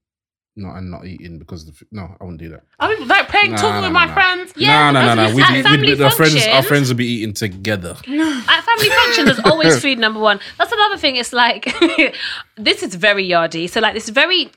[0.56, 1.88] not and not eating because of the food.
[1.92, 2.62] No, I wouldn't do that.
[2.80, 4.52] I mean, like playing, Nah, nah, with nah, my friends.
[4.56, 5.38] Yeah, no, no, no, no.
[5.42, 7.90] at family we, our friends, our friends will be eating together.
[8.08, 10.40] At family function, there's always food number one.
[10.58, 11.16] That's another thing.
[11.16, 11.64] It's like
[12.56, 13.68] this is very yardy.
[13.68, 14.50] So like this is very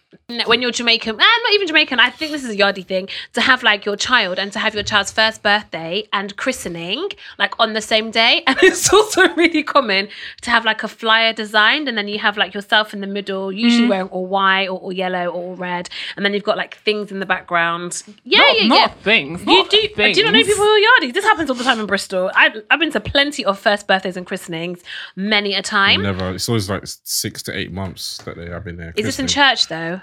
[0.45, 1.99] when you're Jamaican, and not even Jamaican.
[1.99, 4.73] I think this is a yardy thing to have like your child and to have
[4.73, 8.43] your child's first birthday and christening like on the same day.
[8.47, 10.07] And it's also really common
[10.41, 13.51] to have like a flyer designed, and then you have like yourself in the middle,
[13.51, 13.89] usually Mm-hmm.
[13.89, 17.11] wearing all white or all yellow or all red, and then you've got like things
[17.11, 18.03] in the background.
[18.23, 18.87] Yeah, Not, yeah, not yeah.
[19.03, 19.41] things.
[19.45, 19.87] You not do?
[19.95, 20.15] Things.
[20.15, 21.13] Do you not know people who are yardies?
[21.13, 22.31] This happens all the time in Bristol.
[22.33, 24.81] I, I've been to plenty of first birthdays and christenings,
[25.15, 26.01] many a time.
[26.03, 26.31] Never.
[26.31, 28.93] It's always like six to eight months that they have been there.
[28.97, 29.98] Is this in church though?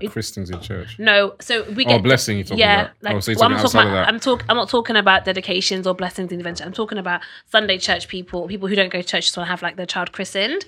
[0.00, 0.98] Like Christings in church.
[0.98, 1.34] No.
[1.40, 2.36] So we Oh, get blessing.
[2.36, 2.94] You're talking yeah, about.
[3.02, 4.06] like oh, so you're well, I'm outside talking of about.
[4.06, 4.08] that.
[4.14, 4.44] I'm talk.
[4.48, 6.66] I'm not talking about dedications or blessings in the intervention.
[6.66, 7.20] I'm talking about
[7.50, 9.86] Sunday church people, people who don't go to church just want to have like their
[9.86, 10.64] child christened.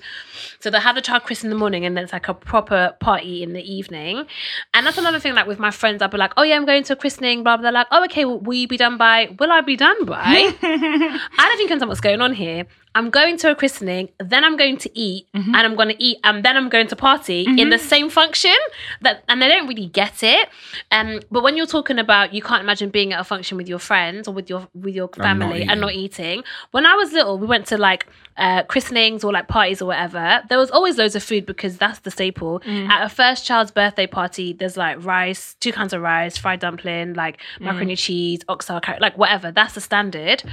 [0.59, 2.95] So they have the child christened in the morning, and then it's like a proper
[2.99, 4.25] party in the evening.
[4.73, 5.35] And that's another thing.
[5.35, 7.57] Like with my friends, I'll be like, "Oh yeah, I'm going to a christening." Blah
[7.57, 7.63] blah.
[7.63, 9.35] They're like, "Oh okay, well, will you be done by?
[9.39, 10.15] Will I be done by?"
[10.61, 12.65] I don't think I understand what's going on here.
[12.95, 15.53] I'm going to a christening, then I'm going to eat, Mm-hmm.
[15.55, 18.55] and I'm going to eat, and then I'm going to party in the same function.
[19.01, 20.49] That and they don't really get it.
[20.91, 23.79] Um, but when you're talking about you can't imagine being at a function with your
[23.79, 26.43] friends or with your with your not family and not eating.
[26.71, 30.41] When I was little, we went to like uh, christenings or like parties or whatever.
[30.49, 32.61] There was always loads of food because that's the staple.
[32.61, 32.87] Mm.
[32.89, 37.13] At a first child's birthday party, there's like rice, two kinds of rice, fried dumpling,
[37.13, 37.65] like Mm.
[37.65, 39.51] macaroni cheese, oxtail carrot, like whatever.
[39.51, 40.43] That's the standard.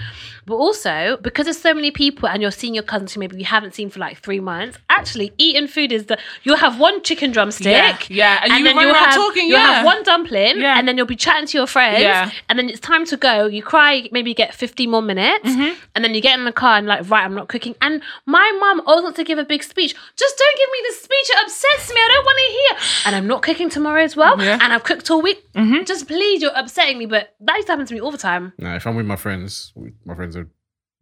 [0.45, 3.45] But also because there's so many people and you're seeing your cousins who maybe you
[3.45, 4.79] haven't seen for like three months.
[4.91, 8.77] Actually, eating food is the you'll have one chicken drumstick, Yeah, yeah, and you then
[8.79, 9.74] you'll have talking, you'll yeah.
[9.74, 10.79] have one dumpling, Yeah.
[10.79, 12.31] and then you'll be chatting to your friends, Yeah.
[12.49, 13.47] and then it's time to go.
[13.47, 15.79] You cry, maybe get 50 more minutes, Mm-hmm.
[15.95, 17.74] and then you get in the car and like, right, I'm not cooking.
[17.81, 19.95] And my mum always wants to give a big speech.
[20.16, 21.31] Just don't give me the speech.
[21.31, 22.01] It upsets me.
[22.01, 23.03] I don't want to hear.
[23.07, 24.41] And I'm not cooking tomorrow as well.
[24.41, 24.55] Yeah.
[24.55, 24.62] Mm-hmm.
[24.62, 25.43] And I've cooked all week.
[25.87, 27.07] Just please, you're upsetting me.
[27.07, 28.53] But that used to happen to me all the time.
[28.59, 29.72] Nah, if I'm with my friends,
[30.05, 30.49] my friends are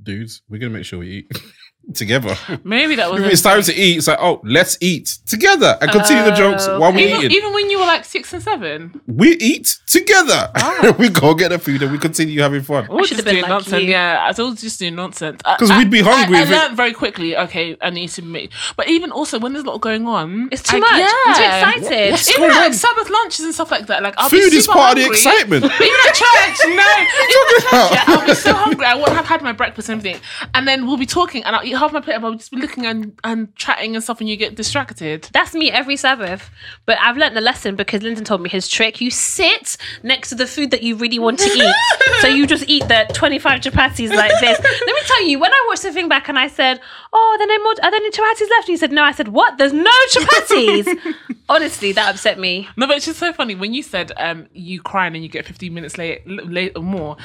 [0.04, 0.42] dudes.
[0.48, 1.32] We're gonna make sure we eat
[1.94, 2.36] together.
[2.64, 3.22] Maybe that was.
[3.22, 6.66] If it's time to eat, it's like, oh, let's eat together and continue the jokes
[6.66, 7.30] uh, while we even, eating.
[7.32, 9.00] even when you were like six and seven.
[9.06, 10.50] we eat together.
[10.54, 10.94] Ah.
[10.98, 12.86] we go get the food and we continue having fun.
[12.88, 13.82] We're should just have been like nonsense.
[13.84, 13.90] you.
[13.90, 15.40] Yeah, I was just doing nonsense.
[15.58, 17.36] 'Cause we'd be hungry I, I if it- learned very quickly.
[17.36, 18.50] Okay, I need to make.
[18.76, 20.90] But even also when there's a lot going on, It's too I- much.
[21.26, 21.34] I'm
[21.80, 22.10] too excited.
[22.12, 22.72] What's Even going like on?
[22.72, 24.02] Sabbath lunches and stuff like that.
[24.02, 25.64] Like I'll be Food is super part of the excitement.
[25.80, 26.70] Even at church, no.
[26.70, 27.92] Even at church, about?
[27.92, 28.86] yeah, I'll be so hungry.
[28.86, 30.20] I won't have had my breakfast and everything,
[30.54, 32.58] and then we'll be talking, and I'll eat half my plate, and I'll just be
[32.58, 35.28] looking and, and chatting and stuff, and you get distracted.
[35.32, 36.50] That's me every Sabbath.
[36.86, 39.00] But I've learnt the lesson because Lyndon told me his trick.
[39.00, 41.74] You sit next to the food that you really want to eat.
[42.20, 44.58] so you just eat the 25 chapatis like this.
[44.86, 46.80] Let me tell you, when I watched the thing back and I said,
[47.12, 48.68] Oh, are there, no more, are there any chapatis left?
[48.68, 49.02] And he said, No.
[49.02, 49.58] I said, What?
[49.58, 51.14] There's no chapatis.
[51.48, 52.68] Honestly, that upset me.
[52.76, 55.46] No, but it's just so funny when you said um you crying and you get
[55.46, 57.16] 15 minutes late, late or more.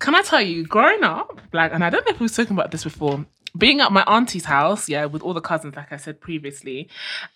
[0.00, 2.56] Can I tell you, growing up, like, and I don't know if we were talking
[2.56, 3.24] about this before,
[3.56, 6.88] being at my auntie's house, yeah, with all the cousins, like I said previously,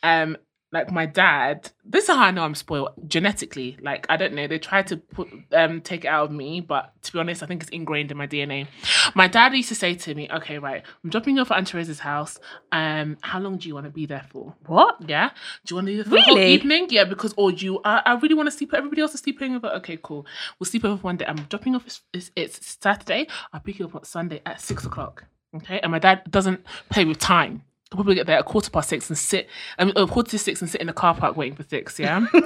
[0.02, 0.36] um,
[0.72, 3.76] like my dad, this is how I know I'm spoiled genetically.
[3.82, 6.92] Like, I don't know, they try to put um take it out of me, but
[7.02, 8.66] to be honest, I think it's ingrained in my DNA.
[9.14, 11.68] My dad used to say to me, Okay, right, I'm dropping you off at Aunt
[11.68, 12.40] Teresa's house.
[12.72, 14.54] Um, how long do you want to be there for?
[14.66, 14.96] What?
[15.06, 15.30] Yeah.
[15.66, 16.52] Do you want to do the whole Really?
[16.54, 16.86] evening?
[16.90, 17.80] Yeah, because or you?
[17.84, 18.72] I, I really want to sleep.
[18.74, 19.68] Everybody else is sleeping over.
[19.68, 20.26] Okay, cool.
[20.58, 21.26] We'll sleep over one day.
[21.26, 21.86] I'm dropping off.
[21.86, 23.26] It's, it's, it's Saturday.
[23.52, 25.24] I'll pick you up on Sunday at six o'clock.
[25.54, 27.62] Okay, and my dad doesn't play with time.
[27.92, 29.48] He'll probably get there at quarter past six and sit.
[29.78, 31.98] I mean, uh, quarter to six and sit in the car park waiting for six.
[31.98, 32.26] Yeah.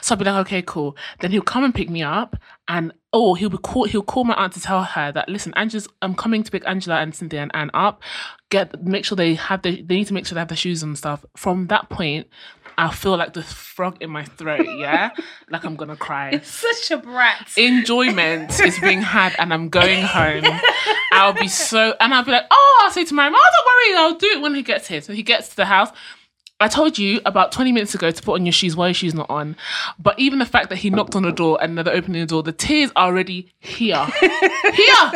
[0.00, 0.96] So I'll be like, okay, cool.
[1.20, 2.36] Then he'll come and pick me up,
[2.68, 5.88] and oh, he'll be call, he'll call my aunt to tell her that listen, Angela's
[6.00, 8.02] I'm coming to pick Angela and Cynthia and Anne up.
[8.50, 10.82] Get make sure they have the they need to make sure they have their shoes
[10.82, 11.24] and stuff.
[11.36, 12.26] From that point,
[12.82, 14.66] I feel like the frog in my throat.
[14.66, 15.10] Yeah,
[15.50, 16.30] like I'm gonna cry.
[16.30, 17.52] It's Such a brat.
[17.56, 20.44] Enjoyment is being had, and I'm going home.
[21.12, 23.66] I'll be so, and I'll be like, oh, I'll say to my mom, oh, don't
[23.66, 25.00] worry, I'll do it when he gets here.
[25.00, 25.90] So he gets to the house.
[26.62, 29.14] I told you about 20 minutes ago to put on your shoes while your shoes
[29.14, 29.56] not on.
[29.98, 32.42] But even the fact that he knocked on the door and they're opening the door,
[32.42, 34.04] the tears are already here.
[34.20, 35.12] here!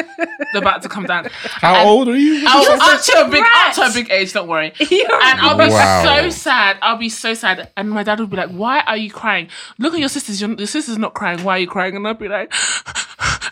[0.52, 1.28] They're about to come down.
[1.32, 2.44] How old are you?
[2.46, 3.68] I was You're up such to a a big brat.
[3.68, 4.72] up to a big age, don't worry.
[4.90, 6.04] You're And I'll be Wow.
[6.22, 6.78] so sad.
[6.82, 7.70] I'll be so sad.
[7.76, 9.48] And my dad would be like, Why are you crying?
[9.78, 10.40] Look at your sisters.
[10.40, 11.42] Your, your sister's not crying.
[11.44, 11.96] Why are you crying?
[11.96, 12.52] And I'll be like,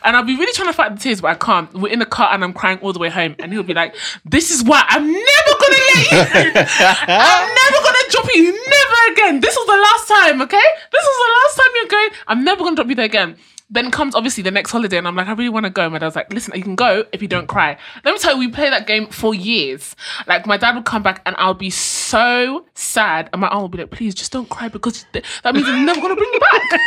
[0.06, 1.72] And I'll be really trying to fight the tears, but I can't.
[1.72, 3.36] We're in the car and I'm crying all the way home.
[3.38, 6.18] And he'll be like, This is why I'm never gonna let you.
[7.08, 8.52] I'm never gonna drop you.
[8.52, 9.40] Never again.
[9.40, 10.66] This was the last time, okay?
[10.92, 12.08] This was the last time you're going.
[12.28, 13.36] I'm never gonna drop you there again.
[13.70, 15.88] Then comes obviously the next holiday, and I'm like, I really want to go.
[15.88, 17.78] My dad's like, listen, you can go if you don't cry.
[18.04, 19.96] Let me tell you, we played that game for years.
[20.26, 23.70] Like my dad would come back, and I'll be so sad, and my aunt would
[23.72, 26.40] be like, please, just don't cry because th- that means I'm never gonna bring you
[26.40, 26.62] back.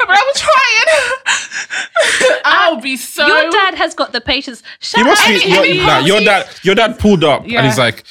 [0.00, 2.40] but I was trying.
[2.44, 3.24] I'll be so.
[3.26, 4.62] Your dad has got the patience.
[4.64, 5.48] You Shout must out be.
[5.74, 6.48] Your, nah, your dad.
[6.64, 7.58] Your dad pulled up Yeah.
[7.60, 8.04] and he's like,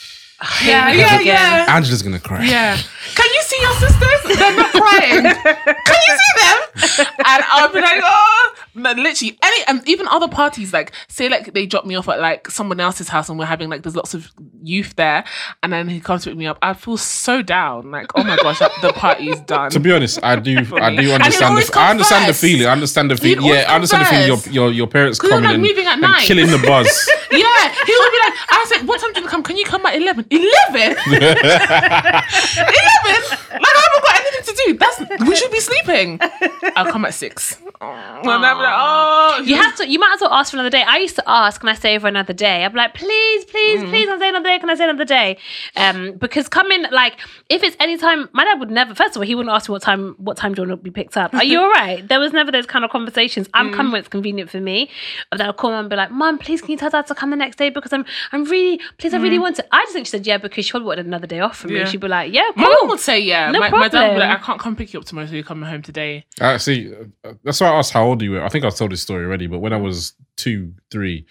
[0.64, 1.66] Yeah, yeah, yeah.
[1.70, 2.44] Angela's gonna cry.
[2.46, 2.78] Yeah.
[3.16, 4.38] Can you see your sisters?
[4.38, 5.24] They're not crying.
[5.86, 7.08] Can you see them?
[7.26, 11.54] And I'll be like, oh, no, literally any, and even other parties, like say like
[11.54, 14.14] they drop me off at like someone else's house and we're having like there's lots
[14.14, 15.24] of youth there,
[15.64, 16.58] and then he comes to pick me up.
[16.62, 17.92] I feel so down.
[17.92, 19.72] Like, oh my gosh, the party's done.
[19.72, 20.58] To be honest, I do.
[20.76, 21.72] I do understand the.
[21.76, 22.68] I understand the feeling.
[22.68, 23.46] I understand the feeling.
[23.46, 24.28] Yeah, I understand the feeling.
[24.28, 26.22] Your your your parents coming like, in moving at and night.
[26.24, 27.10] killing the buzz.
[27.32, 29.44] Yeah, he would be like, I said, what time do you come?
[29.44, 30.26] Can you come at 11?
[30.30, 30.98] 11?
[31.08, 31.36] 11?
[33.56, 34.78] Like, I haven't got anything to do.
[34.78, 35.00] That's
[35.30, 36.20] we should be sleeping.
[36.76, 37.58] I'll come at six.
[37.82, 39.88] And I'm like, oh, You have to.
[39.88, 40.84] You might as well ask for another day.
[40.84, 43.82] I used to ask, "Can I stay for another day?" I'd be like, "Please, please,
[43.82, 43.90] Mm.
[43.90, 44.60] please, can I stay another day?
[44.60, 45.38] Can I stay another day?"
[45.76, 47.18] Um, because coming like
[47.50, 48.96] if it's any time, my dad would never.
[48.96, 50.16] First of all, he wouldn't ask me what time.
[50.18, 51.34] What time do you want to be picked up?
[51.34, 52.08] Are you all right?
[52.08, 53.50] There was never those kind of conversations.
[53.54, 53.76] I'm Mm.
[53.76, 54.90] coming when it's convenient for me.
[55.30, 57.16] But then I'll call mum and be like, "Mum, please, can you tell dad to
[57.16, 59.94] come the next day because I'm, I'm really, please, I really want to." I just
[59.94, 61.78] think she said yeah because she probably wanted another day off from me.
[61.78, 61.80] Mm.
[61.82, 61.86] Yeah.
[61.90, 63.52] She'd be like, "Yeah, My mum cool." would say, yeah.
[63.52, 64.32] No my, my dad would be like, problem.
[64.32, 66.26] I can't come pick you up tomorrow, so you're coming home today.
[66.40, 66.94] Uh, see,
[67.24, 68.44] uh, that's why I asked how old you were.
[68.44, 71.26] I think I've told this story already, but when I was two, three,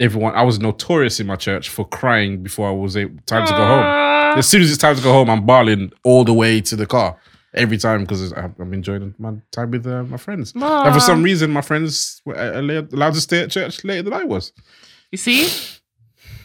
[0.00, 3.52] everyone, I was notorious in my church for crying before I was able, time to
[3.52, 4.38] go home.
[4.38, 6.86] As soon as it's time to go home, I'm bawling all the way to the
[6.86, 7.18] car
[7.54, 10.52] every time because I'm enjoying my time with uh, my friends.
[10.54, 14.02] And for some reason, my friends were uh, allowed allowed to stay at church later
[14.02, 14.52] than I was.
[15.10, 15.42] You see?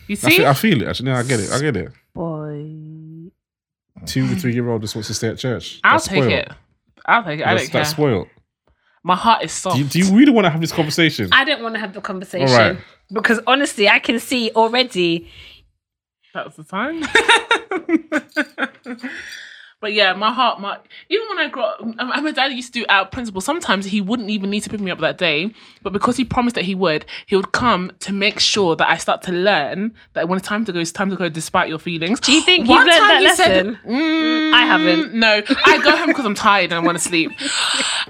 [0.07, 0.37] You I see?
[0.37, 0.87] feel, I feel it.
[0.87, 1.51] Actually, no, I get it.
[1.51, 1.91] I get it.
[2.13, 2.82] Boy.
[4.05, 5.79] Two to three year old just wants to stay at church.
[5.83, 6.31] I'll That's take spoiled.
[6.33, 6.51] it.
[7.05, 7.45] I'll take it.
[7.45, 7.81] I That's, don't care.
[7.81, 8.27] that's spoiled.
[9.03, 9.75] My heart is soft.
[9.75, 11.29] Do you, do you really want to have this conversation?
[11.33, 12.77] I don't want to have the conversation All right.
[13.11, 15.29] because honestly, I can see already.
[16.33, 17.03] That was the time.
[19.83, 20.79] but yeah, my heart, my
[21.09, 23.41] even when I grew up, um, my dad used to do out principle.
[23.41, 26.55] Sometimes he wouldn't even need to pick me up that day, but because he promised
[26.55, 30.29] that he would, he would come to make sure that I start to learn that
[30.29, 32.21] when it's time to go, it's time to go, despite your feelings.
[32.21, 33.79] Do you think One you've learned that he said- lesson?
[33.85, 35.13] Mm, I haven't.
[35.15, 37.31] No, I go home because I'm tired and I want to sleep.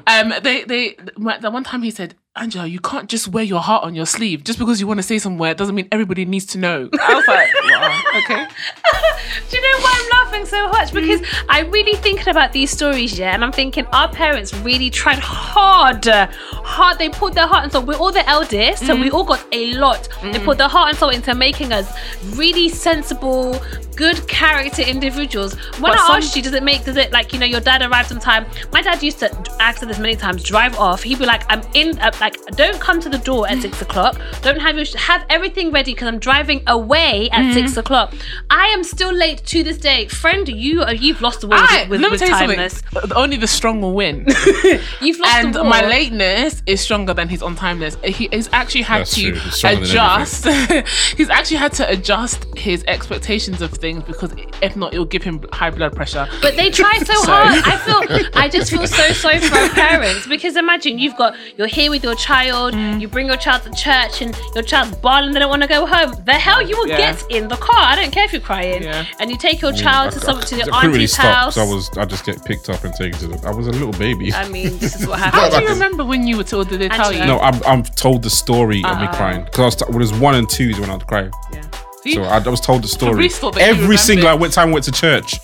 [0.05, 3.83] Um, they, they, the one time he said, Angela, you can't just wear your heart
[3.83, 5.53] on your sleeve just because you want to say somewhere.
[5.53, 6.89] Doesn't mean everybody needs to know.
[6.99, 8.47] I was like, wow, okay.
[9.49, 10.91] Do you know why I'm laughing so much?
[10.93, 15.19] Because I'm really thinking about these stories, yeah, and I'm thinking our parents really tried
[15.19, 16.97] hard, hard.
[16.97, 17.83] They put their heart and soul.
[17.83, 20.09] We're all the eldest, so we all got a lot.
[20.23, 21.87] They put their heart and soul into making us
[22.35, 23.61] really sensible,
[23.95, 25.55] good character individuals.
[25.79, 26.83] When But I some- asked you, does it make?
[26.85, 28.45] Does it like you know your dad arrives on time?
[28.71, 29.29] My dad used to
[29.59, 30.43] ask her this many times.
[30.43, 31.03] Drive off.
[31.03, 31.99] He'd be like, I'm in.
[31.99, 34.19] Uh, like, don't come to the door at six o'clock.
[34.41, 37.53] Don't have your have everything ready because I'm driving away at Mm-hmm.
[37.53, 38.13] six o'clock.
[38.49, 40.43] I am still late to this day, friend.
[40.65, 42.81] You uh, you've lost the war with, I, with, let me with tell you timeless.
[42.93, 43.13] something.
[43.23, 44.15] Only the strong will win.
[45.05, 45.69] You've lost and the war.
[45.75, 47.93] my lateness is stronger than his on timeless.
[48.03, 49.33] He, he's actually had That's to.
[49.33, 50.47] He's adjust.
[51.19, 55.43] he's actually had to adjust his expectations of things because if not, it'll give him
[55.51, 56.25] high blood pressure.
[56.41, 57.61] But they try so hard.
[57.65, 61.67] I feel I just feel so sorry for our parents because imagine you've got you're
[61.79, 63.01] here with your child, Mm.
[63.01, 65.85] you bring your child to church and your child's bawling, they don't want to go
[65.85, 66.11] home.
[66.25, 66.97] The hell you will Yeah.
[67.05, 67.83] get in the car.
[67.91, 68.83] I don't care if you're crying.
[68.83, 69.05] Yeah.
[69.19, 71.55] And you take your child to some to I your couldn't really auntie's stop house.
[71.55, 73.47] because I was I just get picked up and taken to the.
[73.47, 74.33] I was a little baby.
[74.33, 75.59] I mean, this is what How happened.
[75.59, 76.69] do you remember when you were told?
[76.69, 77.25] Did they tell you?
[77.25, 79.15] No, I'm I'm told the story of me Uh-uh.
[79.15, 81.03] crying because I was t- when it was one and two is when I was
[81.03, 81.31] crying.
[81.51, 81.61] Yeah.
[82.03, 82.13] See?
[82.15, 83.13] So I, I was told the story.
[83.13, 83.99] Fabrice thought that you Every remembered.
[83.99, 85.35] single I went time I went to church.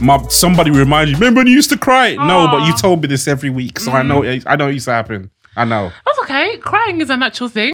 [0.00, 1.16] My somebody reminded you.
[1.18, 2.14] Remember when you used to cry?
[2.14, 2.78] No, but you ah.
[2.80, 4.36] told me this every week, so I know mm.
[4.36, 5.30] it, I know it used to happen.
[5.56, 5.92] I know.
[6.04, 6.58] That's okay.
[6.58, 7.72] Crying is a natural thing.